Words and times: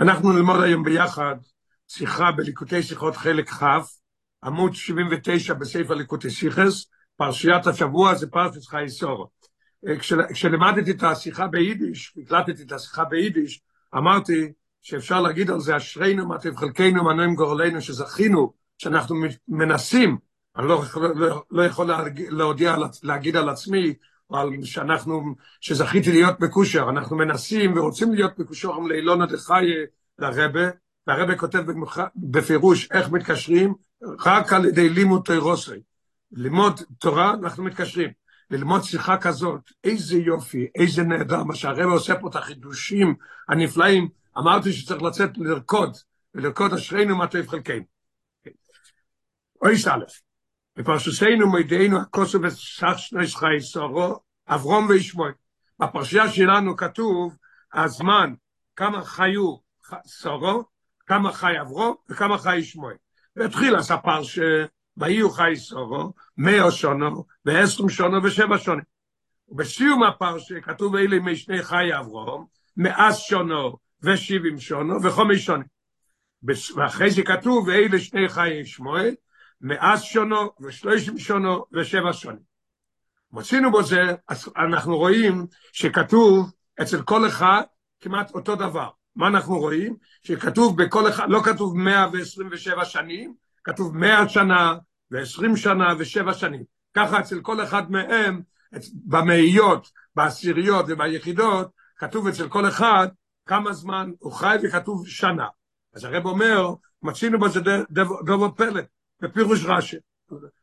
אנחנו 0.00 0.32
נלמוד 0.32 0.62
היום 0.62 0.82
ביחד 0.82 1.34
שיחה 1.88 2.32
בליקוטי 2.32 2.82
שיחות 2.82 3.16
חלק 3.16 3.50
כ', 3.50 3.62
עמוד 4.44 4.74
79 4.74 5.54
בספר 5.54 5.94
ליקוטי 5.94 6.30
שיחס, 6.30 6.86
פרשיית 7.16 7.66
השבוע 7.66 8.14
זה 8.14 8.26
פרשת 8.26 8.66
חי 8.66 8.84
סורו. 8.88 9.26
כשלמדתי 10.32 10.90
את 10.90 11.02
השיחה 11.02 11.46
ביידיש, 11.46 12.14
הקלטתי 12.22 12.62
את 12.62 12.72
השיחה 12.72 13.04
ביידיש, 13.04 13.60
אמרתי 13.96 14.52
שאפשר 14.82 15.20
להגיד 15.20 15.50
על 15.50 15.60
זה 15.60 15.76
אשרינו 15.76 16.28
מה 16.28 16.38
טוב 16.38 16.56
חלקנו 16.56 17.04
מנועים 17.04 17.34
גורלנו 17.34 17.80
שזכינו, 17.80 18.52
שאנחנו 18.78 19.16
מנסים, 19.48 20.18
אני 20.56 20.68
לא, 20.68 20.82
לא, 21.14 21.42
לא 21.50 21.62
יכול 21.62 21.90
להודיע, 22.30 22.76
להגיד 23.02 23.36
על 23.36 23.48
עצמי, 23.48 23.94
על 24.32 24.64
שאנחנו, 24.64 25.34
שזכיתי 25.60 26.12
להיות 26.12 26.40
מקושר, 26.40 26.86
אנחנו 26.90 27.16
מנסים 27.16 27.78
ורוצים 27.78 28.14
להיות 28.14 28.38
מקושרים 28.38 28.86
לאילונה 28.86 29.26
דחייה 29.26 29.86
לרבה, 30.18 30.68
והרבה 31.06 31.36
כותב 31.36 31.62
בפירוש 32.16 32.88
איך 32.92 33.10
מתקשרים, 33.10 33.74
רק 34.02 34.52
על 34.52 34.64
ידי 34.64 34.88
לימוד 34.88 35.22
תירוסי. 35.24 35.80
ללמוד 36.32 36.80
תורה, 36.98 37.34
אנחנו 37.42 37.64
מתקשרים. 37.64 38.10
ללמוד 38.50 38.82
שיחה 38.82 39.16
כזאת, 39.16 39.60
איזה 39.84 40.18
יופי, 40.18 40.66
איזה 40.74 41.02
נהדר, 41.02 41.44
מה 41.44 41.54
שהרבה 41.54 41.84
עושה 41.84 42.20
פה 42.20 42.28
את 42.28 42.36
החידושים 42.36 43.14
הנפלאים, 43.48 44.08
אמרתי 44.38 44.72
שצריך 44.72 45.02
לצאת 45.02 45.30
לרקוד, 45.36 45.96
ולרקוד 46.34 46.72
אשרינו 46.72 47.16
מה 47.16 47.26
טוב 47.26 47.46
חלקנו. 47.46 47.84
אוי 49.62 49.78
סלף. 49.78 50.29
בפרשתנו 50.80 51.46
מוידינו 51.46 52.00
הכוסו 52.00 52.42
וסך 52.42 52.94
שני 52.96 53.26
שחי 53.26 53.60
סורו, 53.60 54.20
אברום 54.48 54.86
וישמוי. 54.88 55.32
בפרשייה 55.78 56.28
שלנו 56.28 56.76
כתוב 56.76 57.36
הזמן, 57.74 58.34
כמה 58.76 59.04
חיו 59.04 59.56
סורו, 60.06 60.64
כמה 61.06 61.32
חי 61.32 61.60
אברום 61.60 61.94
וכמה 62.08 62.38
חי 62.38 62.56
ישמוי. 62.56 62.94
והתחיל 63.36 63.76
הספר 63.76 64.22
שבאיו 64.22 65.30
חי 65.30 65.52
סורו, 65.56 66.12
מאה 66.36 66.70
שונו 66.70 67.24
ועשרים 67.44 67.88
שונו 67.88 68.24
ושבע 68.24 68.58
שונים. 68.58 68.84
ובסיום 69.48 70.02
הפרשה 70.02 70.60
כתוב 70.60 70.96
אלה 70.96 71.18
משני 71.20 71.62
חי 71.62 71.98
אברום, 71.98 72.46
מאז 72.76 73.18
שונו 73.18 73.76
ושבעים 74.02 74.58
שונו 74.58 75.02
וחומש 75.02 75.44
שונים. 75.44 75.66
ואחרי 76.76 77.10
זה 77.10 77.22
כתוב 77.22 77.68
אלה 77.68 77.98
שני 77.98 78.28
חי 78.28 78.64
שמואל, 78.64 79.14
מאז 79.60 80.02
שונו 80.02 80.50
ושלושים 80.60 81.18
שונו 81.18 81.64
ושבע 81.72 82.12
שונים. 82.12 82.50
מוצאינו 83.32 83.70
בו 83.70 83.82
זה, 83.82 84.14
אנחנו 84.56 84.98
רואים 84.98 85.46
שכתוב 85.72 86.52
אצל 86.82 87.02
כל 87.02 87.28
אחד 87.28 87.62
כמעט 88.00 88.30
אותו 88.30 88.56
דבר. 88.56 88.88
מה 89.16 89.28
אנחנו 89.28 89.58
רואים? 89.58 89.96
שכתוב 90.22 90.82
בכל 90.82 91.08
אחד, 91.08 91.26
לא 91.28 91.40
כתוב 91.44 91.76
127 91.76 92.84
שנים, 92.84 93.34
כתוב 93.64 93.96
100 93.96 94.28
שנה 94.28 94.74
ו-20 95.10 95.56
שנה 95.56 95.94
ו-7 95.98 96.32
שנים. 96.32 96.64
ככה 96.94 97.20
אצל 97.20 97.40
כל 97.40 97.64
אחד 97.64 97.90
מהם, 97.90 98.42
במאיות, 98.92 99.90
בעשיריות 100.14 100.86
וביחידות, 100.88 101.70
כתוב 101.96 102.26
אצל 102.26 102.48
כל 102.48 102.68
אחד 102.68 103.08
כמה 103.46 103.72
זמן 103.72 104.10
הוא 104.18 104.32
חי 104.32 104.56
וכתוב 104.62 105.08
שנה. 105.08 105.46
אז 105.94 106.04
הרב 106.04 106.26
אומר, 106.26 106.74
מצינו 107.02 107.38
בזה 107.38 107.60
דבו 108.24 108.54
פלא. 108.56 108.82
בפירוש 109.22 109.64
רש"י. 109.64 109.96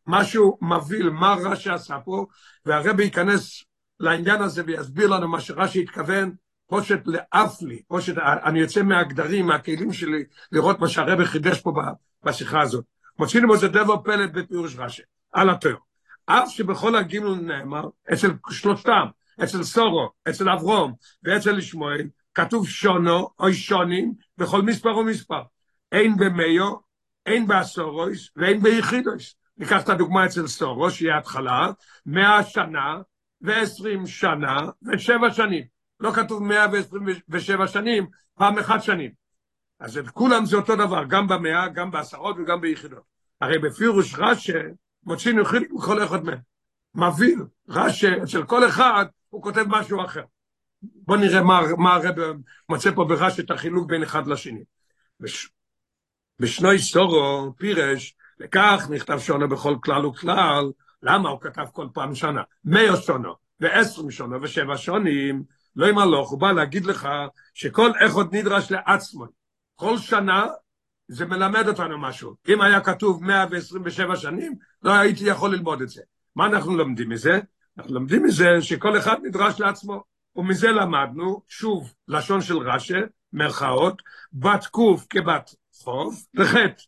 משהו 0.07 0.57
מבהיל, 0.61 1.09
מה 1.09 1.35
רש"י 1.43 1.69
עשה 1.69 1.99
פה, 2.05 2.25
והרבי 2.65 3.03
ייכנס 3.03 3.63
לעניין 3.99 4.41
הזה 4.41 4.63
ויסביר 4.65 5.07
לנו 5.07 5.27
מה 5.27 5.41
שרש"י 5.41 5.81
התכוון, 5.81 6.31
פושט 6.67 6.99
לאף 7.05 7.61
לי, 7.61 7.81
פושט, 7.87 8.17
אני 8.17 8.59
יוצא 8.59 8.83
מהגדרים, 8.83 9.45
מהכלים 9.45 9.93
שלי, 9.93 10.23
לראות 10.51 10.79
מה 10.79 10.87
שהרבי 10.87 11.25
חידש 11.25 11.61
פה 11.61 11.73
בשיחה 12.23 12.61
הזאת. 12.61 12.85
מוצאים 13.19 13.47
בזה 13.47 13.67
דבר 13.67 13.97
פלא 14.03 14.25
בפירוש 14.25 14.75
רש"י, 14.77 15.01
על 15.31 15.49
התואר. 15.49 15.75
אף 16.25 16.49
שבכל 16.49 16.95
הגימל 16.95 17.35
נאמר, 17.35 17.83
אצל 18.13 18.31
שלושתם, 18.49 19.05
אצל 19.43 19.63
סורו, 19.63 20.09
אצל 20.29 20.49
אברום 20.49 20.93
ואצל 21.23 21.59
ישמעאל, 21.59 22.07
כתוב 22.33 22.67
שונו 22.67 23.29
או 23.39 23.53
שונים 23.53 24.13
בכל 24.37 24.61
מספר 24.61 24.97
ומספר. 24.97 25.41
אין 25.91 26.17
במיו 26.17 26.73
אין 27.27 27.47
בעשורויס 27.47 28.29
ואין 28.35 28.59
ביחידויס. 28.59 29.35
ניקח 29.57 29.83
את 29.83 29.89
הדוגמה 29.89 30.25
אצל 30.25 30.47
סורו, 30.47 30.91
שהיא 30.91 31.11
ההתחלה, 31.11 31.71
מאה 32.05 32.43
שנה 32.43 33.01
ועשרים 33.41 34.07
שנה 34.07 34.59
ושבע 34.81 35.31
שנים. 35.31 35.63
לא 35.99 36.11
כתוב 36.11 36.43
מאה 36.43 36.65
ועשרים 36.71 37.03
ושבע 37.29 37.67
שנים, 37.67 38.07
פעם 38.35 38.57
אחת 38.57 38.83
שנים. 38.83 39.11
אז 39.79 39.97
את 39.97 40.09
כולם 40.09 40.45
זה 40.45 40.57
אותו 40.57 40.75
דבר, 40.75 41.03
גם 41.07 41.27
במאה, 41.27 41.67
גם 41.67 41.91
בעשרות 41.91 42.35
וגם 42.39 42.61
ביחידות. 42.61 43.03
הרי 43.41 43.59
בפירוש 43.59 44.15
רש"י, 44.17 44.53
מוצאים 45.03 45.45
חיליק 45.45 45.71
מכל 45.71 46.03
אחד 46.03 46.23
מהם. 46.23 46.39
מבהיל, 46.95 47.39
רש"י, 47.69 48.23
אצל 48.23 48.43
כל 48.43 48.67
אחד, 48.67 49.05
הוא 49.29 49.43
כותב 49.43 49.63
משהו 49.67 50.05
אחר. 50.05 50.23
בוא 50.81 51.17
נראה 51.17 51.41
מה, 51.41 51.61
מה 51.77 51.95
הרב 51.95 52.15
מוצא 52.69 52.91
פה 52.91 53.05
ברש"י 53.05 53.41
את 53.41 53.51
החילוק 53.51 53.89
בין 53.89 54.03
אחד 54.03 54.27
לשני. 54.27 54.63
בשנוי 56.39 56.79
סורו 56.79 57.53
פירש, 57.57 58.15
וכך 58.39 58.87
נכתב 58.89 59.19
שונו 59.19 59.49
בכל 59.49 59.75
כלל 59.81 60.05
וכלל, 60.05 60.71
למה 61.03 61.29
הוא 61.29 61.41
כתב 61.41 61.65
כל 61.71 61.87
פעם 61.93 62.15
שנה? 62.15 62.41
מאה 62.65 62.95
שונו, 62.95 63.33
ועשרים 63.59 64.11
שונו, 64.11 64.41
ושבע 64.41 64.77
שונים, 64.77 65.43
לא 65.75 65.87
עם 65.87 65.97
הלוך, 65.97 66.29
הוא 66.29 66.39
בא 66.39 66.51
להגיד 66.51 66.85
לך 66.85 67.09
שכל 67.53 67.91
אחד 68.05 68.35
נדרש 68.35 68.71
לעצמו. 68.71 69.25
כל 69.75 69.97
שנה 69.97 70.47
זה 71.07 71.25
מלמד 71.25 71.67
אותנו 71.67 71.97
משהו. 71.97 72.35
אם 72.47 72.61
היה 72.61 72.81
כתוב 72.81 73.23
127 73.23 74.15
שנים, 74.15 74.55
לא 74.83 74.91
הייתי 74.91 75.23
יכול 75.23 75.53
ללמוד 75.53 75.81
את 75.81 75.89
זה. 75.89 76.01
מה 76.35 76.45
אנחנו 76.45 76.77
לומדים 76.77 77.09
מזה? 77.09 77.39
אנחנו 77.77 77.93
לומדים 77.93 78.23
מזה 78.23 78.61
שכל 78.61 78.97
אחד 78.97 79.15
נדרש 79.23 79.59
לעצמו. 79.59 80.03
ומזה 80.35 80.71
למדנו, 80.71 81.41
שוב, 81.47 81.93
לשון 82.07 82.41
של 82.41 82.57
רש"י, 82.57 82.93
מרכאות, 83.33 84.01
בת 84.33 84.65
קוף 84.65 85.05
כבת 85.09 85.49
חוב 85.83 86.25
וחטא. 86.35 86.83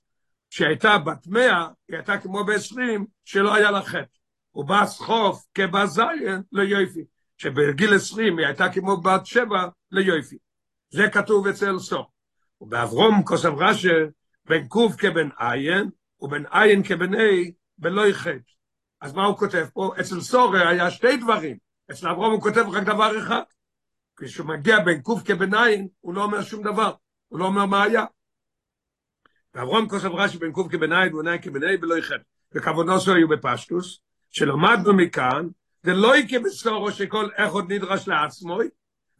כשהייתה 0.49 0.97
בת 0.97 1.27
מאה, 1.27 1.67
היא 1.87 1.97
הייתה 1.97 2.17
כמו 2.17 2.43
בעשרים, 2.43 3.05
שלא 3.25 3.53
היה 3.55 3.71
לה 3.71 3.81
חטא. 3.81 4.19
ובס 4.55 4.99
חוף 4.99 5.45
כבת 5.53 5.89
זין 5.89 6.41
ליופי. 6.51 7.03
שבגיל 7.37 7.93
עשרים 7.93 8.37
היא 8.37 8.47
הייתה 8.47 8.69
כמו 8.73 9.01
בת 9.01 9.25
שבע 9.25 9.67
ליופי. 9.91 10.37
זה 10.89 11.09
כתוב 11.09 11.47
אצל 11.47 11.79
סוף. 11.79 12.07
ובאברום 12.61 13.23
כוסף 13.23 13.49
רש"י, 13.57 13.89
בן 14.45 14.67
קוף 14.67 14.95
כבן 14.95 15.29
עין, 15.37 15.89
ובן 16.19 16.43
עין 16.51 16.83
כבן 16.83 17.13
A, 17.13 17.51
בלא 17.77 18.11
חטא. 18.11 18.51
אז 19.01 19.13
מה 19.13 19.25
הוא 19.25 19.37
כותב 19.37 19.65
פה? 19.73 19.91
אצל 19.99 20.21
סורי 20.21 20.67
היה 20.67 20.91
שתי 20.91 21.17
דברים. 21.17 21.57
אצל 21.91 22.09
אברום 22.09 22.31
הוא 22.31 22.41
כותב 22.41 22.65
רק 22.71 22.83
דבר 22.83 23.19
אחד. 23.19 23.41
כשהוא 24.19 24.47
מגיע 24.47 24.79
בין 24.79 25.01
קוף 25.01 25.21
כבן 25.25 25.53
עין, 25.53 25.87
הוא 25.99 26.13
לא 26.13 26.23
אומר 26.23 26.41
שום 26.41 26.63
דבר. 26.63 26.93
הוא 27.27 27.39
לא 27.39 27.45
אומר 27.45 27.65
מה 27.65 27.83
היה. 27.83 28.05
ואברום 29.59 29.89
כוסף 29.89 30.09
רש"י 30.13 30.37
בין 30.37 30.51
קוף 30.51 30.67
כבנאי 30.71 31.13
ובנאי 31.13 31.37
כבנאי 31.41 31.77
ולא 31.81 31.97
יחד. 31.97 32.17
וכוונוסו 32.55 33.13
היו 33.13 33.27
בפשטוס, 33.27 33.99
שלמדנו 34.29 34.93
מכאן, 34.93 35.47
זה 35.83 35.93
לא 35.93 36.17
יקה 36.17 36.39
בסורו 36.39 36.91
שכל 36.91 37.29
אחד 37.35 37.71
נדרש 37.71 38.07
לעצמו, 38.07 38.59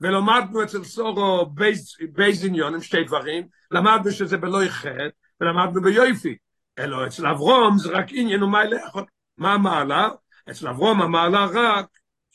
ולמדנו 0.01 0.63
אצל 0.63 0.83
סורו 0.83 1.45
בייז 2.11 2.45
עניון 2.45 2.81
שתי 2.81 3.03
דברים, 3.03 3.47
למדנו 3.72 4.11
שזה 4.11 4.38
בלא 4.38 4.63
יחד, 4.63 5.09
ולמדנו 5.41 5.81
ביופי. 5.81 6.38
אלא 6.79 7.07
אצל 7.07 7.27
אברום 7.27 7.77
זה 7.77 7.89
רק 7.89 8.06
עניין 8.11 8.44
ומה 8.44 8.66
לאחד. 8.66 9.01
מה 9.38 9.53
המעלה? 9.53 10.09
אצל 10.50 10.67
אברום 10.67 11.01
המעלה 11.01 11.45
רק 11.53 11.85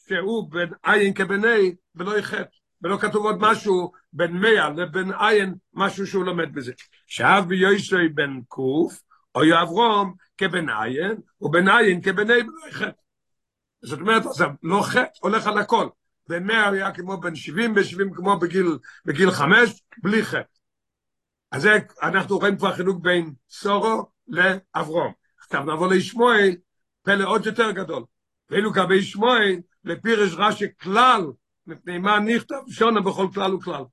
שהוא 0.09 0.51
בין 0.51 0.69
עין 0.83 1.15
כבני 1.15 1.75
ולא 1.95 2.19
יחד. 2.19 2.45
ולא 2.83 2.97
כתוב 2.97 3.25
עוד 3.27 3.37
משהו 3.41 3.93
בין 4.13 4.33
מאה 4.33 4.71
לבין 4.71 5.13
עין, 5.19 5.55
משהו 5.75 6.07
שהוא 6.07 6.25
לומד 6.25 6.55
בזה. 6.55 6.73
שאב 7.07 7.49
ביושוי 7.49 8.09
בן 8.09 8.41
קוף, 8.49 9.01
או 9.35 9.45
יאברום 9.45 10.15
כבן 10.39 10.69
עין, 10.69 11.17
ובן 11.41 11.69
עין 11.69 12.03
כבן 12.03 12.31
אי 12.31 12.43
בלוי 12.43 12.73
חטא. 12.73 13.01
זאת 13.83 14.01
אומרת, 14.01 14.27
אז 14.27 14.45
לא 14.63 14.83
חטא, 14.83 15.19
הולך 15.21 15.47
על 15.47 15.59
הכל. 15.59 15.89
בן 16.29 16.45
מאה 16.45 16.71
היה 16.71 16.93
כמו 16.93 17.21
בן 17.21 17.35
שבעים, 17.35 17.75
בשבעים 17.75 18.15
כמו 18.15 18.39
בגיל, 18.39 18.79
בגיל 19.05 19.31
חמש, 19.31 19.83
בלי 20.03 20.25
חטא. 20.25 20.55
אז 21.53 21.63
זה, 21.63 21.79
אנחנו 22.03 22.39
רואים 22.39 22.57
כבר 22.57 22.75
חילוק 22.75 23.03
בין 23.03 23.33
סורו 23.51 24.07
לאברום. 24.29 25.13
עכשיו 25.39 25.65
נעבור 25.65 25.87
לישמואל, 25.87 26.51
פלא 27.03 27.29
עוד 27.29 27.47
יותר 27.47 27.71
גדול. 27.71 28.05
ואילו 28.51 28.73
כבי 28.73 28.97
ישמואל, 28.97 29.57
לפירש 29.85 30.35
רש"י 30.37 30.67
כלל, 30.81 31.23
מפני 31.67 31.99
מה 31.99 32.21
נכתב 32.21 32.57
שונה 32.69 33.01
בכל 33.01 33.27
כלל 33.35 33.55
וכלל. 33.55 33.85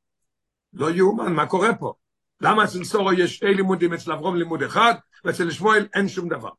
לא 0.73 0.91
יאומן, 0.91 1.33
מה 1.33 1.45
קורה 1.45 1.75
פה? 1.75 1.94
למה 2.41 2.63
אצל 2.63 2.83
סורו 2.83 3.13
יש 3.13 3.35
שתי 3.35 3.53
לימודים, 3.53 3.94
אצל 3.94 4.12
אברום 4.12 4.35
לימוד 4.35 4.63
אחד, 4.63 4.94
ואצל 5.25 5.51
שמואל 5.51 5.88
אין 5.94 6.07
שום 6.07 6.29
דבר. 6.29 6.50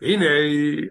והנה, 0.00 0.24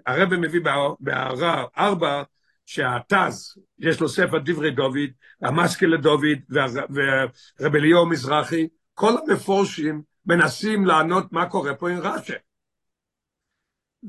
הרב 0.06 0.36
מביא 0.36 0.62
בהערה 1.00 1.66
ארבע, 1.78 2.24
שהתז, 2.66 3.58
יש 3.80 4.00
לו 4.00 4.10
ספר 4.10 4.38
דברי 4.40 4.72
דוד, 4.72 5.10
המסקי 5.42 5.86
לדוד 5.86 6.22
ורב 6.50 7.76
אליהו 7.76 8.06
מזרחי, 8.06 8.68
כל 8.94 9.14
המפורשים 9.18 10.02
מנסים 10.26 10.86
לענות 10.86 11.32
מה 11.32 11.50
קורה 11.50 11.76
פה 11.76 11.90
עם 11.90 11.98
רש"י. 11.98 12.34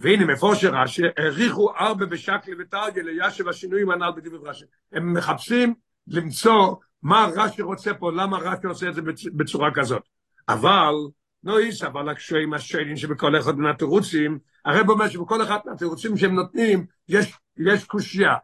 והנה 0.00 0.24
מפורשי 0.24 0.66
רש"י, 0.66 1.02
העריכו 1.16 1.74
ארבע 1.74 2.06
בשקלי 2.06 2.54
ותרגל 2.58 3.02
לישב 3.02 3.48
השינויים 3.48 3.90
הנ"ל 3.90 4.10
בדברי 4.16 4.48
רש"י. 4.48 4.64
הם 4.92 5.12
מחפשים 5.12 5.74
למצוא 6.06 6.74
מה 7.02 7.28
רש"י 7.36 7.62
רוצה 7.62 7.94
פה, 7.94 8.12
למה 8.12 8.38
רש"י 8.38 8.66
עושה 8.66 8.88
את 8.88 8.94
זה 8.94 9.02
בצורה 9.34 9.70
כזאת. 9.74 10.02
אבל, 10.48 10.94
לא 11.44 11.58
איש, 11.58 11.82
אבל 11.82 12.08
הקשיים 12.08 12.54
השאלים 12.54 12.96
שבכל 12.96 13.38
אחד 13.38 13.58
מהתירוצים, 13.58 14.38
הרב 14.64 14.90
אומר 14.90 15.08
שבכל 15.08 15.42
אחד 15.42 15.58
מהתירוצים 15.66 16.16
שהם 16.16 16.34
נותנים, 16.34 16.86
יש, 17.08 17.32
יש 17.56 17.84
קושייה. 17.84 18.34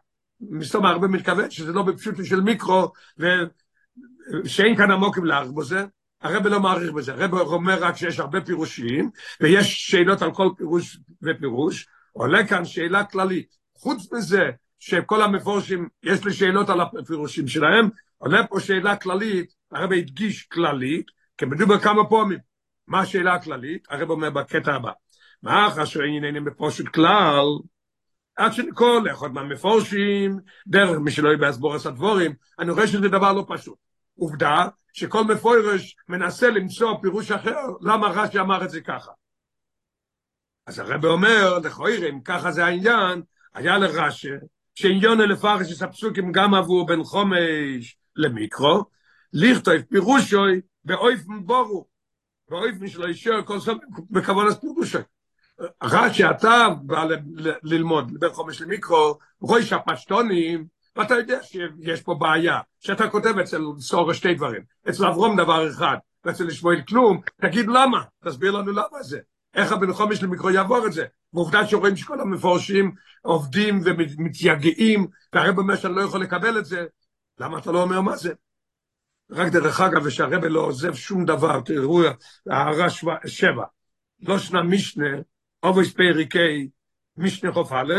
מסתום 0.41 0.85
הרבה 0.85 1.07
מתכוון 1.07 1.51
שזה 1.51 1.71
לא 1.71 1.83
בפשוט 1.83 2.15
של 2.25 2.41
מיקרו, 2.41 2.91
ושאין 3.17 4.75
כאן 4.77 4.91
עמוקים 4.91 5.25
להעריך 5.25 5.51
בזה, 5.51 5.85
הרב 6.21 6.47
לא 6.47 6.59
מעריך 6.59 6.91
בזה, 6.91 7.13
הרב 7.13 7.33
אומר 7.33 7.83
רק 7.83 7.97
שיש 7.97 8.19
הרבה 8.19 8.41
פירושים, 8.41 9.09
ויש 9.41 9.91
שאלות 9.91 10.21
על 10.21 10.33
כל 10.33 10.49
פירוש 10.57 10.97
ופירוש, 11.23 11.87
עולה 12.13 12.47
כאן 12.47 12.65
שאלה 12.65 13.03
כללית. 13.03 13.57
חוץ 13.77 14.13
מזה 14.13 14.49
שכל 14.79 15.21
המפורשים, 15.21 15.87
יש 16.03 16.25
לי 16.25 16.33
שאלות 16.33 16.69
על 16.69 16.81
הפירושים 16.81 17.47
שלהם, 17.47 17.89
עולה 18.17 18.47
פה 18.47 18.59
שאלה 18.59 18.95
כללית, 18.95 19.53
הרב 19.71 19.91
הדגיש 19.91 20.43
כללית, 20.43 21.05
כי 21.37 21.45
מדובר 21.45 21.79
כמה 21.79 22.09
פעמים. 22.09 22.39
מה 22.87 22.99
השאלה 22.99 23.33
הכללית? 23.33 23.87
הרב 23.89 24.09
אומר 24.09 24.29
בקטע 24.29 24.73
הבא. 24.73 24.91
מה 25.43 25.67
חשוב 25.71 26.01
עניינים 26.01 26.45
בפושט 26.45 26.87
כלל, 26.87 27.45
עד 28.35 28.53
שכל 28.53 29.03
אחד 29.11 29.33
מהמפורשים, 29.33 30.39
דרך 30.67 30.97
מי 30.99 31.11
שלא 31.11 31.27
יהיה 31.27 31.37
בהסבורס 31.37 31.85
הדבורים, 31.85 32.33
אני 32.59 32.71
רואה 32.71 32.87
שזה 32.87 33.09
דבר 33.09 33.33
לא 33.33 33.45
פשוט. 33.47 33.75
עובדה 34.17 34.67
שכל 34.93 35.23
מפורש 35.23 35.95
מנסה 36.09 36.49
למצוא 36.49 36.93
פירוש 37.01 37.31
אחר, 37.31 37.61
למה 37.81 38.07
רש"י 38.07 38.39
אמר 38.39 38.63
את 38.63 38.69
זה 38.69 38.81
ככה. 38.81 39.11
אז 40.67 40.79
הרב 40.79 41.05
אומר, 41.05 41.59
לכויר, 41.59 42.09
אם 42.09 42.21
ככה 42.21 42.51
זה 42.51 42.65
העניין, 42.65 43.21
היה 43.53 43.77
לרש"י, 43.77 44.29
שעניון 44.75 45.21
אלפרש 45.21 45.71
יש 45.71 45.81
הפסוקים 45.81 46.31
גם 46.31 46.53
עבור 46.53 46.85
בן 46.85 47.03
חומש 47.03 47.97
למיקרו, 48.15 48.85
לכתוב 49.33 49.73
פירושוי 49.89 50.61
באויפן 50.85 51.45
בורו, 51.45 51.87
באויפן 52.49 52.87
שלא 52.87 53.07
יישאר 53.07 53.45
כל 53.45 53.59
סוף 53.59 53.77
בכוון 54.09 54.53
פירושוי. 54.53 55.01
רש"י 55.83 56.29
אתה 56.29 56.67
בא 56.81 57.05
ללמוד 57.63 58.19
בן 58.19 58.29
חומש 58.29 58.61
למיקרו, 58.61 59.17
רואי 59.41 59.63
שהפשטונים, 59.63 60.67
ואתה 60.95 61.13
יודע 61.13 61.43
שיש 61.43 62.01
פה 62.01 62.15
בעיה, 62.15 62.59
שאתה 62.79 63.09
כותב 63.09 63.37
אצל 63.39 63.61
סורו 63.79 64.13
שתי 64.13 64.33
דברים, 64.33 64.61
אצל 64.89 65.05
אברום 65.05 65.37
דבר 65.37 65.69
אחד, 65.69 65.97
ואצל 66.25 66.51
שמואל 66.51 66.81
כלום, 66.87 67.21
תגיד 67.41 67.67
למה, 67.67 68.03
תסביר 68.25 68.51
לנו 68.51 68.71
למה 68.71 69.03
זה, 69.03 69.19
איך 69.53 69.71
הבן 69.71 69.93
חומש 69.93 70.23
למיקרו 70.23 70.49
יעבור 70.49 70.87
את 70.87 70.93
זה, 70.93 71.05
ועובדה 71.33 71.67
שרואים 71.67 71.95
שכל 71.95 72.19
המפורשים 72.19 72.91
עובדים 73.21 73.81
ומתייגעים, 73.85 75.07
והרב 75.33 75.57
אומר 75.57 75.75
שאני 75.75 75.95
לא 75.95 76.01
יכול 76.01 76.21
לקבל 76.21 76.57
את 76.57 76.65
זה, 76.65 76.85
למה 77.39 77.57
אתה 77.57 77.71
לא 77.71 77.81
אומר 77.81 78.01
מה 78.01 78.17
זה? 78.17 78.33
רק 79.31 79.51
דרך 79.51 79.81
אגב, 79.81 80.05
ושהרב 80.05 80.45
לא 80.45 80.59
עוזב 80.59 80.93
שום 80.93 81.25
דבר, 81.25 81.61
תראו, 81.61 82.01
הערה 82.49 82.87
שבע, 83.25 83.65
לא 84.21 84.39
שנה 84.39 84.63
משנה, 84.63 85.07
אובויס 85.63 85.93
פריקי, 85.93 86.69
משנה 87.17 87.51
חוף 87.51 87.71
א', 87.71 87.93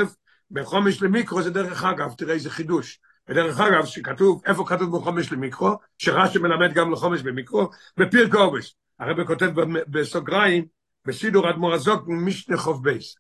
בחומש 0.53 1.03
למיקרו 1.03 1.43
זה 1.43 1.51
דרך 1.51 1.85
אגב, 1.85 2.13
תראה 2.13 2.35
איזה 2.35 2.51
חידוש. 2.51 3.01
ודרך 3.29 3.61
אגב, 3.61 3.85
שכתוב, 3.85 4.43
איפה 4.47 4.65
כתוב 4.67 4.97
בחומש 4.97 5.33
למיקרו? 5.33 5.79
שרש"י 5.99 6.39
מלמד 6.39 6.73
גם 6.73 6.93
לחומש 6.93 7.23
במיקרו, 7.23 7.71
בפירק 7.97 8.35
אובויס. 8.35 8.75
הרב 8.99 9.25
כותב 9.25 9.51
בסוגריים, 9.89 10.67
בסידור 11.07 11.51
אדמו"ר 11.51 11.75
הזוקן, 11.75 12.13
משנה 12.13 12.57
חוף 12.57 12.81
בייס. 12.81 13.17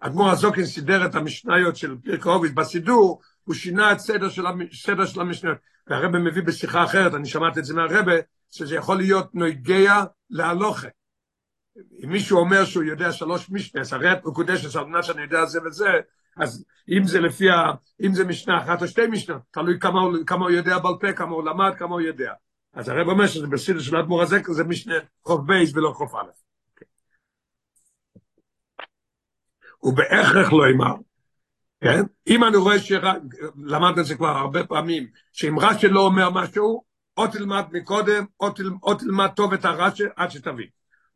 אדמו"ר 0.00 0.30
הזוקן 0.30 0.64
סידר 0.64 1.06
את 1.06 1.14
המשניות 1.14 1.76
של 1.76 1.96
פירק 2.02 2.26
אובויס 2.26 2.52
בסידור, 2.52 3.20
הוא 3.44 3.54
שינה 3.54 3.92
את 3.92 3.98
סדר 3.98 4.28
של, 4.28 4.44
סדר 4.72 5.06
של 5.06 5.20
המשניות. 5.20 5.58
והרבא 5.86 6.18
מביא 6.18 6.42
בשיחה 6.42 6.84
אחרת, 6.84 7.14
אני 7.14 7.28
שמעתי 7.28 7.60
את 7.60 7.64
זה 7.64 7.74
מהרבא, 7.74 8.14
שזה 8.50 8.76
יכול 8.76 8.96
להיות 8.96 9.34
נויגע 9.34 10.04
להלוכה. 10.30 10.88
אם 12.04 12.10
מישהו 12.10 12.38
אומר 12.38 12.64
שהוא 12.64 12.82
יודע 12.82 13.12
שלוש 13.12 13.50
משנס, 13.50 13.92
הרי 13.92 14.12
את 14.12 14.24
מקודשת 14.24 14.76
על 14.76 14.84
מנת 14.84 15.04
שאני 15.04 15.22
יודע 15.22 15.44
זה 15.44 15.58
וזה, 15.62 15.90
אז 16.36 16.64
אם 16.88 17.04
זה 17.04 17.20
לפי 17.20 17.50
ה... 17.50 17.72
אם 18.02 18.14
זה 18.14 18.24
משנה 18.24 18.62
אחת 18.62 18.82
או 18.82 18.88
שתי 18.88 19.06
משנות, 19.06 19.42
תלוי 19.50 19.78
כמה, 19.80 20.00
כמה 20.26 20.44
הוא 20.44 20.50
יודע 20.50 20.78
בעל 20.78 20.94
פה, 21.00 21.12
כמה 21.12 21.30
הוא 21.30 21.44
למד, 21.44 21.74
כמה 21.78 21.90
הוא 21.90 22.00
יודע. 22.00 22.32
אז 22.72 22.88
הרב 22.88 23.08
אומר 23.08 23.26
שזה 23.26 23.46
בסדר 23.46 23.80
של 23.80 23.96
אדמו"ר 23.96 24.22
הזה, 24.22 24.38
זה 24.48 24.64
משנה 24.64 24.94
חוף 25.24 25.40
בייס 25.46 25.74
ולא 25.74 25.92
חוף 25.94 26.14
א'. 26.14 26.30
ובהכרח 29.82 30.52
לא 30.52 30.64
אמר, 30.74 30.94
כן? 31.80 32.02
אם 32.26 32.44
אני 32.44 32.56
רואה 32.56 32.78
שלמד 32.78 33.98
את 33.98 34.04
זה 34.06 34.14
כבר 34.14 34.28
הרבה 34.28 34.66
פעמים, 34.66 35.06
שאם 35.32 35.58
רש"י 35.58 35.88
לא 35.88 36.00
אומר 36.00 36.30
משהו, 36.30 36.84
או 37.16 37.26
תלמד 37.26 37.64
מקודם, 37.72 38.24
או, 38.40 38.50
תל, 38.50 38.70
או 38.82 38.94
תלמד 38.94 39.28
טוב 39.36 39.52
את 39.52 39.64
הרש"י 39.64 40.04
עד 40.16 40.30
שתבין. 40.30 40.66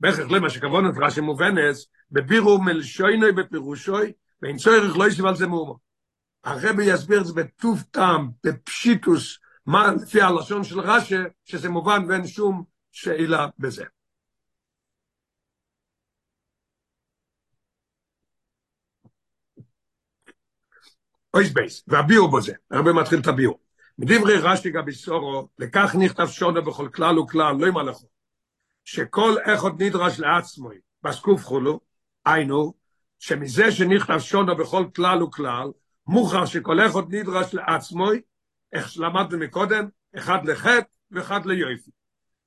בהכרח 0.00 0.30
למה 0.30 0.50
שכוונת 0.50 0.94
רש"י 1.00 1.20
מובנס, 1.20 1.86
בבירו 2.10 2.60
מלשוינוי 2.60 3.32
בפירושוי, 3.32 4.12
ואין 4.42 4.56
צורך 4.56 4.96
לא 4.96 5.08
ישב 5.08 5.26
על 5.26 5.36
זה 5.36 5.46
מאומו. 5.46 5.78
הרבי 6.44 6.84
יסביר 6.84 7.20
את 7.20 7.26
זה 7.26 7.32
בטוב 7.32 7.82
טעם, 7.90 8.30
בפשיטוס, 8.44 9.38
מה 9.66 9.92
לפי 9.92 10.20
הלשון 10.20 10.64
של 10.64 10.80
רש"י, 10.80 11.14
שזה 11.44 11.68
מובן 11.68 12.04
ואין 12.08 12.26
שום 12.26 12.64
שאלה 12.92 13.46
בזה. 13.58 13.84
אויס 21.34 21.52
בייס, 21.52 21.84
והביאו 21.88 22.30
בו 22.30 22.40
זה, 22.40 22.52
הרבה 22.70 22.92
מתחיל 22.92 23.20
את 23.20 23.26
הביאו. 23.26 23.58
מדברי 23.98 24.38
רש"י 24.38 24.70
גבי 24.70 24.92
סורו, 24.92 25.48
לכך 25.58 25.94
נכתב 25.98 26.26
שונו 26.26 26.64
בכל 26.64 26.88
כלל 26.94 27.18
וכלל, 27.18 27.56
לא 27.56 27.66
ימלכו. 27.66 28.06
שכל 28.84 29.36
אחד 29.54 29.82
נדרש 29.82 30.20
לעצמוי, 30.20 30.78
בסקוף 31.02 31.44
חולו, 31.44 31.80
היינו, 32.24 32.74
שמזה 33.20 33.72
שנכתב 33.72 34.18
שונו 34.18 34.56
בכל 34.56 34.84
כלל 34.96 35.22
וכלל, 35.22 35.70
מוכר 36.06 36.46
שכל 36.46 36.86
אחד 36.86 37.14
נדרש 37.14 37.54
לעצמוי, 37.54 38.20
איך 38.72 38.88
שלמדנו 38.88 39.38
מקודם, 39.38 39.88
אחד 40.16 40.38
לחטא 40.44 40.82
ואחד 41.10 41.46
ליופי. 41.46 41.90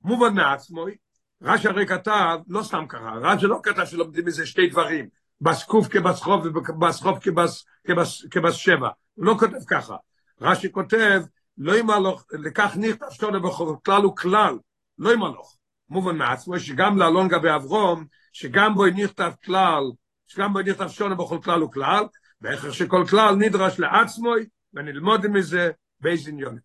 מובן 0.02 0.34
מעצמוי, 0.34 0.96
רש"י 1.42 1.68
הרי 1.68 1.86
כתב, 1.86 2.38
לא 2.48 2.62
סתם 2.62 2.84
ככה, 2.88 3.12
רש"י 3.22 3.46
לא 3.46 3.60
כתב 3.62 3.84
שלומדים 3.84 4.24
מזה 4.24 4.46
שתי 4.46 4.66
דברים, 4.66 5.08
בסקוף 5.40 5.88
כבסחוב 5.88 6.46
ובסחוב 6.46 7.18
כבס, 7.18 7.64
כבס, 7.86 8.26
כבס 8.30 8.54
שבע. 8.54 8.88
הוא 9.14 9.26
לא 9.26 9.36
כותב 9.38 9.64
ככה. 9.66 9.96
רש"י 10.40 10.72
כותב, 10.72 11.22
לא 11.58 11.78
ימלוך, 11.78 12.24
לכך 12.32 12.76
נכתב 12.76 13.10
שונה 13.10 13.38
בכל 13.38 13.74
כלל 13.84 14.06
וכלל, 14.06 14.58
לא 14.98 15.12
ימלוך. 15.12 15.56
מובן 15.88 16.16
מעצמו 16.16 16.60
שגם 16.60 16.98
לאלון 16.98 17.28
גבי 17.28 17.54
אברום, 17.54 18.04
שגם 18.32 18.74
בו 18.74 18.86
נכתב 18.86 19.32
כלל, 19.44 19.82
שגם 20.34 20.52
בו 20.52 20.60
נכתב 20.60 20.88
שונה 20.88 21.14
בכל 21.14 21.38
כלל 21.44 21.62
וכלל, 21.62 22.04
ואיך 22.40 22.74
שכל 22.74 23.04
כלל 23.10 23.34
נדרש 23.34 23.78
לעצמו, 23.78 24.32
ונלמוד 24.74 25.26
מזה 25.26 25.70
באיזה 26.00 26.30
עניון. 26.30 26.58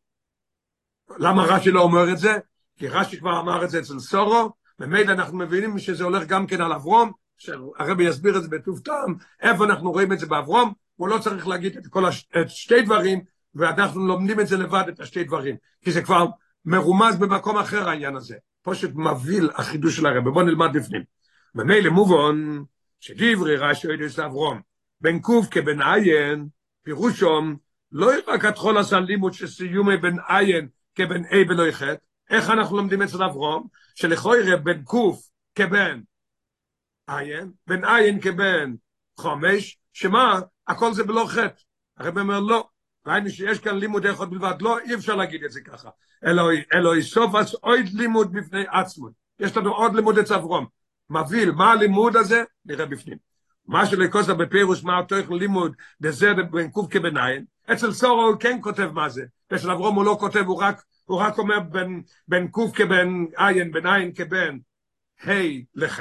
למה 1.18 1.44
רש"י 1.44 1.72
לא 1.72 1.82
אומר 1.82 2.12
את 2.12 2.18
זה? 2.18 2.38
כי 2.78 2.88
רש"י 2.88 3.20
כבר 3.20 3.40
אמר 3.40 3.64
את 3.64 3.70
זה 3.70 3.80
אצל 3.80 4.00
סורו, 4.00 4.52
ומילא 4.80 5.12
אנחנו 5.12 5.38
מבינים 5.38 5.80
שזה 5.80 6.04
הולך 6.04 6.28
גם 6.28 6.48
כן 6.48 6.62
על 6.62 6.74
אברום, 6.74 7.12
שהרבי 7.38 8.04
יסביר 8.04 8.38
את 8.38 8.44
זה 8.44 8.50
בטוב 8.50 8.80
טעם, 8.80 9.16
איפה 9.42 9.66
אנחנו 9.66 9.92
רואים 9.92 10.14
את 10.14 10.20
זה 10.20 10.26
באברום, 10.26 10.74
הוא 10.96 11.08
לא 11.08 11.18
צריך 11.18 11.48
להגיד 11.48 11.78
את 11.78 11.88
כל 11.88 12.06
הש... 12.06 12.28
את 12.42 12.50
שתי 12.50 12.82
דברים, 12.82 13.22
ואנחנו 13.56 14.08
לומדים 14.08 14.40
את 14.40 14.48
זה 14.48 14.58
לבד, 14.58 14.84
את 14.90 15.00
השתי 15.00 15.24
דברים, 15.24 15.56
כי 15.82 15.92
זה 15.92 16.02
כבר 16.02 16.26
מרומז 16.66 17.16
במקום 17.16 17.58
אחר 17.58 17.90
העניין 17.90 18.16
הזה. 18.16 18.36
פשוט 18.62 18.92
מבהיל 18.96 19.50
החידוש 19.56 19.98
של 19.98 20.06
הרבי, 20.06 20.32
בואו 20.32 20.46
נלמד 20.46 20.70
בפנים. 20.74 21.04
ממילא 21.56 21.90
מובן, 21.90 22.60
שדברי 23.00 23.56
רש"י 23.58 23.88
יודס 23.88 24.20
אברום, 24.20 24.62
בן 25.02 25.20
קוף 25.20 25.48
כבן 25.52 25.82
עין, 25.82 26.48
פירושום, 26.84 27.58
לא 27.92 28.12
רק 28.28 28.46
התחול 28.46 28.78
עשה 28.78 29.00
לימוד 29.00 29.34
שסיומי 29.34 29.98
בן 29.98 30.16
עין 30.28 30.68
כבן 30.96 31.26
אי 31.26 31.44
בלא 31.44 31.72
חטא, 31.72 32.06
איך 32.30 32.50
אנחנו 32.50 32.78
לומדים 32.78 33.02
אצל 33.02 33.24
אברום? 33.24 33.68
שלכוי 33.96 34.56
בן 34.64 34.84
קוף 34.84 35.30
כבן 35.56 36.02
עין, 37.08 37.52
בן 37.68 37.86
עין 37.86 38.22
כבן 38.22 38.74
חומש, 39.20 39.80
שמה? 39.94 40.40
הכל 40.68 40.94
זה 40.94 41.04
בלא 41.04 41.26
חטא. 41.28 41.62
הרב 41.98 42.18
אומר 42.18 42.40
לא, 42.40 42.68
ראינו 43.06 43.30
שיש 43.30 43.60
כאן 43.60 43.78
לימוד 43.78 44.06
אחד 44.06 44.30
בלבד, 44.30 44.62
לא, 44.62 44.80
אי 44.80 44.96
אפשר 44.96 45.16
להגיד 45.16 45.44
את 45.44 45.52
זה 45.52 45.62
ככה. 45.62 45.90
אלו 46.74 46.94
איסוף 46.94 47.36
אז 47.36 47.54
עוד 47.54 47.86
לימוד 47.94 48.34
בפני 48.34 48.64
עצמו. 48.72 49.08
יש 49.40 49.58
לנו 49.58 49.74
עוד 49.74 49.96
לימוד 49.96 50.18
אצל 50.18 50.34
אברום. 50.34 50.66
מבהיל, 51.10 51.52
מה 51.52 51.72
הלימוד 51.72 52.18
הזה? 52.18 52.44
נראה 52.66 52.86
בפנים. 52.86 53.18
מה 53.68 53.86
שלקוסה 53.86 54.34
בפירוש 54.34 54.84
מה 54.84 55.02
יכול 55.20 55.40
לימוד 55.40 55.76
בזה 56.00 56.34
בין 56.52 56.72
קוף 56.72 56.88
כבניין, 56.90 57.46
אצל 57.74 57.92
סורו 57.92 58.22
הוא 58.22 58.36
כן 58.40 58.60
כותב 58.62 58.90
מה 58.94 59.10
זה, 59.10 59.24
אצל 59.56 59.72
אברום 59.72 59.96
הוא 59.96 60.06
לא 60.06 60.18
כותב, 60.20 60.44
הוא 60.48 60.62
רק, 60.62 60.84
הוא 61.06 61.20
רק 61.20 61.38
אומר 61.38 61.60
בין, 61.60 62.02
בין 62.28 62.48
קוף 62.48 62.72
כבן 62.76 63.26
עין, 63.36 63.72
בין 63.72 63.88
עין 63.88 64.12
כבן 64.16 64.58
ה' 65.28 65.32
לח', 65.76 66.00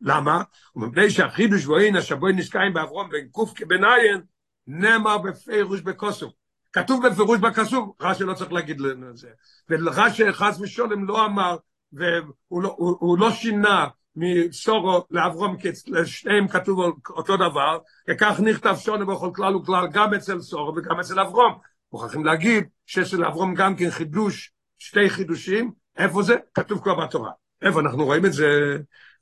למה? 0.00 0.42
ומפני 0.76 1.10
שהחידוש 1.10 1.66
ואין 1.66 1.96
השבוי 1.96 2.32
נשקעים 2.32 2.72
באברום 2.72 3.10
בין 3.10 3.28
קוף 3.30 3.52
כבן 3.54 3.84
עין, 3.84 4.20
נאמר 4.66 5.18
בפירוש 5.18 5.80
בקוסו. 5.80 6.32
כתוב 6.72 7.06
בפירוש 7.06 7.38
בכסוף, 7.38 7.88
רש"י 8.00 8.24
לא 8.24 8.34
צריך 8.34 8.52
להגיד 8.52 8.80
לנו 8.80 9.10
את 9.10 9.16
זה. 9.16 9.28
ורש"י 9.70 10.32
חס 10.32 10.60
ושולם 10.60 11.04
לא 11.04 11.24
אמר, 11.24 11.56
והוא 11.92 12.62
לא, 12.62 12.74
הוא, 12.78 12.96
הוא 13.00 13.18
לא 13.18 13.30
שינה 13.30 13.86
מסורו 14.18 15.04
לאברום 15.10 15.56
קיץ, 15.56 15.88
לשניהם 15.88 16.48
כתוב 16.48 17.00
אותו 17.10 17.36
דבר, 17.36 17.78
וכך 18.08 18.40
נכתב 18.40 18.76
שונה 18.78 19.04
בכל 19.04 19.30
כלל 19.34 19.56
וכלל 19.56 19.86
גם 19.92 20.14
אצל 20.14 20.40
סורו 20.40 20.76
וגם 20.76 21.00
אצל 21.00 21.20
אברום. 21.20 21.58
מוכרחים 21.92 22.24
להגיד 22.24 22.64
שאצל 22.86 23.24
אברום 23.24 23.54
גם 23.54 23.76
כן 23.76 23.90
חידוש, 23.90 24.52
שתי 24.78 25.10
חידושים, 25.10 25.72
איפה 25.96 26.22
זה? 26.22 26.36
כתוב 26.54 26.82
כבר 26.82 26.94
בתורה. 26.94 27.30
איפה 27.62 27.80
אנחנו 27.80 28.04
רואים 28.04 28.26
את 28.26 28.32
זה? 28.32 28.78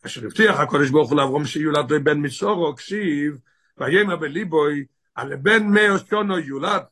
אשר 0.07 0.25
הבטיח 0.25 0.61
הקודש 0.61 0.91
ברוך 0.91 1.11
הוא 1.11 1.19
לאברום 1.19 1.45
שיולד 1.45 1.93
בן 2.05 2.19
מסורו, 2.19 2.75
כסיב, 2.75 3.39
ויאמר 3.79 4.17
בליבוי, 4.17 4.85
על 5.15 5.37
בן 5.37 5.67
מאו 5.67 5.99
שונו 6.11 6.39
יולד. 6.39 6.83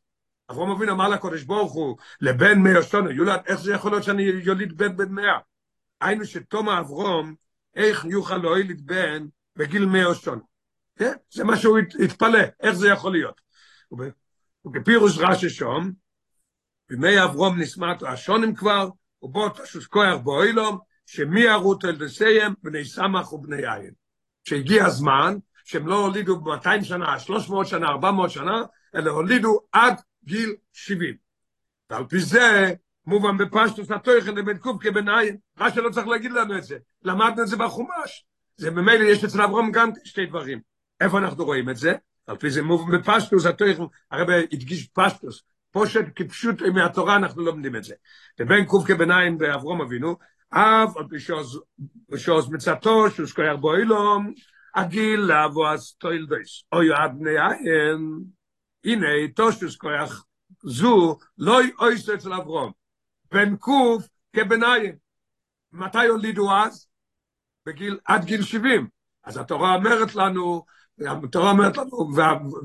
אברום 0.51 0.71
אבינו 0.71 0.93
אמר 0.93 1.09
לקודש 1.09 1.43
ברוך 1.43 1.73
הוא, 1.73 1.97
לבן 2.21 2.59
מאו 2.59 2.83
שונו 2.83 3.11
יולד, 3.11 3.41
איך 3.47 3.61
זה 3.61 3.75
יכול 3.75 3.91
להיות 3.91 4.05
שאני 4.05 4.23
יוליד 4.23 4.77
בן 4.77 4.97
בן 4.97 5.13
מאה? 5.13 5.39
היינו 6.01 6.25
שתום 6.25 6.69
אברום, 6.69 7.35
איך 7.77 8.05
יוכל 8.05 8.37
להוליד 8.37 8.87
בן 8.87 9.27
בגיל 9.57 9.87
מאו 9.87 10.15
שונו. 10.15 10.43
כן? 10.97 11.13
זה 11.31 11.45
מה 11.45 11.57
שהוא 11.57 11.79
התפלא, 12.05 12.39
איך 12.61 12.73
זה 12.73 12.89
יכול 12.89 13.13
להיות? 13.13 13.41
ובפירוש 14.65 15.19
רש"י 15.19 15.51
שום, 15.51 15.93
בימי 16.89 17.25
אברום 17.25 17.61
נשמעת 17.61 18.03
השונים 18.03 18.55
כבר, 18.55 18.89
ובו 19.23 19.49
תשוש 19.49 19.87
כוח 19.87 20.21
באוילום, 20.25 20.79
שמי 21.07 21.49
הרות 21.49 21.85
אל 21.85 21.97
דסיים, 21.97 22.55
בני 22.63 22.85
סמך 22.85 23.33
ובני 23.33 23.57
עין. 23.57 23.93
שהגיע 24.45 24.87
הזמן, 24.87 25.37
שהם 25.65 25.87
לא 25.87 26.07
הולידו 26.07 26.41
ב-200 26.41 26.85
שנה, 26.85 27.19
300 27.19 27.67
שנה, 27.67 27.89
400 27.89 28.31
שנה, 28.31 28.63
אלא 28.95 29.11
הולידו 29.11 29.61
עד 29.73 30.01
גיל 30.25 30.55
70. 30.73 31.15
ועל 31.91 32.05
פי 32.05 32.21
זה, 32.21 32.75
מובן 33.07 33.37
בפשטוס 33.39 33.91
התוכן 33.91 34.35
לבן 34.35 34.59
קוב 34.59 34.83
כבן 34.83 35.09
עין, 35.09 35.37
מה 35.57 35.71
שלא 35.71 35.91
צריך 35.91 36.07
להגיד 36.07 36.33
לנו 36.33 36.59
את 36.59 36.65
זה, 36.65 36.79
למדנו 37.03 37.43
את 37.43 37.49
זה 37.49 37.57
בחומש. 37.57 38.25
זה 38.57 38.71
ממילא 38.71 39.05
יש 39.05 39.25
אצל 39.25 39.43
אברהם 39.43 39.71
גם 39.73 39.91
שתי 40.05 40.27
דברים. 40.27 40.61
איפה 41.01 41.19
אנחנו 41.19 41.45
רואים 41.45 41.71
את 41.71 41.77
זה? 41.77 41.95
על 42.27 42.37
פי 42.37 42.51
זה 42.51 42.63
מובן 42.63 42.99
בפשטוס 42.99 43.47
התוכן, 43.47 43.83
הרב 44.11 44.31
הדגיש 44.31 44.89
פשטוס, 44.89 45.43
פושט 45.71 46.05
כפשוט 46.17 46.63
מהתורה 46.63 47.17
אנחנו 47.17 47.43
לומדים 47.43 47.77
את 47.77 47.85
זה. 47.85 47.95
לבן 48.41 48.65
קוב 48.65 48.87
כבן 48.87 49.11
עין 49.11 49.39
באברהם 49.39 49.81
אבינו, 49.81 50.17
אף 50.51 50.97
על 50.97 51.05
פי 51.09 51.19
שעוז 52.19 52.51
מצאתו, 52.51 53.11
שהוא 53.11 53.27
שכוח 53.27 53.57
בו 53.61 53.77
אילום, 53.77 54.33
הגיל 54.75 55.21
לבוא 55.21 55.69
אז 55.69 55.93
תויל 55.93 56.27
דויס. 56.27 56.63
אוי 56.73 56.93
עד 56.93 57.19
בני 57.19 57.31
עין, 57.31 58.21
הנה, 58.85 59.29
תושטוס 59.37 59.77
כוח 59.77 60.27
זו, 60.65 61.19
לא 61.39 61.61
אויס 61.79 62.09
אצל 62.09 62.33
אברום. 62.33 62.73
בן 63.33 63.57
קוף 63.57 64.09
עין. 64.35 65.04
מתי 65.75 66.07
הולידו 66.07 66.55
אז? 66.55 66.89
בגיל, 67.67 67.99
עד 68.05 68.25
גיל 68.25 68.43
70. 68.43 68.89
אז 69.25 69.37
התורה 69.37 69.75
אומרת 69.75 70.15
לנו, 70.15 70.65
התורה 70.99 71.51
אומרת 71.51 71.77
לנו, 71.77 72.11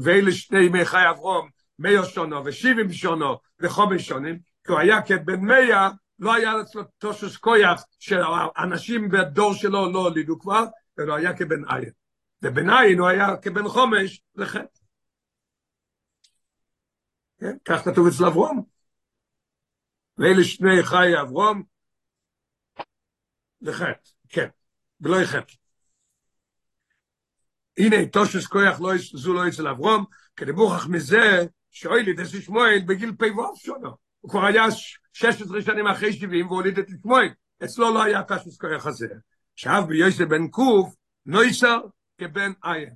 ואלה 0.04 0.32
שני 0.32 0.60
ימי 0.66 0.86
חי 0.86 1.10
אברום, 1.10 1.50
מאו 1.80 2.06
שונו 2.06 2.46
ושבעים 2.46 2.94
שונו 2.94 3.38
וחומש 3.60 4.08
שונים, 4.08 4.40
כי 4.64 4.72
הוא 4.72 4.80
היה 4.80 5.02
כבן 5.02 5.40
מאה, 5.42 5.90
לא 6.20 6.34
היה 6.34 6.62
אצלו 6.62 6.84
תושוס 6.98 7.38
כויח, 7.38 7.84
שאנשים 8.00 9.10
בדור 9.10 9.54
שלו 9.54 9.92
לא 9.92 10.00
הולידו 10.00 10.40
כבר, 10.40 10.66
אלא 11.00 11.16
היה 11.16 11.38
כבן 11.38 11.66
עין. 11.68 11.92
ובן 12.44 12.70
עין 12.70 13.00
הוא 13.00 13.08
היה 13.08 13.38
כבן 13.38 13.68
חומש 13.68 14.22
לחטא. 14.36 14.80
כן? 17.40 17.58
כך 17.66 17.86
כתוב 17.86 18.08
אצל 18.08 18.26
אברום. 18.26 18.64
ואלה 20.18 20.44
שני 20.44 20.84
חי 20.84 21.22
אברום 21.22 21.64
לחטא, 23.62 24.10
כן, 24.30 24.48
ולא 25.02 25.22
יחטא. 25.22 25.54
הנה, 27.78 28.06
תושס 28.06 28.48
כוח 28.48 28.82
לא, 28.82 28.92
זו 29.14 29.34
לא 29.34 29.48
אצל 29.48 29.68
אברום, 29.68 30.06
כדמוכח 30.36 30.88
מזה, 30.88 31.46
שאוי 31.72 32.14
דס 32.14 32.30
שמואל 32.42 32.80
בגיל 32.86 33.12
ואוף 33.38 33.60
שונו. 33.60 33.90
הוא 34.22 34.32
כבר 34.32 34.46
היה 34.46 34.66
16 35.14 35.62
שנים 35.62 35.88
אחרי 35.88 36.14
70 36.14 36.48
והוליד 36.48 36.80
את 36.80 36.88
שמואל. 37.02 37.30
אצלו 37.64 37.94
לא 37.94 38.04
היה 38.04 38.24
תושס 38.24 38.58
כוח 38.58 38.86
הזה. 38.86 39.08
עכשיו 39.54 39.84
ביוסף 39.88 40.24
בן 40.24 40.48
קוף, 40.48 40.96
נויסר 41.26 41.80
כבן 42.18 42.52
עין. 42.64 42.90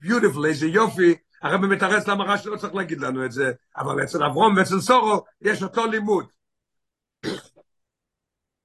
ביוטיפול, 0.00 0.46
איזה 0.46 0.66
יופי, 0.66 1.14
הרב 1.42 1.60
מתרץ 1.60 2.08
למה 2.08 2.24
רש"י 2.24 2.48
לא 2.48 2.56
צריך 2.56 2.74
להגיד 2.74 2.98
לנו 2.98 3.24
את 3.24 3.32
זה, 3.32 3.52
אבל 3.76 4.04
אצל 4.04 4.24
אברום 4.24 4.56
ואצל 4.56 4.80
סורו 4.80 5.24
יש 5.40 5.62
אותו 5.62 5.86
לימוד. 5.86 6.26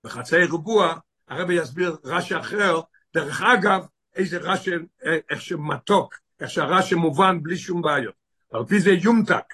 בחצי 0.03 0.35
ריבוע, 0.35 0.97
הרב 1.29 1.51
יסביר 1.51 1.97
רש"י 2.03 2.37
אחר, 2.37 2.79
דרך 3.13 3.41
אגב, 3.41 3.85
איזה 4.15 4.37
רש"י, 4.37 4.71
איך 5.29 5.41
שמתוק, 5.41 6.15
איך 6.39 6.49
שהרש"י 6.49 6.95
מובן 6.95 7.43
בלי 7.43 7.57
שום 7.57 7.81
בעיות. 7.81 8.15
על 8.51 8.65
פי 8.65 8.79
זה 8.79 8.91
יומתק, 8.91 9.53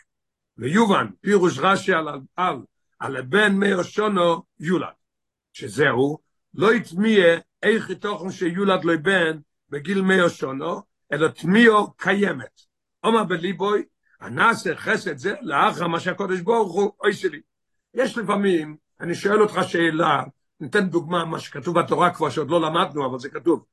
ויובן, 0.57 1.07
פירוש 1.21 1.59
רש"י 1.59 1.93
על, 1.93 2.07
על, 2.35 2.57
על 2.99 3.17
הבן 3.17 3.55
מאיר 3.55 3.83
שונו 3.83 4.43
יולד, 4.59 4.93
שזהו, 5.53 6.17
לא 6.53 6.73
יטמיע 6.73 7.37
איך 7.63 7.91
תוכן 7.91 8.31
שיולד 8.31 8.83
לו 8.83 8.93
בן 9.03 9.37
בגיל 9.69 10.01
מאיר 10.01 10.29
שונו, 10.29 10.81
אלא 11.11 11.27
תמיעו 11.27 11.93
קיימת. 11.93 12.61
אומר 13.03 13.23
בליבוי, 13.23 13.83
הנעשה 14.21 14.75
חסד 14.75 15.17
זה 15.17 15.35
לאחר 15.41 15.87
מה 15.87 15.99
שהקודש 15.99 16.39
ברוך 16.39 16.73
הוא, 16.73 16.91
אוי 16.99 17.13
שלי. 17.13 17.41
יש 17.93 18.17
לפעמים, 18.17 18.77
אני 18.99 19.15
שואל 19.15 19.41
אותך 19.41 19.59
שאלה, 19.67 20.23
ניתן 20.59 20.89
דוגמה, 20.89 21.25
מה 21.25 21.39
שכתוב 21.39 21.79
בתורה 21.79 22.13
כבר, 22.13 22.29
שעוד 22.29 22.49
לא 22.49 22.61
למדנו, 22.61 23.05
אבל 23.05 23.19
זה 23.19 23.29
כתוב. 23.29 23.65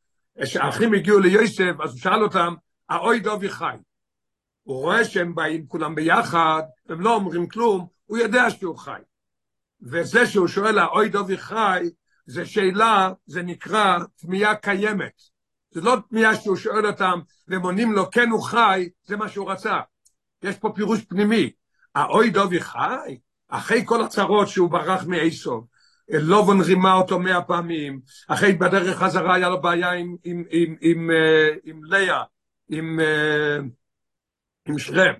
כשהאחים 0.43 0.95
הגיעו 0.95 1.19
ליוסף, 1.19 1.73
אז 1.85 1.91
הוא 1.91 2.01
שאל 2.01 2.23
אותם, 2.23 2.55
האוי 2.89 3.21
דובי 3.21 3.49
חי. 3.49 3.77
הוא 4.62 4.77
רואה 4.77 5.05
שהם 5.05 5.35
באים 5.35 5.67
כולם 5.67 5.95
ביחד, 5.95 6.62
הם 6.89 7.01
לא 7.01 7.15
אומרים 7.15 7.49
כלום, 7.49 7.87
הוא 8.07 8.19
יודע 8.19 8.51
שהוא 8.51 8.79
חי. 8.79 9.01
וזה 9.83 10.27
שהוא 10.27 10.49
שואל, 10.49 10.79
האוי 10.79 11.09
דובי 11.09 11.39
חי, 11.39 11.91
זה 12.27 12.47
שאלה, 12.47 13.12
זה 13.27 13.43
נקרא 13.43 13.99
תמיהה 14.17 14.55
קיימת. 14.55 15.23
זה 15.71 15.81
לא 15.81 15.97
תמיהה 16.09 16.35
שהוא 16.35 16.57
שואל 16.57 16.87
אותם, 16.87 17.21
והם 17.49 17.62
עונים 17.62 17.93
לו, 17.93 18.11
כן 18.11 18.29
הוא 18.31 18.43
חי, 18.43 18.89
זה 19.05 19.17
מה 19.17 19.29
שהוא 19.29 19.51
רצה. 19.51 19.81
יש 20.43 20.57
פה 20.57 20.73
פירוש 20.75 21.05
פנימי. 21.05 21.51
האוי 21.95 22.31
דובי 22.31 22.61
חי? 22.61 23.19
אחרי 23.49 23.83
כל 23.85 24.03
הצרות 24.03 24.49
שהוא 24.49 24.71
ברח 24.71 25.05
מאיסוב, 25.05 25.67
לובון 26.21 26.61
רימה 26.61 26.92
אותו 26.92 27.19
מאה 27.19 27.42
פעמים, 27.42 28.00
אחרי 28.28 28.52
בדרך 28.52 28.99
חזרה 28.99 29.35
היה 29.35 29.49
לו 29.49 29.62
בעיה 29.62 29.90
עם, 29.90 30.16
עם, 30.25 30.45
עם, 30.50 30.76
עם, 30.81 31.11
עם, 31.11 31.11
עם 31.64 31.85
לאה, 31.85 32.23
עם, 32.69 33.00
עם 34.69 34.78
שרם, 34.78 35.14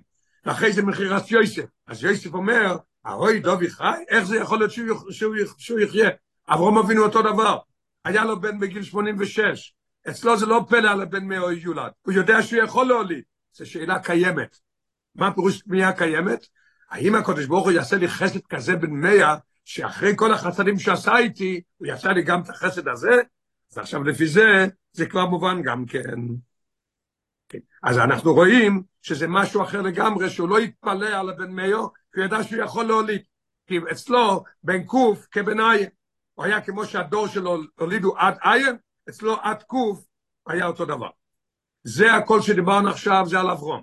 ואחרי 0.45 0.73
זה 0.73 0.81
מכירת 0.81 1.31
יוסף. 1.31 1.65
אז 1.87 2.03
יוסף 2.03 2.33
אומר, 2.33 2.75
האוי 3.05 3.39
דובי 3.39 3.69
חי? 3.69 3.97
איך 4.09 4.23
זה 4.23 4.37
יכול 4.37 4.59
להיות 4.59 4.71
שהוא, 4.71 5.11
שהוא, 5.11 5.35
שהוא 5.57 5.79
יחיה? 5.79 6.09
אברום 6.49 6.77
אבינו 6.77 7.03
אותו 7.03 7.21
דבר. 7.21 7.57
היה 8.05 8.25
לו 8.25 8.41
בן 8.41 8.59
בגיל 8.59 8.83
86, 8.83 9.73
אצלו 10.09 10.37
זה 10.37 10.45
לא 10.45 10.65
פלא 10.69 10.91
על 10.91 11.01
הבן 11.01 11.25
מאו 11.25 11.51
יולד, 11.51 11.91
הוא 12.01 12.13
יודע 12.13 12.41
שהוא 12.41 12.63
יכול 12.63 12.85
להוליד, 12.85 13.23
זו 13.53 13.65
שאלה 13.65 13.99
קיימת. 13.99 14.57
מה 15.15 15.33
פירוש 15.33 15.61
פנייה 15.61 15.93
קיימת? 15.93 16.47
האם 16.89 17.15
הקדוש 17.15 17.45
ברוך 17.45 17.63
הוא 17.63 17.71
יעשה 17.71 17.97
לי 17.97 18.07
חסד 18.07 18.39
כזה 18.49 18.75
בן 18.75 18.91
מאה, 18.91 19.35
שאחרי 19.65 20.13
כל 20.15 20.33
החסדים 20.33 20.79
שעשה 20.79 21.17
איתי, 21.17 21.61
הוא 21.77 21.87
יעשה 21.87 22.11
לי 22.11 22.23
גם 22.23 22.41
את 22.41 22.49
החסד 22.49 22.87
הזה? 22.87 23.21
אז 23.71 23.77
עכשיו 23.77 24.03
לפי 24.03 24.27
זה, 24.27 24.67
זה 24.91 25.05
כבר 25.05 25.25
מובן 25.25 25.61
גם 25.61 25.85
כן. 25.85 26.19
כן. 27.49 27.59
אז 27.83 27.97
אנחנו 27.97 28.33
רואים 28.33 28.83
שזה 29.01 29.27
משהו 29.27 29.63
אחר 29.63 29.81
לגמרי, 29.81 30.29
שהוא 30.29 30.49
לא 30.49 30.59
יתפלא 30.59 31.07
על 31.07 31.29
הבן 31.29 31.51
מאו, 31.51 31.93
כי 32.13 32.19
הוא 32.19 32.25
ידע 32.25 32.43
שהוא 32.43 32.63
יכול 32.63 32.85
להוליד. 32.85 33.21
כי 33.67 33.79
אצלו, 33.91 34.43
בן 34.63 34.83
קוף 34.83 35.27
כבן 35.31 35.59
עין. 35.59 35.89
הוא 36.33 36.45
היה 36.45 36.61
כמו 36.61 36.85
שהדור 36.85 37.27
שלו 37.27 37.57
הולידו 37.79 38.17
עד 38.17 38.37
עין, 38.41 38.75
אצלו 39.09 39.35
עד 39.41 39.63
קוף 39.63 40.05
היה 40.47 40.65
אותו 40.65 40.85
דבר. 40.85 41.09
זה 41.83 42.13
הכל 42.13 42.41
שדיברנו 42.41 42.89
עכשיו, 42.89 43.25
זה 43.27 43.39
על 43.39 43.49
אברום. 43.49 43.81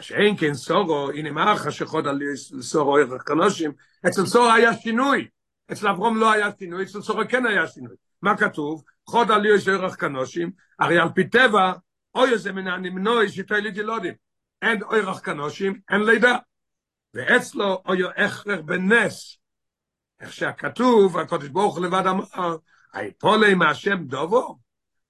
שאין 0.00 0.36
כן 0.36 0.54
סורו, 0.54 1.10
הנה 1.10 1.30
מה 1.30 1.52
החשכות 1.52 2.06
על 2.06 2.20
סורו 2.60 2.96
ערך 2.96 3.22
קנושים, 3.22 3.72
אצל 4.06 4.26
סורו 4.26 4.50
היה 4.50 4.76
שינוי, 4.76 5.28
אצל 5.72 5.88
אברום 5.88 6.16
לא 6.16 6.32
היה 6.32 6.48
שינוי, 6.58 6.84
אצל 6.84 7.00
סורו 7.00 7.22
כן 7.28 7.46
היה 7.46 7.66
שינוי. 7.66 7.96
מה 8.22 8.36
כתוב? 8.36 8.82
חוד 9.06 9.30
על 9.30 9.46
יש 9.46 9.68
ערך 9.68 9.96
קנושים, 9.96 10.50
הרי 10.78 10.98
על 10.98 11.08
פי 11.14 11.28
טבע, 11.28 11.72
אוי 12.14 12.38
זה 12.38 12.52
מן 12.52 12.66
הנמנוי 12.66 13.28
שתוליד 13.28 13.76
ילודים. 13.76 14.14
אין 14.62 14.82
אוירח 14.82 15.20
כנושים, 15.20 15.80
אין 15.90 16.00
לידה. 16.00 16.36
ואצלו 17.14 17.82
אוי 17.86 18.02
הכרח 18.16 18.60
בנס. 18.64 19.38
איך 20.20 20.32
שהכתוב, 20.32 21.18
הקודש 21.18 21.48
ברוך 21.48 21.78
לבד 21.78 22.06
אמר, 22.06 22.56
היפולי 22.92 23.54
מהשם 23.54 24.04
דובו, 24.04 24.58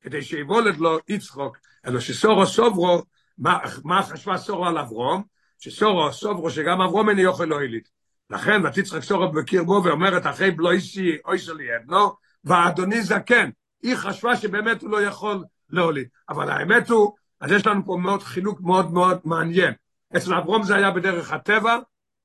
כדי 0.01 0.23
שיבולד 0.23 0.77
לו 0.77 0.99
יצחוק, 1.09 1.59
אלא 1.87 2.01
שסורו 2.01 2.47
סוברו, 2.47 3.03
מה, 3.39 3.59
מה 3.85 4.03
חשבה 4.03 4.37
סורו 4.37 4.67
על 4.67 4.79
אברום? 4.79 5.23
שסורו 5.59 6.13
סוברו 6.13 6.51
שגם 6.51 6.81
אברום 6.81 7.09
איני 7.09 7.23
יוכל 7.23 7.45
לא 7.45 7.61
הליד. 7.61 7.89
לכן 8.31 8.67
ותצחק 8.67 9.03
סורו 9.03 9.33
בקרבו 9.33 9.81
ואומרת 9.85 10.27
אחרי 10.27 10.51
בלויסי 10.51 11.17
אוי 11.25 11.39
שלי 11.39 11.77
אדנו, 11.77 12.11
ואדוני 12.45 13.03
זקן, 13.03 13.51
היא 13.83 13.97
חשבה 13.97 14.37
שבאמת 14.37 14.83
הוא 14.83 14.91
לא 14.91 15.03
יכול 15.03 15.45
להוליד. 15.71 16.09
אבל 16.29 16.51
האמת 16.51 16.91
הוא, 16.91 17.13
אז 17.41 17.53
יש 17.53 17.67
לנו 17.67 17.85
פה 17.85 17.97
מאוד 18.01 18.23
חילוק 18.23 18.61
מאוד 18.61 18.93
מאוד 18.93 19.21
מעניין. 19.25 19.75
אצל 20.17 20.35
אברום 20.35 20.63
זה 20.63 20.75
היה 20.75 20.91
בדרך 20.91 21.33
הטבע, 21.33 21.79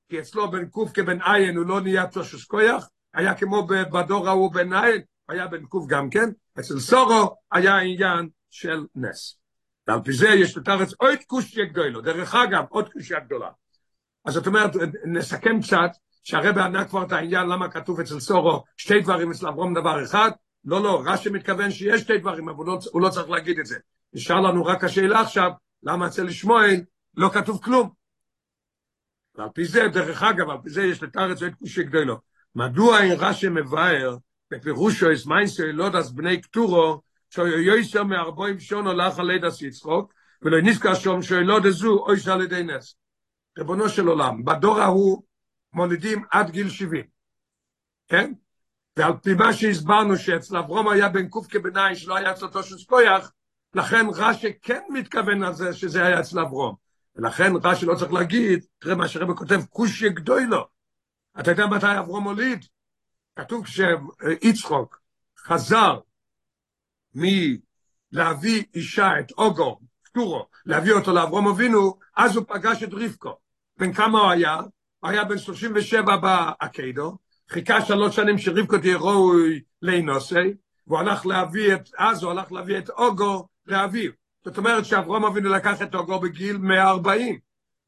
כי 0.09 0.19
אצלו 0.19 0.51
בן 0.51 0.65
קוף 0.65 0.91
כבן 0.93 1.21
עין 1.21 1.57
הוא 1.57 1.65
לא 1.65 1.81
נהיה 1.81 2.07
תושס 2.07 2.45
כויח, 2.45 2.89
היה 3.13 3.33
כמו 3.33 3.67
בדור 3.67 4.29
ההוא 4.29 4.53
בן 4.53 4.73
עין, 4.73 5.01
היה 5.29 5.47
בן 5.47 5.65
קוף 5.65 5.87
גם 5.87 6.09
כן, 6.09 6.29
אצל 6.59 6.79
סורו 6.79 7.35
היה 7.51 7.77
עניין 7.77 8.29
של 8.49 8.85
נס. 8.95 9.40
ועל 9.87 9.99
פי 10.03 10.13
זה 10.13 10.27
יש 10.29 10.57
לתרץ 10.57 10.93
עוד 10.93 11.19
קושיה 11.27 11.65
גדולה, 11.65 12.01
דרך 12.01 12.35
אגב, 12.35 12.63
עוד 12.69 12.93
קושיה 12.93 13.19
גדולה. 13.19 13.49
אז 14.25 14.33
זאת 14.33 14.47
אומרת, 14.47 14.71
נסכם 15.05 15.61
קצת, 15.61 15.91
שהרבא 16.23 16.63
ענה 16.63 16.85
כבר 16.85 17.03
את 17.03 17.11
העניין 17.11 17.47
למה 17.47 17.69
כתוב 17.69 17.99
אצל 17.99 18.19
סורו 18.19 18.63
שתי 18.77 18.99
דברים 18.99 19.31
אצל 19.31 19.47
אברום 19.47 19.73
דבר 19.73 20.03
אחד, 20.03 20.31
לא, 20.65 20.83
לא, 20.83 21.03
רש"י 21.05 21.29
מתכוון 21.29 21.71
שיש 21.71 22.01
שתי 22.01 22.17
דברים, 22.17 22.49
אבל 22.49 22.57
הוא 22.57 22.65
לא, 22.65 22.79
הוא 22.91 23.01
לא 23.01 23.09
צריך 23.09 23.29
להגיד 23.29 23.59
את 23.59 23.65
זה. 23.65 23.77
נשאר 24.13 24.41
לנו 24.41 24.65
רק 24.65 24.83
השאלה 24.83 25.21
עכשיו, 25.21 25.51
למה 25.83 26.07
אצל 26.07 26.31
שמואל 26.31 26.81
לא 27.17 27.29
כתוב 27.33 27.63
כלום? 27.63 27.89
ועל 29.35 29.49
פי 29.53 29.65
זה, 29.65 29.87
דרך 29.87 30.23
אגב, 30.23 30.49
על 30.49 30.57
פי 30.63 30.69
זה 30.69 30.83
יש 30.83 31.03
לתרץ 31.03 31.43
עוד 31.43 31.53
קושי 31.59 31.83
גדולו. 31.83 32.17
מדוע 32.55 33.01
אין 33.01 33.15
רש"י 33.19 33.49
מבאר 33.49 34.17
בפירושו 34.51 35.11
יש 35.11 35.27
מיינסו 35.27 35.63
ילודס 35.63 36.09
בני 36.09 36.41
קטורו, 36.41 37.01
שיויסר 37.31 38.03
מארבוים 38.03 38.59
שונו 38.59 38.93
לך 38.93 39.19
על 39.19 39.25
לידס 39.25 39.61
יצחוק, 39.61 40.13
ולא 40.41 40.61
נזכר 40.61 40.95
שום 40.95 41.21
שילודה 41.21 41.71
זו 41.71 42.05
אוי 42.07 42.19
שעל 42.19 42.41
ידי 42.41 42.63
נס. 42.63 42.95
ריבונו 43.57 43.89
של 43.89 44.07
עולם, 44.07 44.45
בדור 44.45 44.79
ההוא 44.79 45.23
מולידים 45.73 46.23
עד 46.31 46.49
גיל 46.49 46.69
70, 46.69 47.03
כן? 48.07 48.33
ועל 48.97 49.13
פי 49.23 49.33
מה 49.33 49.53
שהסברנו 49.53 50.17
שאצל 50.17 50.57
אברום 50.57 50.89
היה 50.89 51.09
בן 51.09 51.27
קוף 51.27 51.47
כבנאי 51.47 51.95
שלא 51.95 52.15
היה 52.15 52.31
אצל 52.31 52.47
תושס 52.47 52.85
כויח, 52.85 53.31
לכן 53.73 54.05
רש"י 54.15 54.53
כן 54.61 54.81
מתכוון 54.89 55.43
על 55.43 55.53
זה 55.53 55.73
שזה 55.73 56.05
היה 56.05 56.19
אצל 56.19 56.39
אברום. 56.39 56.75
ולכן 57.15 57.51
רש"י 57.63 57.85
לא 57.85 57.95
צריך 57.95 58.13
להגיד, 58.13 58.65
תראה 58.79 58.95
מה 58.95 59.07
שרבי 59.07 59.33
כותב, 59.35 59.61
כושי 59.69 60.09
גדוי 60.09 60.45
לו. 60.45 60.67
אתה 61.39 61.51
יודע 61.51 61.67
מתי 61.67 61.99
אברום 61.99 62.23
הוליד? 62.23 62.65
כתוב 63.35 63.65
כשיצחוק 63.65 65.01
חזר 65.37 65.99
מלהביא 67.15 68.63
אישה, 68.75 69.19
את 69.19 69.31
אוגו, 69.31 69.79
פטורו, 70.03 70.45
להביא 70.65 70.93
אותו 70.93 71.13
לאברום 71.13 71.47
אבינו, 71.47 71.97
אז 72.17 72.35
הוא 72.35 72.45
פגש 72.47 72.83
את 72.83 72.89
רבקו. 72.93 73.37
בן 73.77 73.93
כמה 73.93 74.19
הוא 74.19 74.31
היה? 74.31 74.55
הוא 74.99 75.09
היה 75.09 75.23
בן 75.23 75.37
37 75.37 76.17
באקדו, 76.17 77.17
חיכה 77.49 77.85
שלוש 77.85 78.15
שנים 78.15 78.37
שרבקו 78.37 78.77
תהיה 78.77 78.97
ראוי 78.97 79.61
לאינוסי, 79.81 80.53
והוא 80.87 80.99
הלך 80.99 81.25
להביא 81.25 81.73
את, 81.73 81.89
אז 81.97 82.23
הוא 82.23 82.31
הלך 82.31 82.51
להביא 82.51 82.77
את 82.77 82.89
אוגו 82.89 83.47
לאביו. 83.65 84.11
זאת 84.45 84.57
אומרת 84.57 84.85
שאברום 84.85 85.25
אבינו 85.25 85.49
לקח 85.49 85.81
את 85.81 85.95
אוגו 85.95 86.19
בגיל 86.19 86.57
140, 86.57 87.39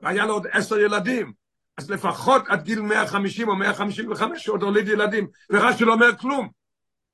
והיה 0.01 0.25
לו 0.25 0.33
עוד 0.33 0.47
עשר 0.51 0.79
ילדים. 0.79 1.33
אז 1.77 1.91
לפחות 1.91 2.43
עד 2.47 2.63
גיל 2.63 2.81
150 2.81 3.49
או 3.49 3.55
155 3.55 4.47
הוא 4.47 4.53
עוד 4.53 4.63
הוליד 4.63 4.87
ילדים, 4.87 5.27
ורש"י 5.49 5.85
לא 5.85 5.93
אומר 5.93 6.17
כלום. 6.17 6.49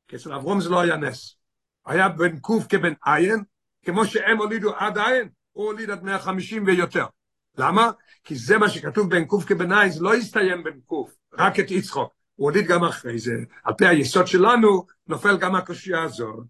כי 0.08 0.16
אצל 0.16 0.34
אברום 0.34 0.62
זה 0.62 0.70
לא 0.70 0.80
היה 0.80 0.98
נס. 0.98 1.39
היה 1.90 2.10
בן 2.10 2.40
קוף 2.40 2.66
כבן 2.70 2.94
עין, 3.06 3.44
כמו 3.86 4.06
שהם 4.06 4.38
הולידו 4.38 4.76
עד 4.76 4.98
עין, 4.98 5.30
הוא 5.52 5.66
הוליד 5.66 5.90
עד 5.90 6.04
150 6.04 6.64
ויותר. 6.66 7.06
למה? 7.58 7.92
כי 8.24 8.36
זה 8.36 8.58
מה 8.58 8.70
שכתוב 8.70 9.10
בן 9.10 9.26
קוף 9.26 9.46
כבן 9.46 9.72
עין, 9.72 9.92
זה 9.92 10.04
לא 10.04 10.14
הסתיים 10.14 10.64
בן 10.64 10.80
קוף, 10.86 11.16
רק 11.34 11.60
את 11.60 11.72
יצחוק. 11.72 12.14
הוא 12.36 12.50
הוליד 12.50 12.68
גם 12.68 12.84
אחרי 12.84 13.20
זה. 13.20 13.34
על 13.64 13.74
פי 13.78 13.88
היסוד 13.88 14.28
שלנו, 14.28 14.86
נופל 15.08 15.38
גם 15.38 15.56
הקושייה 15.56 16.04
הזאת. 16.04 16.46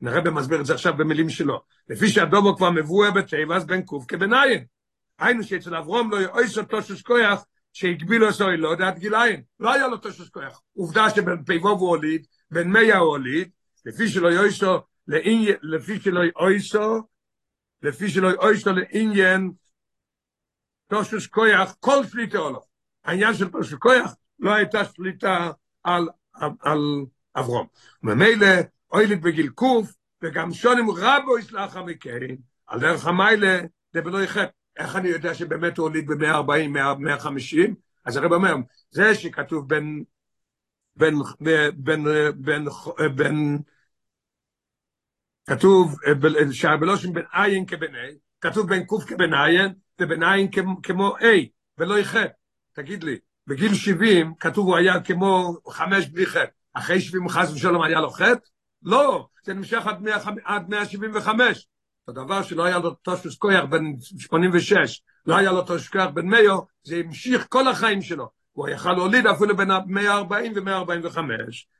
נראה 0.00 0.20
במסביר 0.20 0.60
את 0.60 0.66
זה 0.66 0.74
עכשיו 0.74 0.96
במילים 0.96 1.30
שלו. 1.30 1.60
לפי 1.88 2.08
שהדובו 2.08 2.56
כבר 2.56 2.70
מבואר 2.70 3.10
בטבע, 3.10 3.56
אז 3.56 3.66
בן 3.66 3.82
קוף 3.82 4.04
כבן 4.08 4.34
עין. 4.34 4.64
היינו 5.18 5.42
שאצל 5.42 5.76
אברום 5.76 6.10
לא 6.10 6.22
יאויס 6.22 6.58
אותו 6.58 6.78
כוח, 7.04 7.44
שהגבילו 7.72 8.28
עשוי 8.28 8.56
לא 8.56 8.72
עד 8.72 8.98
גיליים. 8.98 9.42
לא 9.60 9.74
היה 9.74 9.88
לו 9.88 9.96
תשוס 9.96 10.28
כוח. 10.28 10.62
עובדה 10.76 11.10
שבין 11.10 11.44
פיבו 11.44 11.68
הוא 11.68 11.88
הוליד, 11.88 12.26
בין 12.50 12.72
מיה 12.72 12.98
הוא 12.98 13.08
הוליד, 13.08 13.50
לפי 13.86 14.08
שלא 14.08 14.32
יאויסו, 14.32 14.78
לפי 15.62 16.00
שלא 16.00 16.20
יאויסו, 16.24 17.02
לפי 17.82 18.08
שלא 18.08 18.28
יאויסו 18.28 18.70
לעניין 18.72 19.52
תשוס 20.92 21.26
כוח, 21.26 21.76
כל 21.80 22.06
שליטה 22.06 22.38
עולו. 22.38 22.60
העניין 23.04 23.34
של 23.34 23.48
תשוס 23.48 23.74
כוח 23.74 24.14
לא 24.38 24.54
הייתה 24.54 24.84
שליטה 24.84 25.50
על, 25.82 26.08
על, 26.32 26.50
על 26.60 26.78
אברום. 27.36 27.66
ממילא, 28.02 28.46
אוילית 28.92 29.20
בגיל 29.20 29.48
קוף, 29.48 29.92
וגם 30.22 30.52
שונים 30.52 30.90
רבו 30.90 31.38
יסלחה 31.38 31.82
מכן, 31.82 32.36
על 32.66 32.80
דרך 32.80 33.06
המיילה, 33.06 33.60
זה 33.92 34.00
בלא 34.00 34.22
יחד. 34.22 34.46
איך 34.76 34.96
אני 34.96 35.08
יודע 35.08 35.34
שבאמת 35.34 35.78
הוא 35.78 35.88
הוליד 35.88 36.06
ב-140, 36.06 36.68
150? 36.98 37.74
אז 38.04 38.16
הרב 38.16 38.32
אומר, 38.32 38.54
זה 38.90 39.14
שכתוב 39.14 39.68
בין, 39.68 40.04
בין, 40.98 41.14
בין, 41.76 42.04
בין, 42.36 42.64
בין, 43.14 43.58
כתוב 45.46 45.96
שהבלושים 46.52 47.12
בין 47.12 47.24
עין 47.32 47.66
כבין 47.66 47.94
A, 47.94 47.98
כתוב 48.40 48.68
בין 48.68 48.84
קוף 48.84 49.04
כבין 49.04 49.34
עין, 49.34 49.72
ובין 50.00 50.22
עין 50.22 50.50
כמו 50.82 51.16
A, 51.18 51.24
ולא 51.78 51.98
יחד. 51.98 52.26
תגיד 52.72 53.04
לי, 53.04 53.18
בגיל 53.46 53.74
70 53.74 54.34
כתוב 54.40 54.66
הוא 54.66 54.76
היה 54.76 55.00
כמו 55.00 55.56
חמש 55.68 56.06
בלי 56.06 56.26
חטא, 56.26 56.50
אחרי 56.74 57.00
70 57.00 57.28
חס 57.28 57.52
ושלום 57.52 57.82
היה 57.82 58.00
לו 58.00 58.10
חטא? 58.10 58.48
לא, 58.82 59.28
זה 59.44 59.54
נמשך 59.54 59.86
עד, 59.86 60.02
100, 60.02 60.16
עד 60.44 60.68
175. 60.68 61.66
הדבר 62.08 62.42
שלא 62.42 62.64
היה 62.64 62.78
לו 62.78 62.90
תושס 62.90 63.36
כוח 63.36 63.64
בן 63.70 63.84
86, 64.18 65.02
לא 65.26 65.36
היה 65.36 65.52
לו 65.52 65.62
תושס 65.62 65.88
כוח 65.88 66.10
בן 66.14 66.26
מאיו, 66.26 66.58
זה 66.82 66.96
המשיך 66.96 67.46
כל 67.48 67.68
החיים 67.68 68.02
שלו. 68.02 68.37
הוא 68.58 68.68
יכל 68.68 68.92
להוליד 68.92 69.26
אפילו 69.26 69.56
בין 69.56 69.68
140 69.86 70.52
ו-145. 70.56 71.18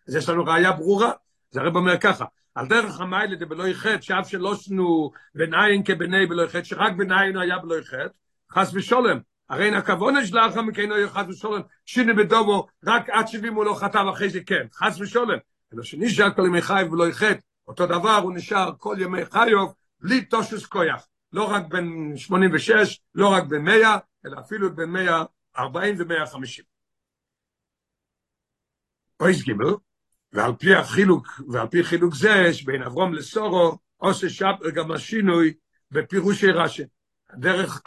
אז 0.09 0.17
יש 0.17 0.29
לנו 0.29 0.45
ראייה 0.45 0.73
ברורה. 0.73 1.13
זה 1.51 1.61
הרב 1.61 1.77
אומר 1.77 1.99
ככה, 1.99 2.25
על 2.55 2.67
דרך 2.67 3.01
המיילה 3.01 3.37
דבלוי 3.37 3.75
חטא, 3.75 4.01
שאף 4.01 4.29
שלא 4.29 4.55
שנו 4.55 5.11
בן 5.35 5.55
עין 5.55 5.83
כבני 5.85 6.27
בלוי 6.27 6.49
חטא, 6.49 6.65
שרק 6.65 6.93
בן 6.93 7.13
עין 7.13 7.37
היה 7.37 7.59
בלוי 7.59 7.85
חטא, 7.85 8.09
חס 8.53 8.71
ושולם. 8.75 9.19
הרי 9.51 9.71
נקבון 9.71 10.17
יש 10.17 10.33
לאחר 10.33 10.63
מכן 10.63 10.91
הוא 10.91 11.07
חס 11.07 11.25
ושולם, 11.29 11.61
שיני 11.87 12.13
בדומו, 12.13 12.67
רק 12.85 13.11
עד 13.11 13.29
70 13.29 13.55
הוא 13.55 13.65
לא 13.65 13.75
חטא 13.75 13.99
ואחרי 13.99 14.31
זה 14.31 14.41
כן, 14.47 14.67
חס 14.75 15.01
ושולם. 15.01 15.39
אלא 15.75 15.83
שנשאר 15.83 16.31
כל 16.31 16.43
ימי 16.47 16.63
חייב 16.63 16.93
ולא 16.93 17.05
חטא, 17.13 17.41
אותו 17.69 17.87
דבר 17.87 18.17
הוא 18.17 18.33
נשאר 18.35 18.71
כל 18.79 18.97
ימי 18.99 19.25
חיוב, 19.25 19.75
בלי 20.01 20.25
תושס 20.25 20.67
כויח, 20.67 21.07
לא 21.33 21.51
רק 21.51 21.63
בין 21.69 22.13
86, 22.17 23.01
לא 23.15 23.29
רק 23.29 23.45
בין 23.45 23.63
100, 23.63 23.97
אלא 24.27 24.41
אפילו 24.41 24.77
בין 24.77 24.91
140 25.59 25.95
ו-150. 25.99 26.63
אויס 29.21 29.43
גימל, 29.43 29.75
ועל 30.33 30.53
פי 30.59 30.75
החילוק, 30.75 31.27
ועל 31.49 31.69
פי 31.69 31.85
חילוק 31.85 32.15
זה, 32.15 32.55
שבין 32.55 32.83
אברום 32.83 33.15
לסורו, 33.15 33.79
עושה 33.97 34.29
שפר 34.29 34.71
גם 34.75 34.91
השינוי 34.91 35.55
בפירושי 35.91 36.51
רש"י. 36.51 36.83
דרך, 37.35 37.81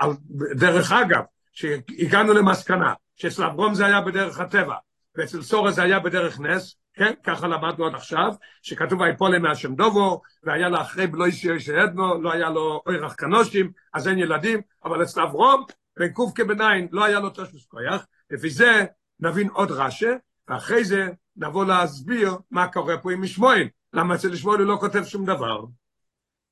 דרך 0.55 0.91
אגב, 0.91 1.23
שהגענו 1.51 2.33
למסקנה, 2.33 2.93
שאצל 3.15 3.43
אברום 3.43 3.73
זה 3.73 3.85
היה 3.85 4.01
בדרך 4.01 4.39
הטבע, 4.39 4.75
ואצל 5.15 5.41
סורו 5.41 5.71
זה 5.71 5.83
היה 5.83 5.99
בדרך 5.99 6.39
נס, 6.39 6.75
כן, 6.93 7.13
ככה 7.23 7.47
למדנו 7.47 7.85
עד 7.85 7.95
עכשיו, 7.95 8.33
שכתוב 8.61 9.01
היפולה 9.01 9.39
מהשם 9.39 9.75
דובו, 9.75 10.21
והיה 10.43 10.69
לה 10.69 10.81
אחרי 10.81 11.07
בלוי 11.07 11.31
שיש 11.31 11.69
עדנו, 11.69 12.21
לא 12.21 12.33
היה 12.33 12.49
לו 12.49 12.81
אוירח 12.85 13.15
כנושים, 13.15 13.71
אז 13.93 14.07
אין 14.07 14.17
ילדים, 14.17 14.61
אבל 14.83 15.03
אצל 15.03 15.21
אברום, 15.21 15.65
בין 16.01 16.13
קוף 16.13 16.31
כביניים, 16.35 16.87
לא 16.91 17.05
היה 17.05 17.19
לו 17.19 17.29
תשוס 17.29 17.65
כויח, 17.65 18.05
לפי 18.31 18.49
זה 18.49 18.85
נבין 19.19 19.49
עוד 19.49 19.71
רש"א, 19.71 20.13
ואחרי 20.47 20.83
זה 20.83 21.07
נבוא 21.35 21.65
להסביר 21.65 22.37
מה 22.51 22.67
קורה 22.67 22.97
פה 22.97 23.11
עם 23.11 23.21
משמואל, 23.21 23.67
למה 23.93 24.15
אצל 24.15 24.35
שמואל 24.35 24.59
הוא 24.59 24.67
לא 24.67 24.77
כותב 24.79 25.03
שום 25.03 25.25
דבר. 25.25 25.65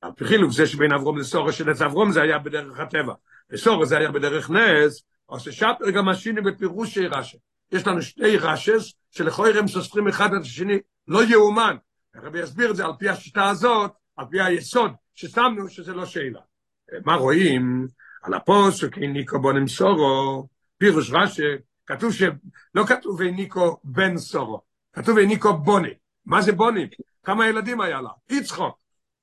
על 0.01 0.11
פי 0.15 0.25
חילוק 0.25 0.51
זה 0.51 0.67
שבין 0.67 0.91
אברום 0.91 1.17
לסורו 1.17 1.51
של 1.51 1.71
אצל 1.71 1.85
אברום 1.85 2.11
זה 2.11 2.21
היה 2.21 2.39
בדרך 2.39 2.79
הטבע, 2.79 3.13
וסורו 3.51 3.85
זה 3.85 3.97
היה 3.97 4.11
בדרך 4.11 4.49
נס, 4.49 5.03
או 5.29 5.39
ששפר 5.39 5.89
גם 5.95 6.09
השיני 6.09 6.41
בפירוש 6.41 6.97
רש"א. 6.97 7.37
יש 7.71 7.87
לנו 7.87 8.01
שני 8.01 8.37
רש"ס, 8.37 8.93
שלכוי 9.11 9.59
הם 9.59 9.67
סוסרים 9.67 10.07
אחד 10.07 10.33
את 10.33 10.41
השני, 10.41 10.77
לא 11.07 11.23
יאומן. 11.23 11.75
הרבי 12.15 12.39
יסביר 12.39 12.71
את 12.71 12.75
זה 12.75 12.85
על 12.85 12.91
פי 12.99 13.09
השיטה 13.09 13.49
הזאת, 13.49 13.91
על 14.15 14.25
פי 14.29 14.41
היסוד 14.41 14.91
ששמנו, 15.15 15.69
שזה 15.69 15.93
לא 15.93 16.05
שאלה. 16.05 16.39
מה 17.05 17.15
רואים? 17.15 17.87
על 18.21 18.33
הפוסק, 18.33 18.97
ניקו 18.97 19.39
בונם 19.39 19.67
סורו, 19.67 20.47
פירוש 20.77 21.11
רש"י, 21.11 21.41
כתוב 21.85 22.13
שלא 22.13 22.85
כתוב 22.87 23.21
ניקו 23.21 23.77
בן 23.83 24.17
סורו, 24.17 24.61
כתוב 24.93 25.19
ניקו 25.19 25.57
בוני. 25.57 25.93
מה 26.25 26.41
זה 26.41 26.51
בוני? 26.51 26.87
כמה 27.23 27.47
ילדים 27.47 27.81
היה 27.81 28.01
לה? 28.01 28.09
יצחוק. 28.29 28.77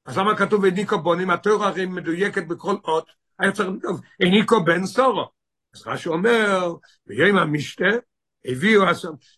אז 0.06 0.18
למה 0.18 0.36
כתוב 0.36 0.66
ניקו 0.66 0.98
בונים? 0.98 1.30
התיאור 1.30 1.64
הרי 1.64 1.86
מדויקת 1.86 2.46
בכל 2.46 2.74
אות, 2.84 3.10
היה 3.38 3.52
צריך 3.52 3.68
לכתוב 3.68 4.00
ניקו 4.20 4.64
בן 4.64 4.86
סורו. 4.86 5.28
אז 5.74 5.86
רש"י 5.86 6.08
אומר, 6.08 6.74
ביום 7.06 7.38
המשתה, 7.38 7.84
הביאו, 8.44 8.82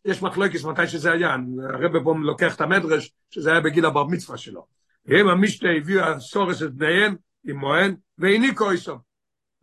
יש 0.04 0.22
מחלוקת 0.22 0.64
מתי 0.64 0.86
שזה 0.86 1.12
היה, 1.12 1.36
הרב 1.74 2.04
פה 2.04 2.14
לוקח 2.22 2.54
את 2.54 2.60
המדרש, 2.60 3.12
שזה 3.30 3.50
היה 3.50 3.60
בגיל 3.60 3.86
הבר 3.86 4.04
מצווה 4.04 4.38
שלו. 4.38 4.66
ביום 5.04 5.28
המשתה 5.28 5.68
הביאו 5.76 6.04
הסורס 6.04 6.62
את 6.62 6.74
בניהם, 6.74 7.16
עם 7.44 7.56
מוהן, 7.56 7.94
והניקו 8.18 8.70
איסו. 8.70 9.07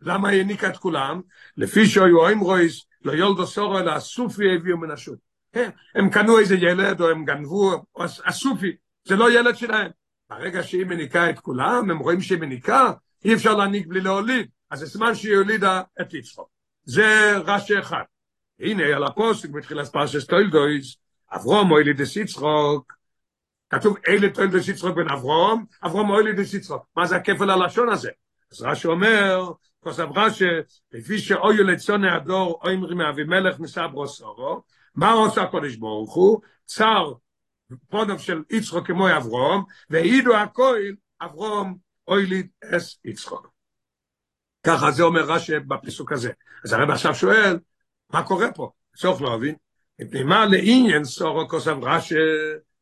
למה 0.00 0.28
העניקה 0.28 0.68
את 0.68 0.76
כולם? 0.76 1.20
לפי 1.56 1.86
שהיו 1.86 2.28
אמרויס, 2.28 2.86
לא 3.04 3.12
יולדו 3.12 3.46
סורו, 3.46 3.78
אלא 3.78 3.90
הסופי 3.90 4.54
הביאו 4.54 4.78
מן 4.78 4.90
השוט. 4.90 5.18
הם 5.94 6.10
קנו 6.10 6.38
איזה 6.38 6.54
ילד, 6.54 7.00
או 7.00 7.10
הם 7.10 7.24
גנבו, 7.24 7.84
או 7.94 8.04
הסופי, 8.24 8.76
זה 9.04 9.16
לא 9.16 9.32
ילד 9.32 9.56
שלהם. 9.56 9.90
ברגע 10.30 10.62
שהיא 10.62 10.86
מניקה 10.86 11.30
את 11.30 11.38
כולם, 11.38 11.90
הם 11.90 11.98
רואים 11.98 12.20
שהיא 12.20 12.38
מניקה, 12.38 12.92
אי 13.24 13.34
אפשר 13.34 13.54
להניק 13.54 13.86
בלי 13.86 14.00
להוליד, 14.00 14.46
אז 14.70 14.78
זה 14.78 14.86
סימן 14.86 15.14
שהיא 15.14 15.36
הולידה 15.36 15.82
את 16.00 16.14
יצחק. 16.14 16.48
זה 16.84 17.38
רש"י 17.38 17.78
אחד. 17.78 18.02
הנה 18.60 18.96
על 18.96 19.04
הפסוק 19.04 19.48
בתחילת 19.48 19.88
פרשת 19.88 20.28
תולדות, 20.28 20.96
אברהם 21.32 21.68
הוליד 21.68 22.00
את 22.00 22.16
יצחק, 22.16 22.92
כתוב 23.70 23.96
אלה 24.08 24.30
תולדות 24.30 24.68
יצחק 24.68 24.96
בן 24.96 25.08
אברהם, 25.08 25.64
אברהם 25.84 26.08
הוליד 26.08 26.38
את 26.38 26.54
יצחק. 26.54 26.86
מה 26.96 27.06
זה 27.06 27.16
הכפל 27.16 27.50
הלשון 27.50 27.88
הזה? 27.88 28.10
אז 28.52 28.62
רש"י 28.62 28.86
אומר, 28.86 29.52
כותב 29.86 30.06
רש"י, 30.16 30.44
לפי 30.92 31.18
שהיו 31.18 31.64
ליצני 31.64 32.10
הדור, 32.10 32.60
אומרים 32.64 32.94
מאבימלך 32.94 33.60
נתעברה 33.60 34.08
שרה, 34.08 34.62
מה 34.94 35.10
עושה 35.10 35.42
הקודש 35.42 35.76
ברוך 35.76 36.14
הוא? 36.14 36.40
צר 36.64 37.12
פונוב 37.90 38.18
של 38.18 38.42
יצחוק 38.50 38.86
כמו 38.86 39.16
אברום, 39.16 39.64
והעידו 39.90 40.36
הכל, 40.36 40.80
אברום 41.22 41.76
אויליד 42.08 42.48
אס 42.64 42.98
יצחוק. 43.04 43.48
ככה 44.66 44.90
זה 44.90 45.02
אומר 45.02 45.22
רש"י 45.22 45.58
בפסוק 45.58 46.12
הזה. 46.12 46.30
אז 46.64 46.72
הרב 46.72 46.90
עכשיו 46.90 47.14
שואל, 47.14 47.58
מה 48.10 48.22
קורה 48.22 48.52
פה? 48.52 48.70
סוף 48.96 49.20
לא 49.20 49.38
מבין. 49.38 49.54
מה 50.24 50.46
לעניין 50.46 51.04
סורו 51.04 51.48
כוסף 51.48 51.74
רש"י, 51.82 52.14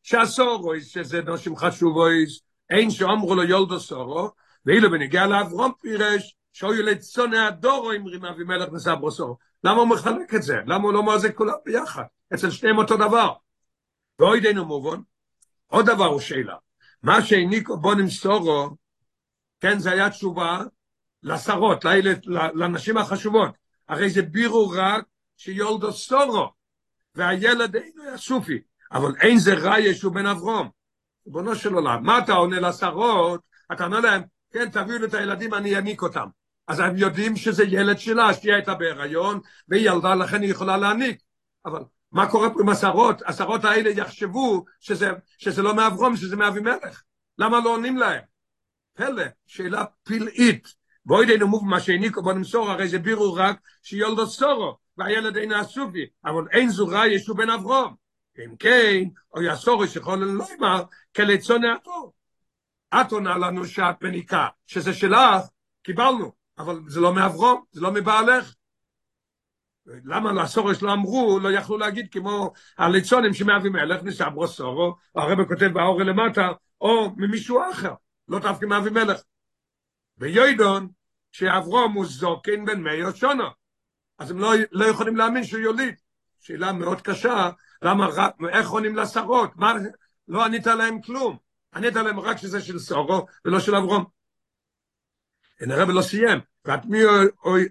שהסורו, 0.03 0.73
שזה 0.81 1.23
נושים 1.23 1.57
חשובויס, 1.57 2.41
אין 2.71 2.91
שאומרו 2.91 3.35
לו 3.35 3.43
יולדו 3.43 3.81
סורו, 3.81 4.31
ואילו 4.67 4.91
בנגיע 4.91 5.27
לאברום 5.27 5.73
פירש, 5.81 6.37
שאוי 6.55 6.83
לצוני 6.83 7.39
הדורו 7.39 7.91
עם 7.91 8.05
נסברו 8.73 9.11
סורו. 9.11 9.37
למה 9.65 9.81
הוא 9.81 9.89
מחלק 9.89 10.35
את 10.35 10.43
זה? 10.43 10.57
למה 10.67 10.85
הוא 10.85 10.93
לא 10.93 10.99
אומר 10.99 11.19
זה 11.19 11.33
כולם 11.33 11.55
ביחד? 11.65 12.03
אצל 12.35 12.51
שניהם 12.51 12.79
אותו 12.79 12.97
דבר. 12.97 13.33
ואוי 14.19 14.41
דיינו 14.41 14.65
מובן, 14.65 15.01
עוד 15.67 15.87
דבר 15.87 16.05
הוא 16.05 16.21
שאלה. 16.21 16.57
מה 17.03 17.23
שהעניקו 17.23 17.77
בו 17.77 17.95
נמסורו, 17.95 18.71
כן, 19.61 19.79
זה 19.79 19.91
היה 19.91 20.11
תשובה 20.11 20.63
לשרות, 21.23 21.85
לנשים 22.55 22.97
החשובות. 22.97 23.51
הרי 23.89 24.11
זה 24.11 24.23
בירו 24.23 24.71
רק 24.71 25.05
שיולדו 25.37 25.93
סורו, 25.93 26.53
והילד 27.15 27.77
אינו 27.77 28.03
היה 28.03 28.19
סופי, 28.19 28.59
אבל 28.93 29.15
אין 29.21 29.39
זה 29.39 29.55
ראיה 29.55 29.95
שהוא 29.95 30.15
בן 30.15 30.27
אברום. 30.27 30.71
ריבונו 31.27 31.55
של 31.55 31.75
עולם, 31.75 32.03
מה 32.03 32.19
אתה 32.19 32.33
עונה 32.33 32.61
לשרות? 32.61 33.41
אתה 33.73 33.85
עונה 33.85 34.01
להם, 34.01 34.23
כן, 34.53 34.71
תביאו 34.71 34.99
לי 34.99 35.07
את 35.07 35.15
הילדים, 35.15 35.55
אני 35.55 35.77
אעניק 35.77 36.03
אותם. 36.03 36.29
אז 36.69 36.81
הם 36.81 36.97
יודעים 36.97 37.37
שזה 37.37 37.65
ילד 37.65 37.99
שלה, 37.99 38.35
שהיא 38.35 38.53
הייתה 38.53 38.75
בהיריון, 38.75 39.41
והיא 39.69 39.91
ילדה, 39.91 40.15
לכן 40.15 40.43
היא 40.43 40.51
יכולה 40.51 40.77
להעניק. 40.77 41.21
אבל 41.67 41.81
מה 42.13 42.31
קורה 42.31 42.51
פה 42.51 42.61
עם 42.61 42.69
השרות? 42.69 43.23
השרות 43.27 43.65
האלה 43.65 43.91
יחשבו 43.91 44.65
שזה, 44.81 45.11
שזה 45.39 45.63
לא 45.63 45.75
מאברום, 45.75 46.17
שזה 46.17 46.37
מאבימלך. 46.37 47.03
למה 47.39 47.61
לא 47.65 47.71
עונים 47.71 47.97
להם? 47.97 48.23
פלא, 48.95 49.25
שאלה 49.47 49.85
פלאית. 50.03 50.75
בואי 51.07 51.27
דיינו 51.27 51.49
מוב 51.49 51.65
מה 51.65 51.81
שהעניקו 51.81 52.23
בו 52.23 52.33
נמסור, 52.33 52.71
הרי 52.71 52.89
זה 52.89 52.99
בירו 52.99 53.35
רק 53.35 53.61
שיולדו 53.83 54.27
סורו, 54.27 54.77
והילד 54.99 55.37
אינו 55.37 55.55
הסופי, 55.55 56.07
אבל 56.25 56.43
אין 56.51 56.71
זורה 56.71 57.07
ישו 57.07 57.35
בן 57.35 57.51
אברום. 57.51 57.95
אם 58.39 58.57
כן, 58.57 59.05
או 59.35 59.43
יסורו 59.43 59.87
שיכול 59.87 60.19
לומר, 60.19 60.83
כלצוני 61.17 61.69
התור. 61.71 62.13
את 62.95 63.13
עונה 63.13 63.39
לנו 63.39 63.67
שאת 63.67 64.03
מניקה, 64.03 64.49
שזה 64.67 64.95
שלך, 64.95 65.43
קיבלנו, 65.83 66.33
אבל 66.59 66.81
זה 66.87 67.01
לא 67.01 67.15
מאברום, 67.15 67.65
זה 67.73 67.81
לא 67.81 67.93
מבעלך. 67.93 68.55
למה 69.87 70.33
לסורש 70.33 70.83
לא 70.83 70.93
אמרו, 70.93 71.39
לא 71.43 71.53
יכלו 71.53 71.79
להגיד 71.79 72.09
כמו 72.13 72.53
הליצונים 72.79 73.35
שמאבי 73.35 73.69
מלך, 73.69 74.03
נסברו 74.03 74.49
סורו, 74.49 74.97
הרב 75.15 75.49
כותב 75.49 75.67
באור 75.67 76.03
למטה, 76.03 76.49
או 76.81 77.11
ממישהו 77.17 77.61
אחר, 77.73 77.95
לא 78.29 78.39
דווקא 78.39 78.67
מאבי 78.67 78.91
מלך. 78.91 79.21
ויועדון, 80.19 80.89
שאברום 81.33 81.93
הוא 81.93 82.07
זוקן 82.07 82.65
בן 82.65 82.81
מאיר 82.81 83.15
שונו. 83.15 83.45
אז 84.19 84.31
הם 84.31 84.39
לא, 84.39 84.53
לא 84.73 84.85
יכולים 84.85 85.17
להאמין 85.17 85.45
שהוא 85.45 85.61
יוליד. 85.61 85.95
שאלה 86.41 86.73
מאוד 86.73 87.01
קשה, 87.01 87.51
למה, 87.83 88.09
איך 88.49 88.71
עונים 88.71 88.97
לשרות? 88.97 89.57
מה, 89.57 89.75
לא 90.29 90.45
ענית 90.45 90.67
להם 90.67 91.03
כלום. 91.03 91.37
ענית 91.75 91.95
להם 91.95 92.21
רק 92.21 92.37
שזה 92.37 92.63
של 92.63 92.79
סורו 92.79 93.27
ולא 93.45 93.61
של 93.61 93.77
אברום. 93.77 94.14
הרב 95.71 95.91
לא 95.91 96.03
סיים, 96.03 96.39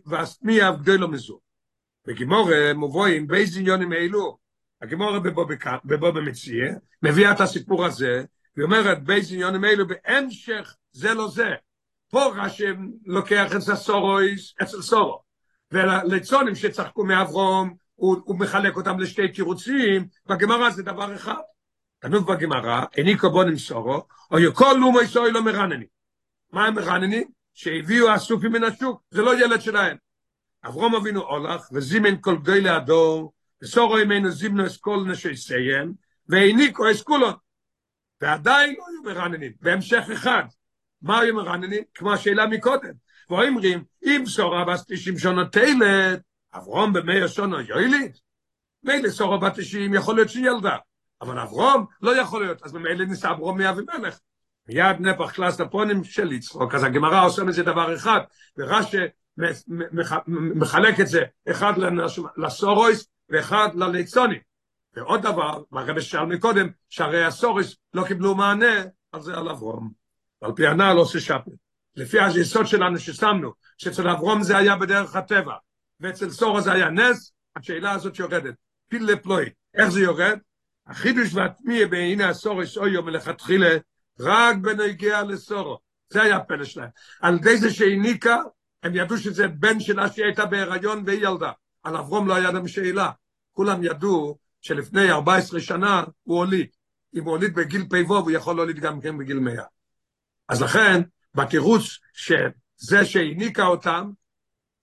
ואת 0.05 0.41
מי 0.41 0.61
הבדלו 0.61 1.07
מזו. 1.07 1.39
בגימור 2.07 2.49
מבואים 2.75 3.27
באיזה 3.27 3.59
עניונים 3.59 3.93
אלו 3.93 4.37
הגימור 4.81 5.19
בבוא 5.85 6.11
במציע 6.11 6.73
מביאה 7.03 7.31
את 7.31 7.41
הסיפור 7.41 7.85
הזה 7.85 8.23
ואומרת 8.57 9.03
באיזה 9.03 9.35
עניונים 9.35 9.65
אלו 9.65 9.85
בהמשך 9.87 10.75
זה 10.91 11.13
לא 11.13 11.27
זה. 11.27 11.49
פה 12.09 12.33
רשם 12.35 12.87
לוקח 13.05 13.51
את 13.51 13.69
הסורויס 13.69 14.53
אצל 14.61 14.81
סורו. 14.81 15.21
ולצונים 15.71 16.55
שצחקו 16.55 17.05
מאברום 17.05 17.75
הוא, 17.95 18.17
הוא 18.25 18.39
מחלק 18.39 18.75
אותם 18.75 18.99
לשתי 18.99 19.27
תירוצים. 19.27 20.07
בגמרא 20.25 20.69
זה 20.69 20.83
דבר 20.83 21.15
אחד. 21.15 21.41
כתוב 22.01 22.33
בגמרא 22.33 22.81
הניקו 22.97 23.29
בונים 23.29 23.57
סורו 23.57 24.03
או 24.31 24.39
יכל 24.39 24.73
לומו 24.79 25.01
יסוי 25.01 25.31
לא 25.31 25.43
מרנני. 25.43 25.85
מה 26.51 26.65
הם 26.65 26.75
מרננים? 26.75 27.27
שהביאו 27.53 28.09
הסופים 28.09 28.51
מן 28.51 28.63
השוק 28.63 29.01
זה 29.11 29.21
לא 29.21 29.43
ילד 29.43 29.61
שלהם 29.61 29.97
אברום 30.65 30.95
אבינו 30.95 31.21
הולך, 31.21 31.61
וזימן 31.71 32.21
כל 32.21 32.37
גדוי 32.37 32.61
להדור, 32.61 33.33
וסורו 33.63 33.99
ימינו 33.99 34.31
זימנו 34.31 34.65
את 34.65 34.71
כל 34.79 35.03
נשי 35.07 35.35
סיין, 35.35 35.93
והעניקו 36.29 36.89
את 36.89 37.01
כולו. 37.03 37.29
ועדיין 38.21 38.75
לא 38.77 38.85
היו 38.87 39.03
מרננים, 39.03 39.51
בהמשך 39.61 40.03
אחד. 40.13 40.43
מה 41.01 41.19
היו 41.19 41.35
מרננים? 41.35 41.83
כמו 41.93 42.13
השאלה 42.13 42.47
מקודם. 42.47 42.93
ואומרים, 43.29 43.83
אם 44.03 44.23
סורו 44.27 44.65
בת 44.65 44.79
תשעים 44.87 45.17
שונו 45.17 45.45
תלת, 45.45 46.21
אברום 46.55 46.93
במאיר 46.93 47.27
שונו 47.27 47.59
יוילית, 47.61 48.19
מילא 48.83 49.09
סורו 49.09 49.39
בת 49.39 49.59
תשעים 49.59 49.93
יכול 49.93 50.15
להיות 50.15 50.29
שהיא 50.29 50.45
ילדה, 50.45 50.77
אבל 51.21 51.39
אברום 51.39 51.85
לא 52.01 52.21
יכול 52.21 52.43
להיות, 52.43 52.63
אז 52.63 52.73
ממילא 52.73 53.05
ניסה 53.05 53.31
אברום 53.31 53.57
מאבימלך. 53.57 54.19
מיד 54.69 54.95
נפח 54.99 55.31
קלאס 55.31 55.61
הפונים 55.61 56.03
של 56.03 56.31
יצחוק, 56.31 56.75
אז 56.75 56.83
הגמרא 56.83 57.25
עושה 57.25 57.43
מזה 57.43 57.63
דבר 57.63 57.95
אחד, 57.95 58.19
ורש"י 58.57 58.97
מחלק 60.55 60.99
את 60.99 61.07
זה 61.07 61.23
אחד 61.49 61.73
לסורויס 62.37 63.07
ואחד 63.29 63.69
לליצוני. 63.75 64.39
ועוד 64.95 65.21
דבר, 65.21 65.63
מה 65.71 65.85
גם 65.85 65.99
שאל 65.99 66.25
מקודם, 66.25 66.69
שהרי 66.89 67.25
הסורויס 67.25 67.75
לא 67.93 68.03
קיבלו 68.07 68.35
מענה, 68.35 68.83
על 69.11 69.21
זה 69.21 69.37
על 69.37 69.49
אברום. 69.49 69.91
ועל 70.41 70.51
פי 70.55 70.67
הנעל 70.67 70.97
עושה 70.97 71.19
שפט. 71.19 71.51
לפי 71.95 72.19
היסוד 72.19 72.67
שלנו 72.67 72.99
ששמנו, 72.99 73.51
שאצל 73.77 74.09
אברום 74.09 74.43
זה 74.43 74.57
היה 74.57 74.75
בדרך 74.75 75.15
הטבע, 75.15 75.53
ואצל 75.99 76.29
סורו 76.29 76.61
זה 76.61 76.71
היה 76.71 76.89
נס, 76.89 77.33
השאלה 77.55 77.91
הזאת 77.91 78.19
יורדת. 78.19 78.55
פיל 78.89 79.05
לפלוי. 79.05 79.49
איך 79.73 79.89
זה 79.89 80.01
יורד? 80.01 80.39
החידוש 80.87 81.33
והטמיע 81.33 81.87
בהנה 81.87 82.29
הסורויס 82.29 82.77
אויו 82.77 83.03
מלכתחילה, 83.03 83.77
רק 84.19 84.55
בנגיע 84.55 85.23
לסורו. 85.23 85.79
זה 86.09 86.21
היה 86.21 86.35
הפלא 86.35 86.63
שלהם. 86.63 86.89
על 87.21 87.35
ידי 87.35 87.57
זה 87.57 87.73
שהעניקה, 87.73 88.37
הם 88.83 88.95
ידעו 88.95 89.17
שזה 89.17 89.47
בן 89.47 89.79
שלה 89.79 90.09
שהיא 90.09 90.25
הייתה 90.25 90.45
בהיריון 90.45 91.03
והיא 91.05 91.27
ילדה. 91.27 91.51
על 91.83 91.97
אברום 91.97 92.27
לא 92.27 92.33
היה 92.33 92.51
להם 92.51 92.67
שאלה. 92.67 93.11
כולם 93.51 93.83
ידעו 93.83 94.37
שלפני 94.61 95.11
14 95.11 95.59
שנה 95.59 96.03
הוא 96.23 96.37
הוליד. 96.37 96.67
אם 97.15 97.23
הוא 97.23 97.31
הוליד 97.31 97.55
בגיל 97.55 97.85
פ"ו 97.89 98.17
הוא 98.17 98.31
יכול 98.31 98.55
להוליד 98.55 98.79
גם 98.79 99.01
כן 99.01 99.17
בגיל 99.17 99.39
100. 99.39 99.63
אז 100.49 100.61
לכן, 100.61 101.01
בתירוץ 101.35 101.83
שזה 102.13 103.05
שהעניקה 103.05 103.65
אותם, 103.65 104.11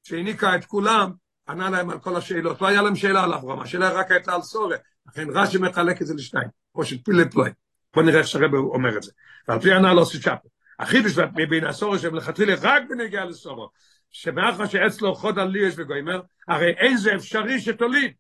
שהעניקה 0.03 0.57
את 0.57 0.65
כולם, 0.65 1.13
ענה 1.49 1.71
להם 1.71 1.91
על 1.91 1.99
כל 1.99 2.17
השאלות. 2.17 2.61
לא 2.61 2.67
היה 2.67 2.83
להם 2.83 2.97
שאלה 2.97 3.25
על 3.25 3.35
אברום, 3.35 3.61
השאלה 3.61 3.91
רק 3.91 4.11
הייתה 4.11 4.35
על 4.35 4.43
סורי. 4.43 4.77
לכן 5.07 5.27
רש"י 5.35 5.59
מחלק 5.59 6.03
את 6.03 6.07
זה 6.07 6.15
לשניים, 6.15 6.49
כמו 6.73 6.85
של 6.85 7.03
פילי 7.03 7.31
פלוי. 7.31 7.51
בוא 7.95 8.03
נראה 8.03 8.19
איך 8.19 8.27
שהרבא 8.27 8.59
אומר 8.59 8.97
את 8.97 9.03
זה. 9.03 9.13
ועל 9.49 9.61
פי 9.61 9.73
הנ"ל 9.73 9.99
עושה 9.99 10.19
שפה. 10.19 10.49
החידוש 10.79 11.19
מבין 11.37 11.65
הסורו 11.65 11.99
שהם 11.99 12.17
רק 12.63 12.83
בנגיעה 12.89 13.25
לסורו, 13.25 13.71
שמאחר 14.11 14.67
שאצלו 14.67 15.15
חוד 15.15 15.39
על 15.39 15.49
ליאש 15.49 15.75
וגוימר, 15.77 16.21
הרי 16.49 16.71
אין 16.71 16.97
זה 16.97 17.15
אפשרי 17.15 17.61
שתוליד. 17.61 18.13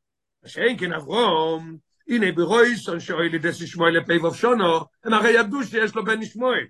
שאין 0.46 0.78
כן 0.78 0.92
אברום, 0.92 1.76
הנה 2.08 2.32
ברויסון 2.32 3.00
שאוי 3.00 3.28
לידס 3.28 3.60
ישמואל 3.60 3.98
לפי 3.98 4.18
שונו, 4.34 4.80
הם 5.04 5.12
הרי 5.12 5.30
ידעו 5.30 5.64
שיש 5.64 5.94
לו 5.94 6.04
בן 6.04 6.22
ישמואל. 6.22 6.64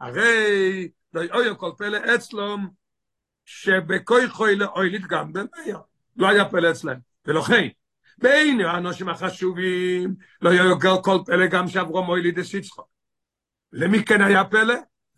הרי 0.00 0.88
לא 1.14 1.24
יאוי 1.24 1.46
כל 1.58 1.70
פלא 1.78 1.98
אצלום, 2.14 2.68
שבכוי 3.44 4.28
חוי 4.28 4.56
לאוילית 4.56 5.06
גם 5.06 5.32
במאיר. 5.32 5.78
לא 6.16 6.28
היה 6.28 6.44
פלא 6.44 6.70
אצלם. 6.70 6.96
ולכן, 7.26 7.68
בין 8.18 8.60
האנושים 8.60 9.08
החשובים, 9.08 10.14
לא 10.42 10.50
יאוי 10.50 10.80
כל 11.02 11.18
פלא 11.26 11.46
גם 11.46 11.68
שאברום 11.68 12.08
אוילית 12.08 12.34
יצחוק. 12.54 12.88
למי 13.72 14.04
כן 14.04 14.22
היה 14.22 14.44
פלא? 14.44 14.74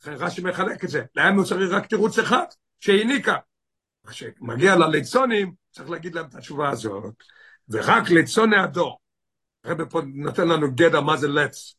רש"י 0.07 0.43
מחלק 0.43 0.85
את 0.85 0.89
זה. 0.89 1.03
להם 1.15 1.37
הוא 1.37 1.45
צריך 1.45 1.73
רק 1.73 1.87
תירוץ 1.87 2.19
אחד, 2.19 2.45
שהעניקה. 2.81 3.37
כשמגיע 4.07 4.77
לליצונים, 4.77 5.53
צריך 5.71 5.91
להגיד 5.91 6.15
להם 6.15 6.27
את 6.27 6.35
התשובה 6.35 6.71
הזאת. 6.71 7.15
ורק 7.69 8.11
ליצוני 8.11 8.57
הדור, 8.57 8.99
הרב 9.65 9.85
פה 9.85 10.01
נותן 10.15 10.49
לנו 10.49 10.75
גדר 10.75 11.01
מה 11.01 11.17
זה 11.17 11.29
לץ. 11.29 11.75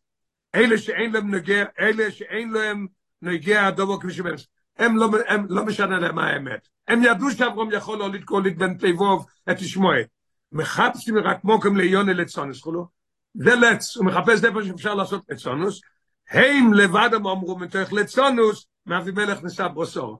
אלה 0.56 0.78
שאין 0.78 1.12
להם 1.12 1.36
נגיע, 1.36 1.66
אלה 1.80 2.12
שאין 2.12 2.52
להם 2.52 2.88
נגיע 3.22 3.66
הדובו 3.66 4.00
כפי 4.00 4.12
שבן, 4.12 4.36
הם 4.78 4.98
לא, 4.98 5.10
הם 5.28 5.46
לא 5.50 5.66
משנה 5.66 6.00
להם 6.00 6.20
האמת. 6.20 6.68
הם 6.88 7.04
ידעו 7.04 7.32
שאברום 7.32 7.70
יכול 7.72 7.98
להוליד 7.98 8.24
קולית 8.24 8.58
בן 8.58 8.78
תיבוב 8.78 9.26
את 9.52 9.62
ישמואל. 9.62 10.04
מחפשים 10.52 11.18
רק 11.18 11.44
מוקם 11.44 11.78
ליוני 11.78 12.14
לצונוס, 12.14 12.62
חולו. 12.62 12.88
זה 13.34 13.56
לץ, 13.56 13.98
הוא 13.98 14.06
מחפש 14.06 14.44
איפה 14.46 14.64
שאפשר 14.64 14.94
לעשות 14.94 15.22
לצונוס. 15.30 15.82
הם 16.30 16.74
לבד 16.74 17.10
הם 17.14 17.28
אמרו 17.28 17.60
מתוך 17.60 17.94
לצונוס, 17.94 18.66
מאבימלך 18.86 19.44
ניסה 19.44 19.68
ברוסור. 19.68 20.20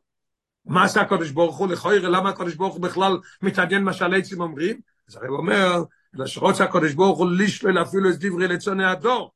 מה 0.66 0.84
עשה 0.84 1.02
הקדוש 1.02 1.32
ברוך 1.32 1.58
הוא 1.58 1.68
לכויר, 1.68 2.10
למה 2.10 2.30
הקדוש 2.30 2.56
ברוך 2.56 2.74
הוא 2.74 2.82
בכלל 2.82 3.18
מתעניין 3.42 3.84
מה 3.84 3.94
שהליצים 3.94 4.42
אומרים? 4.42 4.80
אז 5.10 5.16
הרי 5.16 5.28
הוא 5.28 5.38
אומר, 5.38 5.84
שרוצה 6.26 6.64
הקדוש 6.64 6.94
ברוך 6.94 7.20
הוא 7.20 7.32
לשלול 7.40 7.82
אפילו 7.82 8.10
את 8.10 8.16
דברי 8.20 8.48
לצוני 8.48 8.86
הדור. 8.86 9.32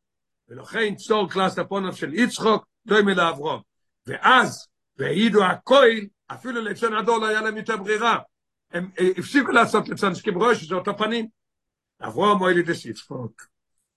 ולכן 0.49 0.95
צור 0.95 1.29
קלאס 1.29 1.59
הפונף 1.59 1.95
של 1.95 2.13
יצחוק, 2.13 2.65
דומה 2.85 3.13
לאברום. 3.13 3.61
ואז, 4.07 4.67
והעידו 4.97 5.43
הכויל, 5.43 6.07
אפילו 6.27 6.61
לצון 6.61 6.93
הדור 6.93 7.17
לא 7.17 7.27
היה 7.27 7.41
להם 7.41 7.57
יותר 7.57 7.77
ברירה. 7.77 8.17
הם 8.73 8.89
הפסיקו 9.17 9.51
לעשות 9.51 9.89
לצון 9.89 10.15
שכברוש, 10.15 10.63
שזה 10.63 10.75
אותו 10.75 10.97
פנים. 10.97 11.27
אברום 12.01 12.41
אוי 12.41 12.53
לידס 12.53 12.85
יצחוק. 12.85 13.47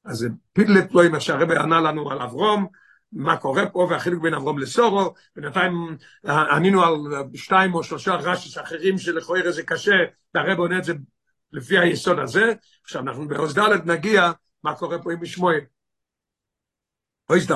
אז 0.04 0.16
זה 0.16 0.28
פידלט 0.52 0.90
עם 1.06 1.20
שהרבא 1.20 1.62
ענה 1.62 1.80
לנו 1.80 2.10
על 2.10 2.22
אברום, 2.22 2.66
מה 3.12 3.36
קורה 3.36 3.66
פה, 3.66 3.86
והחילוק 3.90 4.22
בין 4.22 4.34
אברום 4.34 4.58
לסורו, 4.58 5.14
בינתיים 5.36 5.96
ענינו 6.24 6.84
על 6.84 6.94
שתיים 7.34 7.74
או 7.74 7.84
שלושה 7.84 8.14
רש"ש 8.14 8.58
אחרים 8.58 8.98
שלכאורה 8.98 9.52
זה 9.52 9.62
קשה, 9.62 9.96
והרבא 10.34 10.60
עונה 10.60 10.78
את 10.78 10.84
זה 10.84 10.92
לפי 11.52 11.78
היסוד 11.78 12.18
הזה, 12.18 12.52
עכשיו 12.84 13.02
אנחנו 13.02 13.28
בעוז 13.28 13.58
ד' 13.58 13.90
נגיע 13.90 14.32
מה 14.64 14.74
קורה 14.74 15.02
פה 15.02 15.12
עם 15.12 15.22
ישמואל. 15.22 15.60
עוז 17.26 17.50
ד', 17.50 17.54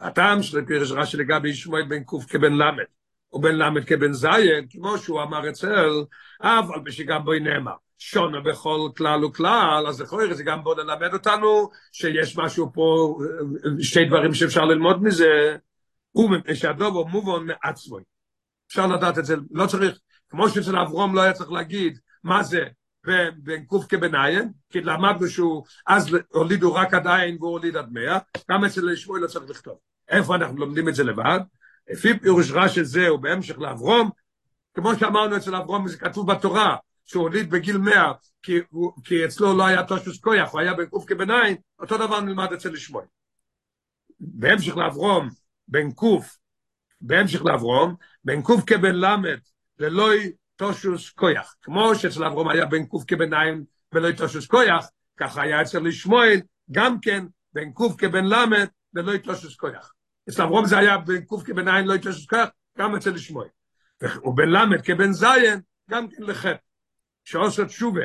הטעם 0.00 0.42
של 0.42 0.64
פירש 0.66 0.90
רש"י 0.90 1.16
לגבי 1.16 1.48
ישמואל 1.48 1.84
בן 1.88 2.04
קוף 2.04 2.24
כבן 2.24 2.52
למד, 2.52 2.84
או 3.32 3.40
בן 3.40 3.54
למד 3.54 3.84
כבן 3.84 4.12
זין, 4.12 4.66
כמו 4.70 4.98
שהוא 4.98 5.22
אמר 5.22 5.48
אצל, 5.50 6.04
אבל 6.42 6.80
בשגם 6.84 7.24
בוי 7.24 7.40
נאמר, 7.40 7.72
שונה 7.98 8.40
בכל 8.40 8.88
כלל 8.96 9.24
וכלל, 9.24 9.84
אז 9.88 10.00
לכאורה 10.00 10.34
זה 10.34 10.42
גם 10.42 10.64
בוא 10.64 10.74
ללמד 10.76 11.12
אותנו 11.12 11.70
שיש 11.92 12.38
משהו 12.38 12.72
פה, 12.72 13.18
שתי 13.80 14.04
דברים 14.04 14.34
שאפשר 14.34 14.64
ללמוד 14.64 15.02
מזה, 15.02 15.56
הוא 16.10 16.30
שהדובו 16.54 17.08
מובן 17.08 17.46
מעצמוי. 17.46 18.02
אפשר 18.68 18.86
לדעת 18.86 19.18
את 19.18 19.24
זה, 19.24 19.36
לא 19.50 19.66
צריך, 19.66 19.98
כמו 20.30 20.48
שאצל 20.48 20.78
אברום 20.78 21.14
לא 21.14 21.20
היה 21.20 21.32
צריך 21.32 21.52
להגיד 21.52 21.98
מה 22.24 22.42
זה 22.42 22.64
בין 23.36 23.64
קוף 23.64 23.86
כבניין, 23.88 24.52
כי 24.70 24.80
למדנו 24.80 25.28
שהוא, 25.28 25.64
אז 25.86 26.16
הולידו 26.28 26.74
רק 26.74 26.94
עד 26.94 27.06
עין 27.06 27.36
והוא 27.40 27.50
הוליד 27.50 27.76
עד 27.76 27.92
מאה, 27.92 28.18
גם 28.50 28.64
אצל 28.64 28.96
שמואל 28.96 29.22
לא 29.22 29.26
צריך 29.26 29.50
לכתוב. 29.50 29.78
איפה 30.08 30.34
אנחנו 30.34 30.58
לומדים 30.58 30.88
את 30.88 30.94
זה 30.94 31.04
לבד? 31.04 31.40
לפי 31.90 32.18
פירוש 32.18 32.50
רש"י 32.50 32.84
זהו 32.84 33.18
בהמשך 33.18 33.58
לאברום, 33.58 34.10
כמו 34.74 34.94
שאמרנו 34.94 35.36
אצל 35.36 35.56
אברום, 35.56 35.88
זה 35.88 35.98
כתוב 35.98 36.32
בתורה, 36.32 36.76
שהוא 37.04 37.22
הוליד 37.22 37.50
בגיל 37.50 37.78
מאה, 37.78 38.12
כי, 38.42 38.58
כי 39.04 39.24
אצלו 39.24 39.56
לא 39.56 39.66
היה 39.66 39.82
תושוס 39.82 40.20
כויח, 40.20 40.52
הוא 40.52 40.60
היה 40.60 40.74
בין 40.74 40.86
קוף 40.86 41.04
כבניין, 41.06 41.56
אותו 41.80 41.96
דבר 41.96 42.20
נלמד 42.20 42.52
אצל 42.52 42.76
שמואל. 42.76 43.04
בהמשך 44.20 44.76
לאברום, 44.76 45.28
בין 45.68 45.92
קוף, 45.92 46.36
בהמשך 47.00 47.42
לאברום, 47.44 47.94
בין 48.24 48.42
קוף 48.42 48.62
כבן 48.66 48.94
למד, 48.94 49.38
ללא 49.78 50.10
תושוס 50.56 51.10
קויח. 51.10 51.54
כמו 51.62 51.94
שאצל 51.94 52.24
אברום 52.24 52.48
היה 52.48 52.66
בין 52.66 52.86
קוף 52.86 53.04
כביניים 53.06 53.64
ולא 53.92 54.12
תושוס 54.12 54.46
קויח, 54.46 54.86
ככה 55.16 55.42
היה 55.42 55.62
אצל 55.62 55.86
ישמואל, 55.86 56.40
גם 56.70 57.00
כן 57.00 57.24
בין 57.52 57.72
קוף 57.72 57.94
כבן 57.98 58.24
למד 58.24 58.66
ולא 58.94 59.16
תושוס 59.16 59.56
קויח. 59.56 59.92
אצל 60.28 60.42
אברום 60.42 60.66
זה 60.66 60.78
היה 60.78 60.98
בין 60.98 61.24
קוף 61.24 61.42
כביניים 61.42 61.86
לא 61.86 61.96
תושוס 61.96 62.26
קויח, 62.26 62.48
גם 62.78 62.96
אצל 62.96 63.16
ישמואל. 63.16 63.48
ובין 64.24 64.48
למד 64.48 64.80
כבן 64.82 65.12
זיין, 65.12 65.60
גם 65.90 66.08
כן 66.08 66.22
לחטא. 66.22 66.68
שעושה 67.24 67.64
תשובה. 67.64 68.00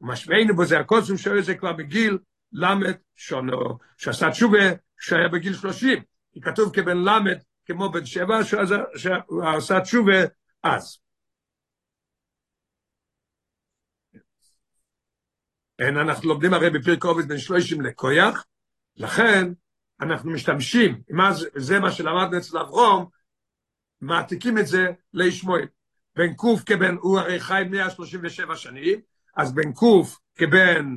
משמענו 0.00 0.56
בו 0.56 0.64
זה 0.64 0.78
הקוסם 0.78 1.16
שואל 1.16 1.42
זה 1.42 1.54
כבר 1.54 1.72
בגיל 1.72 2.18
למד 2.52 2.94
שונו, 3.16 3.78
שעשה 3.96 4.30
תשובה 4.30 4.64
כשהיה 4.98 5.28
בגיל 5.28 5.54
שלושים. 5.54 6.02
כי 6.32 6.40
כתוב 6.40 6.74
כבן 6.74 6.96
למד 6.96 7.38
כמו 7.66 7.92
בן 7.92 8.06
שבע, 8.06 8.44
שעשה 8.44 9.80
תשובה 9.80 10.20
אז. 10.62 10.98
אין 15.78 15.96
אנחנו 15.96 16.28
לומדים 16.28 16.54
הרי 16.54 16.70
בפרק 16.70 17.04
עובד 17.04 17.28
בין 17.28 17.38
שלושים 17.38 17.80
לכויח, 17.80 18.44
לכן 18.96 19.52
אנחנו 20.00 20.30
משתמשים, 20.30 21.00
מה 21.10 21.32
זה, 21.32 21.48
זה 21.54 21.80
מה 21.80 21.92
שלמדנו 21.92 22.38
אצל 22.38 22.58
אברום, 22.58 23.06
מעתיקים 24.00 24.58
את 24.58 24.66
זה 24.66 24.90
לישמואל. 25.14 25.66
בן 26.16 26.34
קוף 26.34 26.62
כבן, 26.66 26.96
הוא 27.00 27.18
הרי 27.18 27.40
חי 27.40 27.62
137 27.70 28.56
שנים, 28.56 29.00
אז 29.36 29.54
בן 29.54 29.72
קוף 29.72 30.18
כבן, 30.36 30.96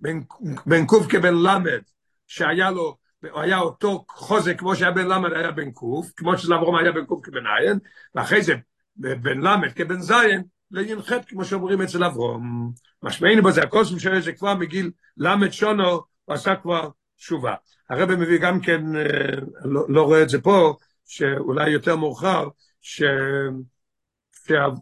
בן, 0.00 0.20
בן 0.66 0.86
קוף 0.86 1.06
כבן 1.08 1.34
למד, 1.34 1.82
שהיה 2.26 2.70
לו, 2.70 2.96
הוא 3.30 3.40
היה 3.40 3.58
אותו 3.58 4.04
חוזק 4.10 4.58
כמו 4.58 4.76
שהיה 4.76 4.90
בן 4.90 5.06
למד 5.06 5.32
היה 5.32 5.50
בן 5.50 5.70
קוף, 5.70 6.12
כמו 6.16 6.38
של 6.38 6.54
אברום 6.54 6.76
היה 6.76 6.92
בן 6.92 7.04
קוף 7.04 7.20
כבן 7.22 7.46
עין, 7.46 7.78
ואחרי 8.14 8.42
זה 8.42 8.54
בן 8.96 9.40
למד 9.40 9.72
כבן 9.72 10.00
זין, 10.00 10.42
לי"ח 10.70 11.12
כמו 11.28 11.44
שאומרים 11.44 11.82
אצל 11.82 12.04
אברום. 12.04 12.72
משמענו 13.02 13.42
בזה, 13.42 13.62
הקוסם 13.62 13.98
שלו 13.98 14.20
זה 14.20 14.32
כבר 14.32 14.54
מגיל 14.54 14.90
למד 15.16 15.50
שונו, 15.50 15.90
הוא 16.24 16.34
עשה 16.34 16.56
כבר 16.56 16.88
תשובה. 17.16 17.54
הרב 17.90 18.14
מביא 18.14 18.38
גם 18.38 18.60
כן, 18.60 18.82
לא, 19.64 19.86
לא 19.88 20.02
רואה 20.02 20.22
את 20.22 20.28
זה 20.28 20.40
פה, 20.40 20.76
שאולי 21.04 21.70
יותר 21.70 21.96
מאוחר, 21.96 22.48
ש... 22.80 23.02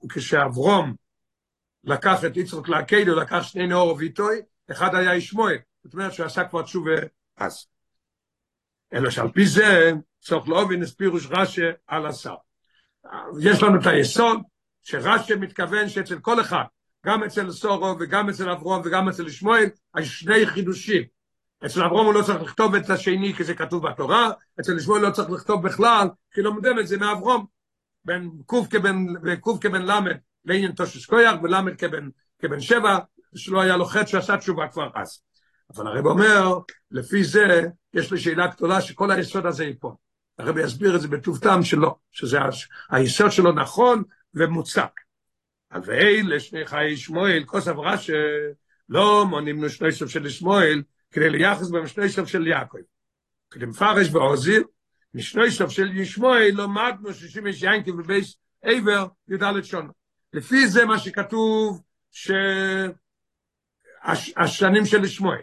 כשאברום 0.09 0.95
לקח 1.85 2.25
את 2.25 2.37
יצחק 2.37 2.69
לעקדו, 2.69 3.15
לקח 3.21 3.43
שני 3.43 3.67
נאור 3.67 3.97
ואיתוי, 3.99 4.41
אחד 4.71 4.95
היה 4.95 5.15
ישמואל, 5.15 5.57
זאת 5.85 5.95
אומרת 5.95 6.13
שהוא 6.13 6.27
עשה 6.27 6.45
כבר 6.45 6.63
תשובה 6.63 6.95
אז. 7.37 7.67
אלא 8.93 9.11
שעל 9.11 9.29
פי 9.29 9.47
זה 9.47 9.93
צריך 10.21 10.49
להובין 10.49 10.83
את 10.83 10.89
פירוש 10.89 11.27
רש"י 11.31 11.63
על 11.87 12.07
השר. 12.07 12.35
יש 13.41 13.63
לנו 13.63 13.81
את 13.81 13.87
היסוד, 13.87 14.41
שרש"י 14.83 15.35
מתכוון 15.35 15.89
שאצל 15.89 16.19
כל 16.19 16.41
אחד, 16.41 16.65
גם 17.07 17.25
אצל 17.25 17.51
סורו 17.51 17.97
וגם 18.01 18.29
אצל 18.29 18.51
אברום 18.51 18.83
וגם 18.85 19.09
אצל 19.09 19.31
שמואל, 19.31 19.67
יש 20.01 20.21
שני 20.21 20.47
חידושים. 20.47 21.03
אצל 21.67 21.85
אברום 21.85 22.07
הוא 22.07 22.15
לא 22.15 22.23
צריך 22.23 22.43
לכתוב 22.43 22.75
את 22.75 22.91
השני 22.91 23.35
כי 23.35 23.45
זה 23.45 23.55
כתוב 23.55 23.89
בתורה, 23.89 24.31
אצל 24.61 24.81
שמואל 24.81 25.03
לא 25.03 25.11
צריך 25.11 25.31
לכתוב 25.31 25.67
בכלל, 25.67 26.09
כי 26.35 26.43
לומדים 26.43 26.79
את 26.79 26.87
זה 26.87 26.97
מאברום. 26.97 27.47
בין 28.05 28.31
קוף 28.47 28.67
כבן, 29.61 29.83
למד 29.83 30.17
לעניין 30.45 30.73
תושש 30.73 31.07
קויח, 31.07 31.35
ולמד 31.43 31.77
כבן, 31.77 32.09
כבן 32.39 32.61
שבע, 32.61 32.99
שלא 33.35 33.61
היה 33.61 33.77
לו 33.77 33.85
חטא 33.85 34.07
שעשה 34.07 34.37
תשובה 34.37 34.69
כבר 34.69 34.89
אז. 34.95 35.21
אבל 35.77 35.87
הרב 35.87 36.07
אומר, 36.07 36.59
לפי 36.91 37.25
זה, 37.25 37.63
יש 37.95 38.13
לי 38.13 38.19
שאלה 38.19 38.47
גדולה 38.47 38.81
שכל 38.81 39.11
היסוד 39.11 39.47
הזה 39.47 39.65
ייפול. 39.65 39.93
הרב 40.39 40.59
יסביר 40.59 40.97
את 40.97 41.01
זה 41.01 41.09
בטוב 41.09 41.39
טעם 41.39 41.63
שלו, 41.63 41.99
שזה 42.13 42.39
היסוד 42.91 43.31
שלו 43.31 43.53
נכון 43.53 44.03
ומוצק. 44.35 44.91
ואלה 45.85 46.41
שני 46.41 46.67
חיי 46.67 46.97
שמואל, 46.97 47.43
כוס 47.47 47.69
עברה 47.69 47.95
שלא 47.99 49.27
מונים 49.27 49.63
לו 49.63 49.71
שני 49.71 49.93
סוף 49.93 50.11
של 50.11 50.29
שמואל, 50.29 50.83
כדי 51.15 51.31
ליחס 51.31 51.67
סוף 52.09 52.29
של 52.29 52.47
יעקב. 52.47 52.79
כדי 53.51 53.67
מפרש 53.67 54.09
בעוזיר, 54.09 54.63
משני 55.15 55.51
סוף 55.51 55.71
של 55.71 55.97
ישמואל 55.97 56.51
למדנו 56.57 57.15
שישים 57.15 57.47
יש 57.47 57.63
ינקי 57.63 57.91
ובייס 57.91 58.37
עבר 58.63 59.07
י"ד 59.29 59.63
שונה. 59.63 59.91
לפי 60.33 60.69
זה 60.69 60.85
מה 60.85 60.99
שכתוב 60.99 61.83
שהשנים 64.03 64.87
של 64.87 65.05
ישמואל. 65.05 65.41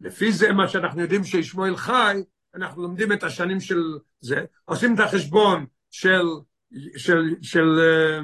לפי 0.00 0.32
זה 0.32 0.52
מה 0.52 0.68
שאנחנו 0.68 1.00
יודעים 1.00 1.24
שישמואל 1.24 1.76
חי, 1.76 2.22
אנחנו 2.54 2.82
לומדים 2.82 3.12
את 3.12 3.22
השנים 3.22 3.60
של 3.60 3.82
זה, 4.20 4.44
עושים 4.64 4.94
את 4.94 5.00
החשבון 5.00 5.66
של, 5.90 6.22
של, 6.96 7.34
של, 7.42 7.78
אה, 7.80 8.20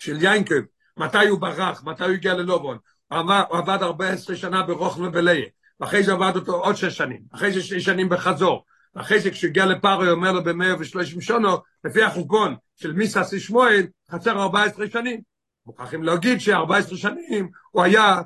של 0.00 0.22
יינקב, 0.22 0.60
מתי 0.96 1.28
הוא 1.28 1.40
ברח, 1.40 1.84
מתי 1.84 2.04
הוא 2.04 2.12
הגיע 2.12 2.34
ללובון, 2.34 2.78
הוא 3.08 3.18
עבד, 3.18 3.42
הוא 3.48 3.58
עבד 3.58 3.82
14 3.82 4.36
שנה 4.36 4.62
ברוכן 4.62 5.02
ובליה, 5.02 5.46
ואחרי 5.80 6.02
זה 6.02 6.12
עבד 6.12 6.32
אותו 6.36 6.54
עוד 6.54 6.76
שש 6.76 6.96
שנים, 6.96 7.20
אחרי 7.32 7.52
זה 7.52 7.62
שש 7.62 7.84
שנים 7.84 8.08
בחזור, 8.08 8.64
ואחרי 8.94 9.20
זה 9.20 9.30
כשהגיע 9.30 9.66
לפארו, 9.66 10.02
הוא 10.02 10.10
אומר 10.10 10.32
לו 10.32 10.44
במאה 10.44 10.74
ושלושים 10.78 11.20
שונו, 11.20 11.56
לפי 11.84 12.02
החשבון 12.02 12.56
של 12.76 12.92
מיסס 12.92 13.32
ישמואל, 13.32 13.86
חצר 14.10 14.42
14 14.42 14.86
שנים. 14.90 15.20
מוכרחים 15.66 16.02
להגיד 16.02 16.40
ש-14 16.40 16.96
שנים 16.96 17.48
הוא 17.70 17.82
היה 17.82 18.20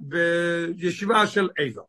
בישיבה 0.00 1.26
של 1.26 1.48
איזו. 1.58 1.82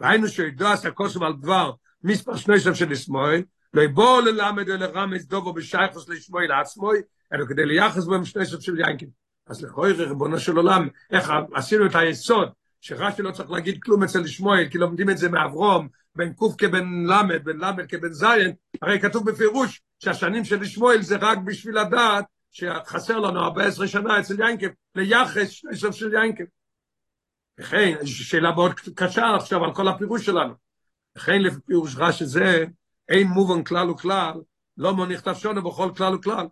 והיינו 0.00 0.28
שידוע 0.28 0.76
סקוסם 0.76 1.22
על 1.22 1.32
דבר 1.32 1.72
מספר 2.04 2.36
שני 2.36 2.60
סוף 2.60 2.74
של 2.74 2.92
ישמואל, 2.92 3.42
לא 3.74 3.82
יבוא 3.82 4.22
ללמד 4.22 4.70
אלא 4.70 4.86
רמז 4.94 5.26
דובו 5.26 5.52
בשייכוס 5.52 6.08
לישמואל 6.08 6.52
עצמוי, 6.52 6.98
אלא 7.32 7.44
כדי 7.44 7.66
ליחס 7.66 8.04
בהם 8.04 8.24
שני 8.24 8.46
סוף 8.46 8.60
של 8.60 8.80
ינקים. 8.80 9.08
אז 9.46 9.62
לכוי 9.62 9.92
ריבונו 9.92 10.38
של 10.38 10.56
עולם, 10.56 10.88
איך 11.10 11.32
עשינו 11.54 11.86
את 11.86 11.94
היסוד, 11.94 12.48
שרש"י 12.80 13.22
לא 13.22 13.30
צריך 13.30 13.50
להגיד 13.50 13.82
כלום 13.82 14.02
אצל 14.02 14.24
ישמואל, 14.24 14.68
כי 14.70 14.78
לומדים 14.78 15.10
את 15.10 15.18
זה 15.18 15.28
מאברום, 15.28 15.88
בין 16.16 16.32
קוף 16.32 16.54
כבן 16.58 17.04
למד, 17.06 17.44
בין 17.44 17.56
למד 17.58 17.86
כבן 17.86 18.12
זין, 18.12 18.52
הרי 18.82 19.00
כתוב 19.00 19.30
בפירוש 19.30 19.80
שהשנים 19.98 20.44
של 20.44 20.62
ישמואל 20.62 21.02
זה 21.02 21.16
רק 21.16 21.38
בשביל 21.38 21.78
לדעת 21.78 22.24
שחסר 22.52 23.18
לנו 23.18 23.40
14 23.40 23.88
שנה 23.88 24.20
אצל 24.20 24.34
ינקב, 24.40 24.66
ליחס 24.94 25.48
שני 25.48 25.76
סוף 25.76 25.94
של 25.94 26.14
ינקב. 26.14 26.44
וכן, 27.60 27.94
שאלה 28.04 28.52
מאוד 28.52 28.72
קשה 28.94 29.34
עכשיו 29.36 29.64
על 29.64 29.74
כל 29.74 29.88
הפירוש 29.88 30.26
שלנו. 30.26 30.54
וכן 31.16 31.42
לפי 31.42 31.60
פירוש 31.66 31.96
רש"י 31.96 32.26
זה, 32.26 32.64
אין 33.08 33.26
מובן 33.26 33.64
כלל 33.64 33.90
וכלל, 33.90 34.34
לא 34.76 34.94
מוניך 34.94 35.20
תפשונו 35.20 35.62
בכל 35.62 35.90
כלל 35.96 36.14
וכלל. 36.14 36.46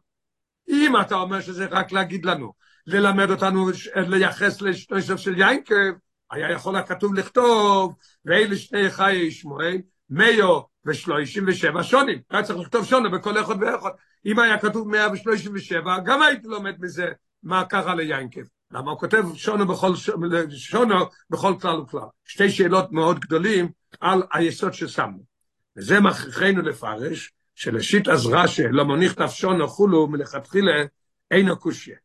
אם 0.69 1.01
אתה 1.01 1.15
אומר 1.15 1.41
שזה 1.41 1.67
רק 1.71 1.93
להגיד 1.93 2.25
לנו, 2.25 2.53
ללמד 2.87 3.31
אותנו 3.31 3.71
לייחס 3.97 4.62
לשני 4.62 5.03
סוף 5.03 5.21
של 5.21 5.35
ינקב, 5.37 5.93
היה 6.31 6.51
יכול 6.51 6.77
הכתוב 6.77 7.15
לכתוב, 7.15 7.95
ואלה 8.25 8.57
שני 8.57 8.91
חיי 8.91 9.31
שמואל, 9.31 9.77
מיו 10.11 10.61
ושלושים 10.87 11.45
ושבע 11.47 11.83
שונים. 11.83 12.19
היה 12.31 12.43
צריך 12.43 12.59
לכתוב 12.59 12.85
שונה 12.85 13.09
בכל 13.09 13.41
אחד 13.41 13.55
ואחד. 13.61 13.91
אם 14.27 14.39
היה 14.39 14.59
כתוב 14.59 14.89
מאה 14.89 15.12
ושלושים 15.12 15.53
ושבע, 15.55 15.99
גם 16.05 16.23
הייתי 16.23 16.49
לומד 16.49 16.75
מזה 16.81 17.07
מה 17.43 17.65
קרה 17.65 17.95
ליינקב. 17.95 18.41
למה 18.71 18.91
הוא 18.91 18.99
כותב 18.99 19.25
שונו 19.35 19.67
בכל, 19.67 19.93
שונו 20.51 20.95
בכל 21.31 21.55
כלל 21.61 21.81
וכלל. 21.81 22.01
שתי 22.25 22.51
שאלות 22.51 22.93
מאוד 22.93 23.21
גדולים 23.21 23.69
על 24.01 24.23
היסוד 24.33 24.73
ששמנו. 24.73 25.25
וזה 25.77 26.01
מכריחנו 26.01 26.62
לפרש, 26.62 27.33
שלשיט 27.55 28.09
אז 28.09 28.27
רש"י 28.27 28.69
לא 28.71 28.85
מוניך 28.85 29.15
תפשונו 29.15 29.69
חולו 29.69 30.07
מלכתחילה 30.07 30.85
אינו 31.31 31.59
קושיה. 31.59 31.97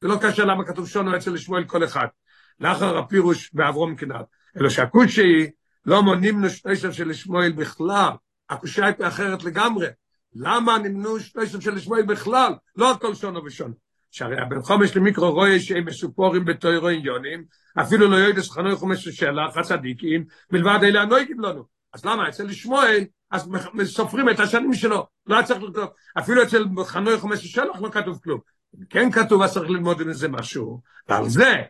זה 0.00 0.08
לא 0.08 0.16
קשה 0.22 0.44
למה 0.44 0.64
כתוב 0.64 0.88
שונו 0.88 1.16
אצל 1.16 1.36
שמואל 1.36 1.64
כל 1.64 1.84
אחד. 1.84 2.06
לאחר 2.62 2.98
הפירוש 2.98 3.50
באברום 3.52 3.96
כנעד. 3.96 4.24
אלא 4.60 4.68
שהקושי 4.68 5.50
לא 5.86 6.02
מונים 6.02 6.44
נשתשב 6.44 6.92
של 6.92 7.12
שמואל 7.12 7.52
בכלל. 7.52 8.10
הקושי 8.50 8.82
הייתה 8.82 9.08
אחרת 9.08 9.44
לגמרי. 9.44 9.86
למה 10.34 10.78
נמנו 10.78 11.20
שתשב 11.20 11.60
של 11.60 11.78
שמואל 11.78 12.02
בכלל? 12.02 12.52
לא 12.76 12.90
הכל 12.90 13.14
שונו 13.14 13.44
ושונו. 13.44 13.74
שהרי 14.10 14.40
הבן 14.40 14.62
חומש 14.62 14.96
למיקרו 14.96 15.30
רואה 15.30 15.60
שהם 15.60 15.84
מסופורים 15.84 16.44
בתוירו 16.44 16.88
עניונים, 16.88 17.44
אפילו 17.80 18.08
לא 18.10 18.16
יודעת 18.16 18.44
חנוי 18.44 18.74
חומש 18.74 19.08
שלח, 19.08 19.56
הצדיקים, 19.56 20.24
מלבד 20.50 20.78
אלה 20.82 21.02
הנויגים 21.02 21.40
לנו. 21.40 21.64
אז 21.92 22.04
למה? 22.04 22.28
אצל 22.28 22.52
שמואל, 22.52 23.04
אז 23.30 23.48
סופרים 23.84 24.30
את 24.30 24.40
השנים 24.40 24.74
שלו, 24.74 25.06
לא 25.26 25.42
צריך 25.42 25.62
לכתוב. 25.62 25.88
אפילו 26.18 26.42
אצל 26.42 26.64
חנוי 26.84 27.18
חומש 27.18 27.46
שלח 27.46 27.80
לא 27.80 27.88
כתוב 27.88 28.20
כלום. 28.24 28.40
כן 28.90 29.10
כתוב, 29.10 29.42
אז 29.42 29.52
צריך 29.52 29.70
ללמוד 29.70 30.02
מזה 30.02 30.28
משהו. 30.28 30.80
ועל 31.08 31.28
זה, 31.28 31.62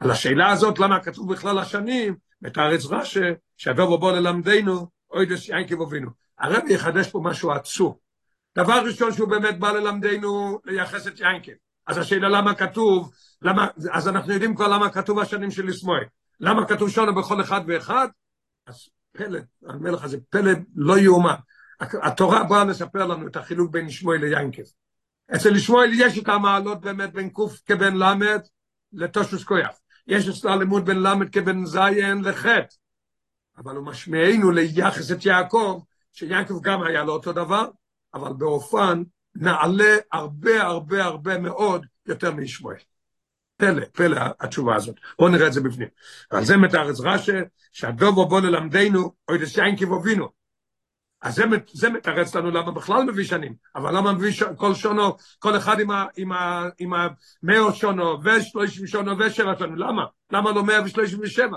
על 0.00 0.10
השאלה 0.10 0.50
הזאת, 0.50 0.78
למה 0.78 1.00
כתוב 1.00 1.32
בכלל 1.32 1.58
השנים, 1.58 2.16
מתארץ 2.42 2.84
רש"י, 2.84 3.20
שהדובו 3.56 3.98
בוא 3.98 4.12
ללמדנו, 4.12 4.86
אוי 5.10 5.26
דס 5.26 5.48
ינקב 5.48 5.82
אבינו. 5.82 6.10
הרבי 6.38 6.72
יחדש 6.72 7.10
פה 7.10 7.20
משהו 7.24 7.52
עצום. 7.52 7.94
דבר 8.56 8.82
ראשון 8.86 9.12
שהוא 9.12 9.28
באמת 9.28 9.58
בא 9.58 9.72
ללמדנו 9.72 10.60
לייחס 10.64 11.06
את 11.06 11.20
ינקב. 11.20 11.52
אז 11.86 11.98
השאלה 11.98 12.28
למה 12.28 12.54
כתוב, 12.54 13.12
למה, 13.42 13.68
אז 13.92 14.08
אנחנו 14.08 14.32
יודעים 14.32 14.54
כבר 14.54 14.68
למה 14.68 14.90
כתוב 14.90 15.18
השנים 15.18 15.50
של 15.50 15.68
ישמואל. 15.68 16.04
למה 16.40 16.66
כתוב 16.66 16.90
שונו 16.90 17.14
בכל 17.14 17.40
אחד 17.40 17.60
ואחד? 17.66 18.08
אז 18.66 18.88
פלא, 19.12 19.38
אני 19.68 19.78
אומר 19.78 19.90
לך, 19.90 20.06
זה 20.06 20.18
פלא 20.30 20.52
לא 20.76 20.98
יאומן. 20.98 21.34
התורה 21.80 22.44
באה 22.44 22.64
לספר 22.64 23.06
לנו 23.06 23.26
את 23.26 23.36
החילוק 23.36 23.70
בין 23.70 23.86
ישמואל 23.86 24.20
ליינקב. 24.20 24.62
אצל 25.34 25.56
ישמואל 25.56 25.90
יש 25.92 26.18
את 26.18 26.28
המעלות 26.28 26.80
באמת 26.80 27.12
בין 27.12 27.30
קוף 27.30 27.60
כבן 27.66 27.96
למד 27.96 28.40
לתושוס 28.92 29.44
כויח. 29.44 29.70
יש 30.06 30.28
אצלו 30.28 30.50
הלימוד 30.50 30.84
בין 30.84 31.02
למד 31.02 31.28
כבן 31.30 31.64
זיין 31.64 32.24
לחטא. 32.24 32.76
אבל 33.58 33.76
הוא 33.76 33.86
משמיענו 33.86 34.50
ליחס 34.50 35.12
את 35.12 35.26
יעקב, 35.26 35.82
שיעקב 36.12 36.60
גם 36.62 36.82
היה 36.82 37.04
לו 37.04 37.12
אותו 37.12 37.32
דבר, 37.32 37.68
אבל 38.14 38.32
באופן 38.32 39.02
נעלה 39.34 39.96
הרבה 40.12 40.62
הרבה 40.62 41.04
הרבה 41.04 41.38
מאוד 41.38 41.86
יותר 42.06 42.30
מישמואל. 42.30 42.76
פלא, 43.56 43.84
פלא 43.92 44.20
התשובה 44.40 44.76
הזאת. 44.76 44.96
בואו 45.18 45.28
נראה 45.28 45.46
את 45.46 45.52
זה 45.52 45.60
בפנים. 45.60 45.88
ועל 46.30 46.44
זה 46.44 46.56
מתארץ 46.56 47.00
רש"י, 47.00 47.32
שהדובו 47.72 48.26
בוא 48.26 48.40
ללמדנו, 48.40 49.12
אוי 49.28 49.38
דסיין 49.38 49.76
כבובינו. 49.76 50.28
אז 51.26 51.40
זה, 51.72 51.88
מתרץ 51.88 52.34
לנו 52.34 52.50
למה 52.50 52.72
בכלל 52.72 53.02
מביא 53.04 53.24
שנים, 53.24 53.54
אבל 53.74 53.96
למה 53.96 54.12
מביא 54.12 54.32
ש... 54.32 54.42
כל 54.42 54.74
שונו, 54.74 55.16
כל 55.38 55.56
אחד 55.56 55.80
עם, 55.80 55.90
ה, 55.90 56.06
עם, 56.78 56.94
ה, 56.94 57.72
שונו 57.74 58.18
ושלושים 58.24 58.86
שונו 58.86 59.18
ושבע 59.18 59.52
שונו, 59.58 59.76
למה? 59.76 60.04
למה 60.30 60.52
לא 60.52 60.64
מאה 60.64 60.84
ושלושים 60.84 61.18
ושבע? 61.22 61.56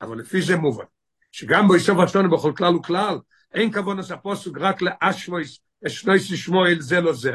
אבל 0.00 0.18
לפי 0.18 0.42
זה 0.42 0.56
מובן, 0.56 0.84
שגם 1.32 1.68
ביסוף 1.68 1.98
השונו 1.98 2.30
בכל 2.30 2.52
כלל 2.56 2.76
וכלל, 2.76 3.18
אין 3.54 3.72
כבון 3.72 3.98
פוסק 4.22 4.50
רק 4.60 4.82
לאשוויס, 4.82 5.58
אשנויס 5.86 6.22
שמואל 6.22 6.80
זה 6.80 7.00
לא 7.00 7.12
זה. 7.12 7.34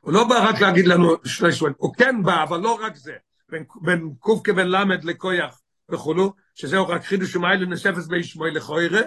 הוא 0.00 0.12
לא 0.12 0.28
בא 0.28 0.48
רק 0.48 0.60
להגיד 0.60 0.86
לנו 0.86 1.16
שני 1.24 1.52
שמואל, 1.52 1.72
הוא 1.76 1.94
כן 1.94 2.22
בא, 2.22 2.42
אבל 2.42 2.60
לא 2.60 2.78
רק 2.82 2.96
זה. 2.96 3.14
בין, 3.48 3.64
בין 3.82 4.14
קוף 4.18 4.40
כבן 4.44 4.66
למד 4.66 5.04
לכויח 5.04 5.60
וכולו, 5.88 6.32
שזהו 6.54 6.88
רק 6.88 7.04
חידוש 7.04 7.36
ומיילה 7.36 7.66
נספס 7.66 8.06
בי 8.06 8.24
שמואל 8.24 8.56
לכוירה, 8.56 9.00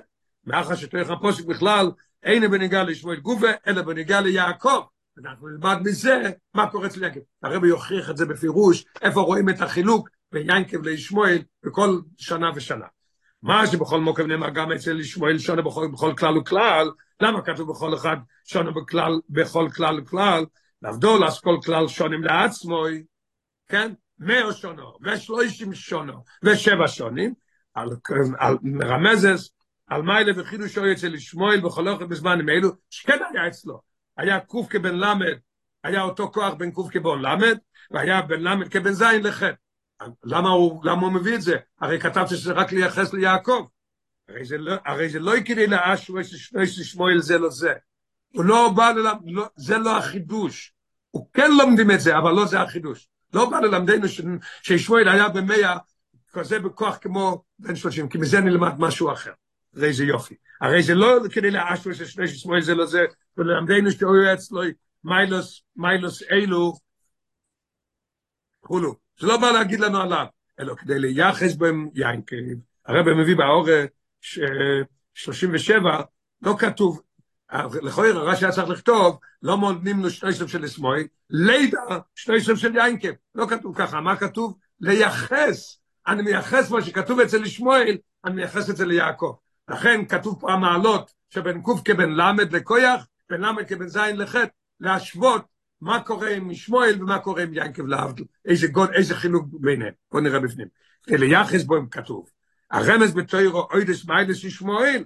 מאחר 0.47 0.75
שתויך 0.75 1.09
הפוסק 1.09 1.45
בכלל, 1.45 1.91
אין 2.23 2.51
בניגע 2.51 2.83
לשמואל 2.83 3.19
גובה, 3.19 3.51
אלא 3.67 3.81
בניגע 3.81 4.21
ליעקב. 4.21 4.81
אנחנו 5.23 5.47
נלמד 5.47 5.77
מזה 5.83 6.31
מה 6.53 6.69
קורה 6.71 6.87
אצל 6.87 7.03
יעקב. 7.03 7.19
הרבי 7.43 7.67
יוכיח 7.67 8.09
את 8.09 8.17
זה 8.17 8.25
בפירוש, 8.25 8.85
איפה 9.01 9.21
רואים 9.21 9.49
את 9.49 9.61
החילוק 9.61 10.09
בין 10.31 10.49
יעקב 10.49 10.83
לישמואל 10.83 11.37
בכל 11.63 11.99
שנה 12.17 12.51
ושנה. 12.55 12.85
מה 13.43 13.67
שבכל 13.67 13.99
מוקם 13.99 14.27
נאמר 14.27 14.49
גם 14.49 14.71
אצל 14.71 14.99
ישמואל 14.99 15.37
שונה 15.37 15.61
בכל, 15.61 15.87
בכל 15.93 16.13
כלל 16.17 16.37
וכלל, 16.37 16.91
למה 17.21 17.41
כתוב 17.41 17.71
בכל 17.71 17.95
אחד 17.95 18.17
שונה 18.45 18.71
בכלל, 18.71 19.19
בכל 19.29 19.67
כלל 19.75 19.99
וכלל? 19.99 20.45
להבדול 20.81 21.25
אז 21.25 21.39
כל 21.39 21.57
כלל 21.65 21.87
שונים 21.87 22.23
לעצמוי, 22.23 23.03
כן? 23.67 23.93
מאה 24.19 24.53
שונו, 24.53 24.97
ושלושים 25.01 25.73
שונו, 25.73 26.23
ושבע 26.43 26.87
שונים, 26.87 27.33
על, 27.73 27.89
על 28.39 28.57
מרמזס, 28.61 29.49
על 29.87 30.01
מיילה 30.01 30.31
וחידוש 30.35 30.77
אוי 30.77 30.93
אצל 30.93 31.15
ישמואל 31.15 31.59
בכל 31.59 31.87
אוכל 31.87 32.05
בזמנים 32.05 32.49
אלו, 32.49 32.69
שכן 32.89 33.17
היה 33.33 33.47
אצלו. 33.47 33.81
היה 34.17 34.39
קוף 34.39 34.67
כבן 34.69 34.95
למד, 34.95 35.37
היה 35.83 36.01
אותו 36.01 36.31
כוח 36.31 36.53
בין 36.53 36.71
קוף 36.71 36.91
כבן 36.91 37.21
למד, 37.21 37.57
והיה 37.91 38.21
בן 38.21 38.41
למד 38.41 38.67
כבן 38.67 38.91
זין 38.91 39.23
לחטא. 39.23 39.51
למה 40.23 40.49
הוא, 40.49 40.85
למה 40.85 41.01
הוא 41.01 41.13
מביא 41.13 41.35
את 41.35 41.41
זה? 41.41 41.57
הרי 41.81 41.99
כתבתי 41.99 42.35
שזה 42.35 42.53
רק 42.53 42.71
לייחס 42.71 43.13
ליעקב. 43.13 43.67
הרי 44.29 44.45
זה 44.45 44.57
לא, 44.57 44.73
הרי 44.85 45.09
זה 45.09 45.19
לא 45.19 45.37
יקרי 45.37 45.67
לאשו 45.67 46.17
שמואל 46.83 47.19
זה 47.19 47.37
לא 47.37 47.49
זה. 47.49 47.73
הוא 48.33 48.45
לא 48.45 48.71
בא 48.75 48.91
ללמד, 48.91 49.19
לא, 49.25 49.45
זה 49.55 49.77
לא 49.77 49.97
החידוש. 49.97 50.73
הוא 51.11 51.27
כן 51.33 51.51
לומדים 51.51 51.91
את 51.91 51.99
זה, 51.99 52.17
אבל 52.17 52.31
לא 52.31 52.45
זה 52.45 52.61
החידוש. 52.61 53.07
לא 53.33 53.49
בא 53.49 53.59
ללמדנו 53.59 54.07
ש, 54.07 54.21
ששמואל 54.61 55.09
היה 55.09 55.29
במאה 55.29 55.77
כזה 56.31 56.59
בכוח 56.59 56.97
כמו 57.01 57.43
בן 57.59 57.75
שלושים, 57.75 58.09
כי 58.09 58.17
מזה 58.17 58.41
נלמד 58.41 58.73
משהו 58.79 59.11
אחר. 59.11 59.31
הרי 59.77 59.93
זה 59.93 60.03
יופי. 60.03 60.35
הרי 60.61 60.83
זה 60.83 60.95
לא 60.95 61.19
כדי 61.31 61.51
לאשו 61.51 61.89
שמואל 62.25 62.61
זה 62.61 62.75
לא 62.75 62.85
זה, 62.85 63.05
וללמדנו 63.37 63.91
שהוא 63.91 64.33
אצלו 64.33 64.61
מיילוס, 65.03 65.63
מיילוס 65.75 66.23
אילו, 66.31 66.73
כולו. 68.59 68.95
זה 69.19 69.27
לא 69.27 69.37
בא 69.37 69.51
להגיד 69.51 69.79
לנו 69.79 70.01
עליו, 70.01 70.25
אלא 70.59 70.75
כדי 70.75 70.99
לייחס 70.99 71.55
בהם 71.55 71.89
יינקב. 71.93 72.35
הרב 72.85 73.09
מביא 73.09 73.35
באור 73.35 73.67
37, 75.13 76.01
לא 76.41 76.55
כתוב, 76.59 77.01
לכוי 77.81 78.11
רש"י 78.11 78.45
היה 78.45 78.51
צריך 78.51 78.69
לכתוב, 78.69 79.19
לא 79.41 79.57
מונעים 79.57 80.03
לו 80.03 80.09
שני 80.09 80.33
סוף 80.33 80.51
של 80.51 80.67
שמאל, 80.67 81.03
לידה 81.29 81.81
שני 82.15 82.41
סוף 82.41 82.59
של 82.59 82.75
יינקב. 82.75 83.11
לא 83.35 83.45
כתוב 83.49 83.77
ככה, 83.77 84.01
מה 84.01 84.15
כתוב? 84.15 84.57
לייחס. 84.81 85.79
אני 86.07 86.23
מייחס 86.23 86.71
מה 86.71 86.81
שכתוב 86.81 87.19
אצל 87.19 87.45
שמואל, 87.45 87.97
אני 88.25 88.35
מייחס 88.35 88.69
את 88.69 88.77
זה 88.77 88.85
ליעקב. 88.85 89.35
לכן 89.69 90.05
כתוב 90.05 90.39
פה 90.39 90.51
המעלות 90.53 91.13
שבין 91.29 91.61
קוף 91.61 91.81
כבן 91.85 92.09
למד 92.09 92.55
לכויח, 92.55 93.07
בין 93.29 93.41
למד 93.41 93.67
כבן 93.67 93.87
זין 93.87 94.17
לחטא, 94.17 94.47
להשוות 94.79 95.45
מה 95.81 96.03
קורה 96.03 96.29
עם 96.29 96.53
שמואל 96.53 97.03
ומה 97.03 97.19
קורה 97.19 97.43
עם 97.43 97.49
ינקב 97.53 97.85
לעבדל, 97.85 98.23
איזה 98.45 98.67
גוד, 98.67 98.89
איזה 98.91 99.15
חילוק 99.15 99.45
ביניהם. 99.51 99.93
בואו 100.11 100.23
נראה 100.23 100.39
בפנים. 100.39 100.67
אליחס 101.11 101.63
בו 101.63 101.75
כתוב, 101.91 102.29
הרמז 102.71 103.13
בתוירו 103.13 103.67
אוידס 103.71 104.05
מיילס 104.05 104.43
ישמואל, 104.43 105.03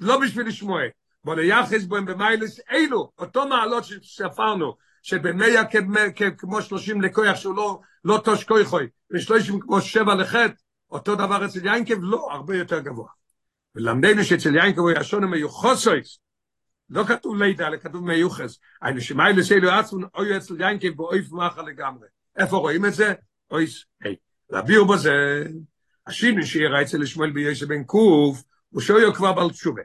לא 0.00 0.20
בשביל 0.20 0.50
שמואל. 0.50 0.88
בוא 1.24 1.34
ליחס 1.34 1.84
בו 1.84 1.96
במיילס 2.04 2.60
אילו, 2.70 3.12
אותו 3.18 3.48
מעלות 3.48 3.84
שספרנו, 3.84 4.76
שבמאה 5.02 5.62
כמו 6.38 6.62
שלושים 6.62 7.02
לכויח 7.02 7.36
שהוא 7.36 7.56
לא, 7.56 7.80
לא 8.04 8.20
תוש 8.24 8.44
כויכוי, 8.44 8.86
ושלושים 9.10 9.60
כמו 9.60 9.80
שבע 9.80 10.14
לחטא, 10.14 10.54
אותו 10.90 11.14
דבר 11.14 11.44
אצל 11.44 11.66
ינקב, 11.66 11.94
לא, 12.00 12.28
הרבה 12.30 12.56
יותר 12.56 12.80
גבוה. 12.80 13.19
ולמדנו 13.74 14.24
שאצל 14.24 14.56
ינקב 14.56 14.78
הוא 14.78 14.90
ישון 14.90 15.24
מיוחסויס, 15.24 16.18
לא 16.90 17.04
כתוב 17.04 17.42
לידה, 17.42 17.66
אלא 17.66 17.76
כתוב 17.76 18.04
מיוחס. 18.04 18.58
היינו 18.82 19.00
שמאי 19.00 19.32
לסלו 19.32 19.70
עצמו, 19.70 20.06
אוי 20.14 20.36
אצל 20.36 20.54
ינקב 20.60 20.88
באויף 20.96 21.32
מאחה 21.32 21.62
לגמרי. 21.62 22.08
איפה 22.36 22.56
רואים 22.56 22.86
את 22.86 22.94
זה? 22.94 23.14
אויס, 23.50 23.84
היי. 24.00 24.16
להביאו 24.50 24.88
בזה, 24.88 25.44
השינו 26.06 26.46
שיראה 26.46 26.82
אצל 26.82 27.06
שמואל 27.06 27.30
ביוסף 27.30 27.66
בן 27.66 27.84
קוף, 27.84 28.42
הוא 28.70 28.80
שויו 28.80 29.14
כבר 29.14 29.32
בעל 29.32 29.50
תשובה. 29.50 29.82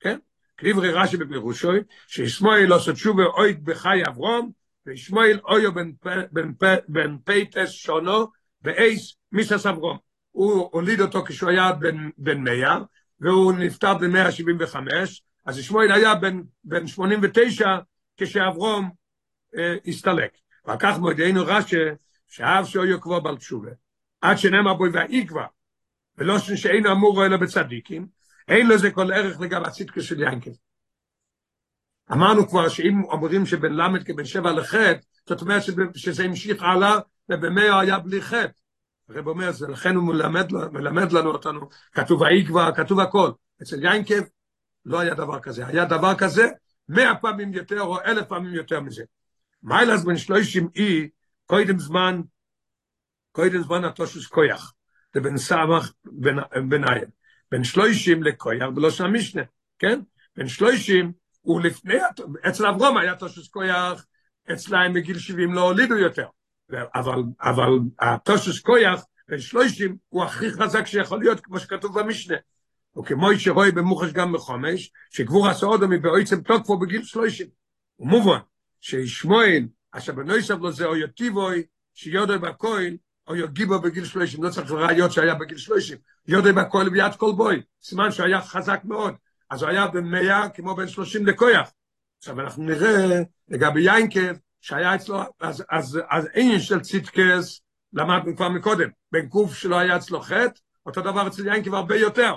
כן? 0.00 0.18
קריברי 0.56 0.92
רש"י 0.92 1.16
בפירושוי, 1.16 1.80
שישמואל 2.06 2.72
עושה 2.72 2.92
תשובה 2.92 3.24
אויד 3.24 3.64
בחי 3.64 4.02
אברום, 4.08 4.50
וישמואל 4.86 5.40
אויו 5.44 5.72
בן, 6.88 7.16
פייטס 7.24 7.70
שונו, 7.70 8.26
ואייס 8.62 9.16
מיסס 9.32 9.66
אברום. 9.66 9.98
הוא 10.30 10.68
הוליד 10.72 11.00
אותו 11.00 11.24
כשהוא 11.24 11.50
היה 11.50 11.72
בן 12.18 12.44
מאה, 12.44 12.78
והוא 13.20 13.52
נפטר 13.52 13.94
במאה 13.94 14.32
שבעים 14.32 14.56
וחמש, 14.60 15.22
אז 15.46 15.58
שמואל 15.58 15.92
היה 15.92 16.14
בן, 16.14 16.42
בן 16.64 16.86
89 16.86 17.76
כשאברום 18.16 18.90
אה, 19.56 19.76
הסתלק. 19.86 20.30
וכך 20.68 20.96
מודיענו 20.98 21.40
רש"י, 21.46 21.76
שאב 22.26 22.64
שאויו 22.64 23.00
כבר 23.00 23.20
בעל 23.20 23.36
תשובה. 23.36 23.70
עד 24.20 24.38
שנאמר 24.38 24.74
בוי 24.74 24.90
והאיקווה, 24.92 25.46
ולא 26.18 26.38
שאינו 26.38 26.92
אמור 26.92 27.26
אלא 27.26 27.36
בצדיקים, 27.36 28.06
אין 28.48 28.68
לזה 28.68 28.90
כל 28.90 29.12
ערך 29.12 29.40
לגבי 29.40 29.66
הצדקה 29.66 30.02
של 30.02 30.20
ינקל. 30.20 30.50
אמרנו 32.12 32.48
כבר 32.48 32.68
שאם 32.68 33.04
אומרים 33.04 33.46
שבן 33.46 33.72
למד 33.72 34.02
כבן 34.02 34.24
שבע 34.24 34.52
לחטא, 34.52 34.98
זאת 35.28 35.40
אומרת 35.40 35.62
שזה 35.94 36.24
המשיך 36.24 36.62
הלאה, 36.62 36.98
ובמאה 37.28 37.80
היה 37.80 37.98
בלי 37.98 38.22
חטא. 38.22 38.65
הרב 39.08 39.26
אומר, 39.26 39.52
זה 39.52 39.68
לכן 39.68 39.94
הוא 39.94 40.04
מלמד, 40.04 40.52
מלמד 40.72 41.12
לנו 41.12 41.30
אותנו, 41.30 41.68
כתוב 41.92 42.22
האיקווה, 42.22 42.72
כתוב 42.72 43.00
הכל. 43.00 43.30
אצל 43.62 43.84
ינקב 43.84 44.22
לא 44.84 45.00
היה 45.00 45.14
דבר 45.14 45.40
כזה. 45.40 45.66
היה 45.66 45.84
דבר 45.84 46.14
כזה 46.14 46.48
מאה 46.88 47.14
פעמים 47.14 47.52
יותר 47.52 47.80
או 47.80 48.00
אלף 48.00 48.26
פעמים 48.28 48.54
יותר 48.54 48.80
מזה. 48.80 49.04
מיילס 49.62 50.04
בן 50.04 50.16
שלושים 50.16 50.68
אי, 50.76 51.08
קודם 51.46 51.78
זמן, 51.78 52.20
קודם 53.32 53.62
זמן 53.62 53.84
התושוס 53.84 54.26
כויח. 54.26 54.72
זה 55.14 55.20
בן 55.20 55.36
סמך 55.36 55.92
ביניים. 56.68 57.04
בן 57.50 57.64
שלושים 57.64 58.22
לכויח 58.22 58.68
ולא 58.76 58.90
שם 58.90 59.12
כן? 59.78 60.00
בן 60.36 60.48
שלושים 60.48 61.12
הוא 61.40 61.60
לפני, 61.60 61.94
אצל 62.48 62.66
אברום 62.66 62.96
היה 62.96 63.16
תושוס 63.16 63.48
כויח, 63.48 64.06
אצלהם 64.52 64.92
בגיל 64.92 65.18
70 65.18 65.52
לא 65.52 65.60
הולידו 65.60 65.96
יותר. 65.96 66.26
אבל, 66.94 67.22
אבל 67.40 67.70
התושוס 68.00 68.60
כויח, 68.60 69.04
בן 69.28 69.38
שלושים, 69.38 69.96
הוא 70.08 70.24
הכי 70.24 70.50
חזק 70.50 70.86
שיכול 70.86 71.18
להיות, 71.18 71.40
כמו 71.40 71.60
שכתוב 71.60 72.00
במשנה. 72.00 72.36
וכמו 72.98 73.28
שרואי 73.38 73.72
במוחש 73.72 74.12
גם 74.12 74.32
בחומש, 74.32 74.90
שגבור 75.10 75.48
הסעודו 75.48 75.88
מבעצם 75.88 76.40
תוקפו 76.40 76.78
בגיל 76.78 77.02
שלושים. 77.02 77.46
ומובן, 77.98 78.38
שישמואל, 78.80 79.66
אשר 79.92 80.12
בנויסב 80.12 80.60
לו 80.60 80.72
זה 80.72 80.86
או 80.86 80.96
יטיבוי, 80.96 81.62
שיודו 81.94 82.40
בכויל, 82.40 82.96
או 83.28 83.36
יגיבו 83.36 83.80
בגיל 83.80 84.04
שלושים, 84.04 84.42
לא 84.42 84.50
צריך 84.50 84.70
ראיות 84.70 85.12
שהיה 85.12 85.34
בגיל 85.34 85.58
שלושים, 85.58 85.98
יודו 86.28 86.54
בכויל 86.54 86.88
ביד 86.88 87.14
כל 87.14 87.32
בוי, 87.36 87.62
סימן 87.82 88.12
שהיה 88.12 88.40
חזק 88.42 88.80
מאוד, 88.84 89.14
אז 89.50 89.62
הוא 89.62 89.70
היה 89.70 89.86
במאה 89.86 90.48
כמו 90.48 90.74
בין 90.74 90.88
שלושים 90.88 91.26
לכויח. 91.26 91.70
עכשיו 92.18 92.40
אנחנו 92.40 92.62
נראה 92.62 93.20
לגבי 93.48 93.80
יינקב, 93.80 94.32
שהיה 94.66 94.94
אצלו, 94.94 95.18
אז, 95.40 95.64
אז, 95.70 96.00
אז 96.10 96.26
אין 96.34 96.60
של 96.60 96.80
ציטקס, 96.80 97.60
למדנו 97.92 98.36
כבר 98.36 98.48
מקודם, 98.48 98.88
בין 99.12 99.28
קוף 99.28 99.54
שלא 99.54 99.78
היה 99.78 99.96
אצלו 99.96 100.20
חטא, 100.20 100.60
אותו 100.86 101.00
דבר 101.00 101.26
אצל 101.26 101.46
יינקב 101.46 101.74
הרבה 101.74 101.96
יותר. 101.96 102.34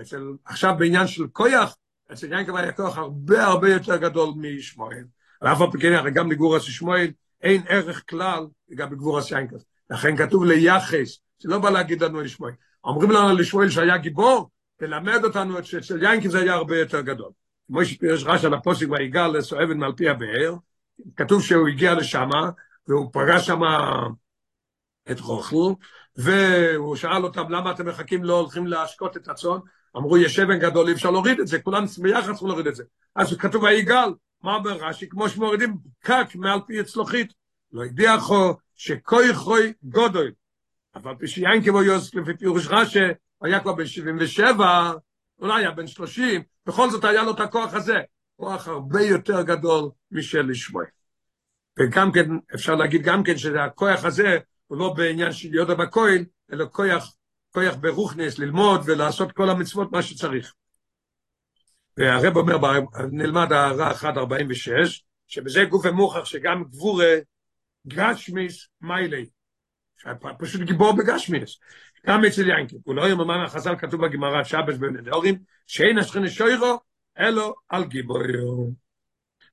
אצל, 0.00 0.32
עכשיו 0.44 0.74
בעניין 0.78 1.06
של 1.06 1.26
כויח, 1.32 1.76
אצל 2.12 2.32
יינקב 2.32 2.56
היה 2.56 2.72
כוח 2.72 2.98
הרבה 2.98 3.44
הרבה 3.44 3.72
יותר 3.72 3.96
גדול. 3.96 4.34
ואף 5.42 5.60
על 5.60 5.70
פי 5.72 5.78
כן, 5.78 5.92
הרי 5.92 6.10
גם 6.10 6.32
לגבורס 6.32 6.62
שמואל 6.62 7.10
אין 7.42 7.62
ערך 7.68 8.04
כלל 8.10 8.46
לגבי 8.68 8.96
גבורס 8.96 9.30
יינקב. 9.30 9.56
לכן 9.90 10.16
כתוב 10.16 10.44
ליחס, 10.44 11.18
שלא 11.42 11.58
בא 11.58 11.70
להגיד 11.70 12.02
לנו 12.02 12.20
לשמואל. 12.20 12.52
אומרים 12.84 13.10
לנו 13.10 13.36
לשמואל 13.36 13.70
שהיה 13.70 13.96
גיבור, 13.96 14.50
תלמד 14.76 15.24
אותנו 15.24 15.64
שאצל 15.64 16.02
יינקב 16.02 16.28
זה 16.28 16.38
היה 16.38 16.54
הרבה 16.54 16.78
יותר 16.78 17.00
גדול. 17.00 17.30
כמו 17.66 17.84
שפירש 17.84 18.24
רש"י 18.24 18.46
על 18.46 18.54
הפוסק 18.54 18.86
ויגע 18.90 19.28
לסואבן 19.28 19.78
מעל 19.78 19.92
פי 19.92 20.08
הבאר, 20.08 20.54
כתוב 21.16 21.42
שהוא 21.42 21.68
הגיע 21.68 21.94
לשם, 21.94 22.30
והוא 22.88 23.10
פגש 23.12 23.46
שם 23.46 23.60
את 25.10 25.20
רוכל, 25.20 25.72
והוא 26.16 26.96
שאל 26.96 27.24
אותם 27.24 27.50
למה 27.50 27.70
אתם 27.70 27.88
מחכים 27.88 28.24
לא 28.24 28.38
הולכים 28.38 28.66
להשקות 28.66 29.16
את 29.16 29.28
הצאן, 29.28 29.58
אמרו 29.96 30.18
יש 30.18 30.38
אבן 30.38 30.58
גדול 30.58 30.88
אי 30.88 30.92
אפשר 30.92 31.10
להוריד 31.10 31.40
את 31.40 31.46
זה, 31.46 31.62
כולם 31.62 31.84
ביחד 32.02 32.30
צריכים 32.30 32.48
להוריד 32.48 32.66
את 32.66 32.74
זה. 32.74 32.84
אז 33.16 33.36
כתוב 33.36 33.64
היגאל, 33.64 34.08
מה 34.42 34.54
אומר 34.54 34.72
רש"י? 34.72 35.08
כמו 35.08 35.28
שמורידים 35.28 35.76
פקק 36.00 36.26
מעל 36.34 36.60
פי 36.66 36.80
אצלוחית, 36.80 37.32
לא 37.72 37.84
ידיע 37.84 38.18
חו 38.18 38.54
שכוי 38.76 39.34
חוי 39.34 39.72
גודוי. 39.82 40.30
אבל 40.94 41.14
כשיין 41.20 41.64
כמו 41.64 41.82
יוסף 41.82 42.14
לפי 42.14 42.36
פירוש 42.36 42.66
רש"י, 42.70 42.98
היה 43.42 43.60
כבר 43.60 43.72
בן 43.72 43.86
77, 43.86 44.92
אולי 45.40 45.62
היה 45.62 45.70
בן 45.70 45.86
30, 45.86 46.42
בכל 46.66 46.90
זאת 46.90 47.04
היה 47.04 47.22
לו 47.22 47.30
את 47.30 47.40
הכוח 47.40 47.74
הזה, 47.74 48.00
כוח 48.36 48.68
הרבה 48.68 49.02
יותר 49.02 49.42
גדול 49.42 49.90
משל 50.10 50.42
לשמוע. 50.42 50.84
וגם 51.78 52.12
כן, 52.12 52.26
אפשר 52.54 52.74
להגיד 52.74 53.02
גם 53.02 53.22
כן 53.22 53.38
שהכוח 53.38 54.04
הזה 54.04 54.38
הוא 54.66 54.78
לא 54.78 54.94
בעניין 54.96 55.32
של 55.32 55.54
יודע 55.54 55.74
בכהן, 55.74 56.24
אלא 56.52 56.64
כוח 56.72 57.14
כוח 57.52 57.74
ברוכנס 57.80 58.38
ללמוד 58.38 58.80
ולעשות 58.86 59.32
כל 59.32 59.50
המצוות 59.50 59.92
מה 59.92 60.02
שצריך. 60.02 60.52
והרב 61.96 62.36
אומר, 62.36 62.58
נלמד 63.12 63.52
הערה 63.52 63.92
146, 64.02 65.04
שבזה 65.26 65.64
גוף 65.64 65.86
המוכח 65.86 66.24
שגם 66.24 66.64
גבורה 66.64 67.14
גשמיס 67.86 68.68
מיילי, 68.80 69.26
פשוט 70.38 70.60
גיבור 70.60 70.96
בגשמיס, 70.96 71.58
גם 72.06 72.24
אצל 72.24 72.48
ינקי, 72.48 72.76
הוא 72.84 72.94
לא 72.94 73.08
יאמר 73.08 73.24
מה 73.24 73.44
החז"ל 73.44 73.76
כתוב 73.78 74.06
בגמרא 74.06 74.44
שבס 74.44 74.76
בנדורים, 74.76 75.38
שאין 75.66 75.98
השכן 75.98 76.28
שוירו, 76.28 76.80
אלו 77.18 77.54
על 77.68 77.84
גיבורו. 77.84 78.72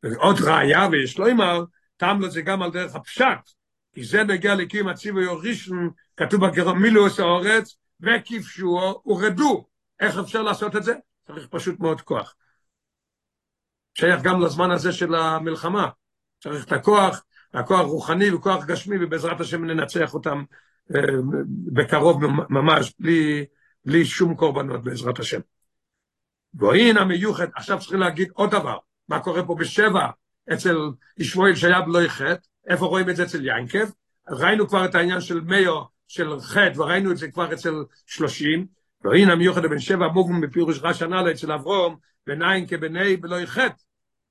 ועוד 0.03 0.35
ראיה, 0.41 0.87
ויש 0.91 1.17
לו 1.17 1.31
אמר, 1.31 1.63
טעם 1.97 2.21
לו 2.21 2.29
זה 2.29 2.41
גם 2.41 2.61
על 2.61 2.71
דרך 2.71 2.95
הפשט, 2.95 3.49
כי 3.93 4.03
זה 4.03 4.23
נגיע 4.23 4.55
לקים 4.55 4.87
הציבו 4.87 5.19
יורישן, 5.19 5.87
כתוב 6.17 6.45
בגרמילוס 6.45 7.19
האורץ, 7.19 7.77
וכבשו 8.01 9.01
ורדו. 9.05 9.67
איך 9.99 10.17
אפשר 10.17 10.41
לעשות 10.41 10.75
את 10.75 10.83
זה? 10.83 10.93
צריך 11.27 11.47
פשוט 11.47 11.79
מאוד 11.79 12.01
כוח. 12.01 12.35
שייך 13.93 14.21
גם 14.21 14.41
לזמן 14.41 14.71
הזה 14.71 14.91
של 14.91 15.15
המלחמה. 15.15 15.89
צריך 16.43 16.65
את 16.65 16.71
הכוח, 16.71 17.23
הכוח 17.53 17.85
רוחני 17.85 18.31
וכוח 18.31 18.65
גשמי, 18.65 19.05
ובעזרת 19.05 19.41
השם 19.41 19.65
ננצח 19.65 20.13
אותם 20.13 20.43
אה, 20.95 21.01
בקרוב 21.73 22.25
ממש, 22.49 22.93
בלי, 22.99 23.45
בלי 23.85 24.05
שום 24.05 24.35
קורבנות 24.35 24.83
בעזרת 24.83 25.19
השם. 25.19 25.39
והנה 26.53 27.01
המיוחד, 27.01 27.47
עכשיו 27.55 27.79
צריכים 27.79 27.99
להגיד 27.99 28.29
עוד 28.33 28.51
דבר, 28.51 28.77
מה 29.09 29.19
קורה 29.19 29.43
פה 29.43 29.55
בשבע 29.55 30.07
אצל 30.53 30.77
ישמואל 31.17 31.55
שהיה 31.55 31.81
בלא 31.81 32.07
חטא, 32.07 32.47
איפה 32.67 32.85
רואים 32.85 33.09
את 33.09 33.15
זה 33.15 33.23
אצל 33.23 33.45
ינקב? 33.45 33.91
ראינו 34.29 34.67
כבר 34.67 34.85
את 34.85 34.95
העניין 34.95 35.21
של 35.21 35.41
מאיו 35.41 35.83
של 36.07 36.39
חטא, 36.39 36.73
וראינו 36.75 37.11
את 37.11 37.17
זה 37.17 37.31
כבר 37.31 37.53
אצל 37.53 37.73
שלושים, 38.05 38.67
והנה 39.03 39.33
המיוחד 39.33 39.65
בן 39.65 39.79
שבע 39.79 40.07
מוגם 40.07 40.41
בפירוש 40.41 40.79
רש 40.81 41.01
הנ"ל 41.01 41.31
אצל 41.31 41.51
אברום, 41.51 41.97
בנין 42.27 42.67
כבני 42.67 43.17
בלא 43.17 43.45
חטא. 43.45 43.83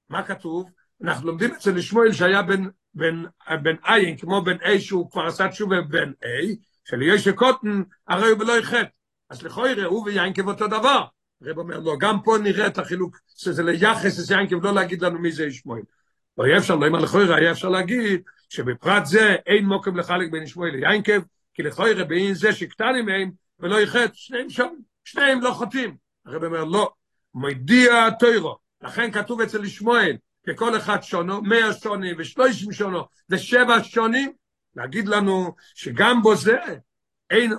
מה 0.08 0.22
כתוב? 0.22 0.70
אנחנו 1.04 1.26
לומדים 1.26 1.54
אצל 1.54 1.80
שמואל 1.80 2.12
שהיה 2.12 2.42
בן, 2.42 2.64
בן, 2.94 3.24
בן 3.62 3.76
עין, 3.84 4.16
כמו 4.16 4.42
בן 4.42 4.56
A 4.56 4.78
שהוא 4.78 5.10
כבר 5.10 5.26
עשה 5.26 5.48
תשובה 5.48 5.80
בן 5.80 6.10
A, 6.10 6.56
של 6.84 7.02
ישע 7.02 7.32
קוטן, 7.32 7.82
הרי 8.08 8.30
הוא 8.30 8.38
בלא 8.38 8.62
חטא. 8.62 8.88
אז 9.30 9.42
לכוי 9.42 9.74
ראו 9.74 10.04
ויין 10.04 10.34
כבאותו 10.34 10.66
דבר. 10.66 11.04
הרב 11.42 11.58
אומר 11.58 11.78
לו, 11.78 11.98
גם 11.98 12.22
פה 12.24 12.36
נראה 12.42 12.66
את 12.66 12.78
החילוק, 12.78 13.18
שזה 13.36 13.62
ליחס 13.62 14.24
את 14.24 14.30
יין 14.30 14.48
כבלא 14.48 14.74
להגיד 14.74 15.02
לנו 15.02 15.18
מי 15.18 15.32
זה 15.32 15.50
שמואל. 15.50 15.82
לא 16.38 16.44
יהיה 16.44 16.58
אפשר, 16.58 16.76
לא 16.76 16.86
אם 16.86 16.94
הלכוי 16.94 17.34
היה 17.34 17.52
אפשר 17.52 17.68
להגיד, 17.68 18.20
שבפרט 18.48 19.06
זה 19.06 19.36
אין 19.46 19.64
מוקם 19.64 19.96
לחלק 19.96 20.30
בין 20.30 20.46
שמואל 20.46 20.70
ליינקב, 20.70 21.20
כי 21.54 21.62
לכוי 21.62 21.92
רבין 21.92 22.34
זה 22.34 22.52
שקטנים 22.52 23.06
מהם 23.06 23.30
ולא 23.60 23.80
יחט, 23.80 24.10
שניהם 24.14 24.50
שם, 24.50 24.68
שניהם 25.04 25.40
לא 25.40 25.50
חוטאים. 25.50 25.96
הרב 26.26 26.44
אומר, 26.44 26.64
לא, 26.64 26.92
מודיע 27.34 28.06
התוירו, 28.06 28.58
לכן 28.82 29.12
כתוב 29.12 29.40
אצל 29.40 29.64
ישמואל, 29.64 30.16
ככל 30.48 30.76
אחד 30.76 31.02
שונו, 31.02 31.42
מאה 31.42 31.72
שונים 31.72 32.16
ושלושים 32.18 32.72
שונו, 32.72 33.04
זה 33.28 33.38
שבע 33.38 33.76
שונים, 33.82 34.32
להגיד 34.76 35.08
לנו 35.08 35.54
שגם 35.74 36.22
בו 36.22 36.36
זה, 36.36 36.58
אין 37.30 37.52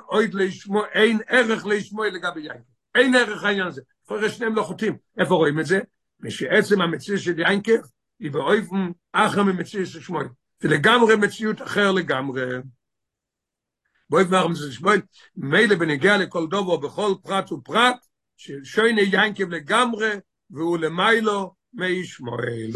אין 0.94 1.20
ערך 1.28 1.66
לשמוע 1.66 2.08
לגבי 2.10 2.42
יין. 2.42 2.69
אין 2.96 3.16
ערך 3.16 3.44
העניין 3.44 3.68
הזה. 3.68 3.82
כבר 4.08 4.30
שניהם 4.30 4.56
לא 4.56 4.64
חוטאים. 4.64 4.98
איפה 5.20 5.36
רואים 5.36 5.60
את 5.60 5.66
זה? 5.66 5.80
משעצם 6.20 6.82
המציאות 6.82 7.22
של 7.22 7.40
יינקב 7.40 7.82
היא 8.20 8.32
באופן 8.32 8.92
אחר 9.12 9.44
ממציאות 9.44 9.88
של 9.88 10.02
שמואל. 10.02 10.26
זה 10.60 10.70
לגמרי 10.70 11.16
מציאות 11.16 11.62
אחר 11.62 11.92
לגמרי. 11.92 12.42
באופן 14.10 14.34
אחר 14.34 14.48
ממציאות 14.48 14.72
של 14.72 14.78
שמואל, 14.78 15.02
מילא 15.36 15.76
בנגיע 15.76 16.18
לכל 16.18 16.48
דובו 16.48 16.78
בכל 16.80 17.14
פרט 17.24 17.52
ופרט, 17.52 17.96
ששויני 18.38 19.02
יינקב 19.02 19.50
לגמרי, 19.50 20.10
והוא 20.50 20.78
למיילו 20.78 21.54
מי 21.74 22.06
שמואל. 22.06 22.72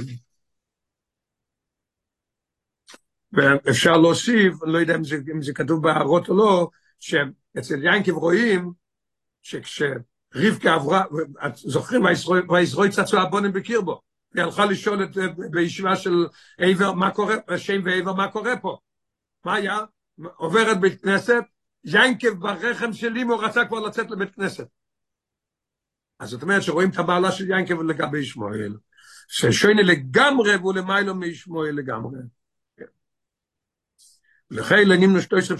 ואפשר 3.33 3.97
להוסיף, 3.97 4.63
אני 4.63 4.73
לא 4.73 4.77
יודע 4.77 4.95
אם 4.95 5.03
זה, 5.03 5.15
אם 5.33 5.41
זה 5.41 5.53
כתוב 5.53 5.83
בהערות 5.83 6.29
או 6.29 6.37
לא, 6.37 6.69
שאצל 6.99 7.83
יינקב 7.83 8.11
רואים 8.11 8.82
שכשרבקה 9.43 10.73
עברה, 10.73 11.03
זוכרים, 11.55 12.03
וישרוי 12.49 12.89
צצו 12.89 13.19
הבונים 13.19 13.53
בקרבו, 13.53 14.01
היא 14.35 14.43
הלכה 14.43 14.65
לשאול 14.65 15.03
את, 15.03 15.09
בישיבה 15.51 15.95
של 15.95 16.27
עבר, 16.57 16.93
מה 16.93 17.11
קורה, 17.11 17.35
שם 17.57 17.81
ועבר, 17.85 18.13
מה 18.13 18.31
קורה 18.31 18.57
פה? 18.57 18.77
מה 19.45 19.55
היה? 19.55 19.79
עוברת 20.35 20.79
בית 20.79 21.01
כנסת, 21.01 21.43
יינקב 21.83 22.29
ברחם 22.29 22.93
של 22.93 23.15
אימו 23.15 23.37
רצה 23.37 23.65
כבר 23.65 23.79
לצאת 23.79 24.11
לבית 24.11 24.35
כנסת. 24.35 24.67
אז 26.19 26.29
זאת 26.29 26.41
אומרת 26.41 26.63
שרואים 26.63 26.89
את 26.89 26.97
הבעלה 26.97 27.31
של 27.31 27.49
יינקב 27.49 27.81
לגבי 27.81 28.19
ישמעאל, 28.19 28.77
ששוינה 29.27 29.81
לגמרי 29.81 30.55
והוא 30.55 30.73
למיילו 30.73 31.15
מישמעאל 31.15 31.75
לגמרי. 31.75 32.19
לכן 34.51 34.87
לנימנו 34.87 35.21
שטויסף 35.21 35.55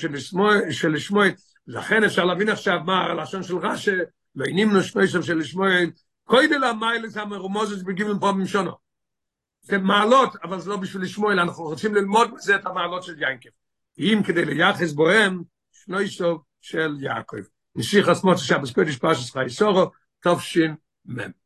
של 0.72 0.98
שמואל, 1.00 1.32
לכן 1.68 2.04
אפשר 2.04 2.26
להבין 2.26 2.50
עכשיו 2.50 2.80
מה 2.86 3.04
הלשון 3.04 3.44
של 3.44 3.58
רש"י, 3.58 3.92
לנימנו 4.36 4.84
שטויסף 4.84 5.22
של 5.22 5.44
שמואל, 5.44 5.92
קוידל 6.24 6.64
המיילס 6.64 7.18
המרומוזת 7.18 7.86
בגימל 7.86 8.20
פה 8.20 8.32
במשונו. 8.32 8.72
זה 9.62 9.78
מעלות, 9.78 10.36
אבל 10.44 10.60
זה 10.60 10.70
לא 10.70 10.78
בשביל 10.78 11.06
שמואל, 11.06 11.40
אנחנו 11.40 11.64
רוצים 11.64 11.96
ללמוד 11.96 12.34
בזה 12.36 12.56
את 12.56 12.66
המעלות 12.66 13.04
של 13.04 13.16
ינקב. 13.18 13.50
אם 14.00 14.22
כדי 14.26 14.46
ליחס 14.46 14.92
בוהם, 14.92 15.44
שנויסוף 15.72 16.42
של 16.62 16.98
יעקב. 17.00 17.38
נשיך 17.76 18.08
עצמות 18.08 18.38
שבס 18.38 18.72
קודש 18.72 18.98
פרשס 18.98 19.32
חי 19.32 19.50
סורו, 19.50 19.92
תופשין 20.20 20.76
מם. 21.06 21.43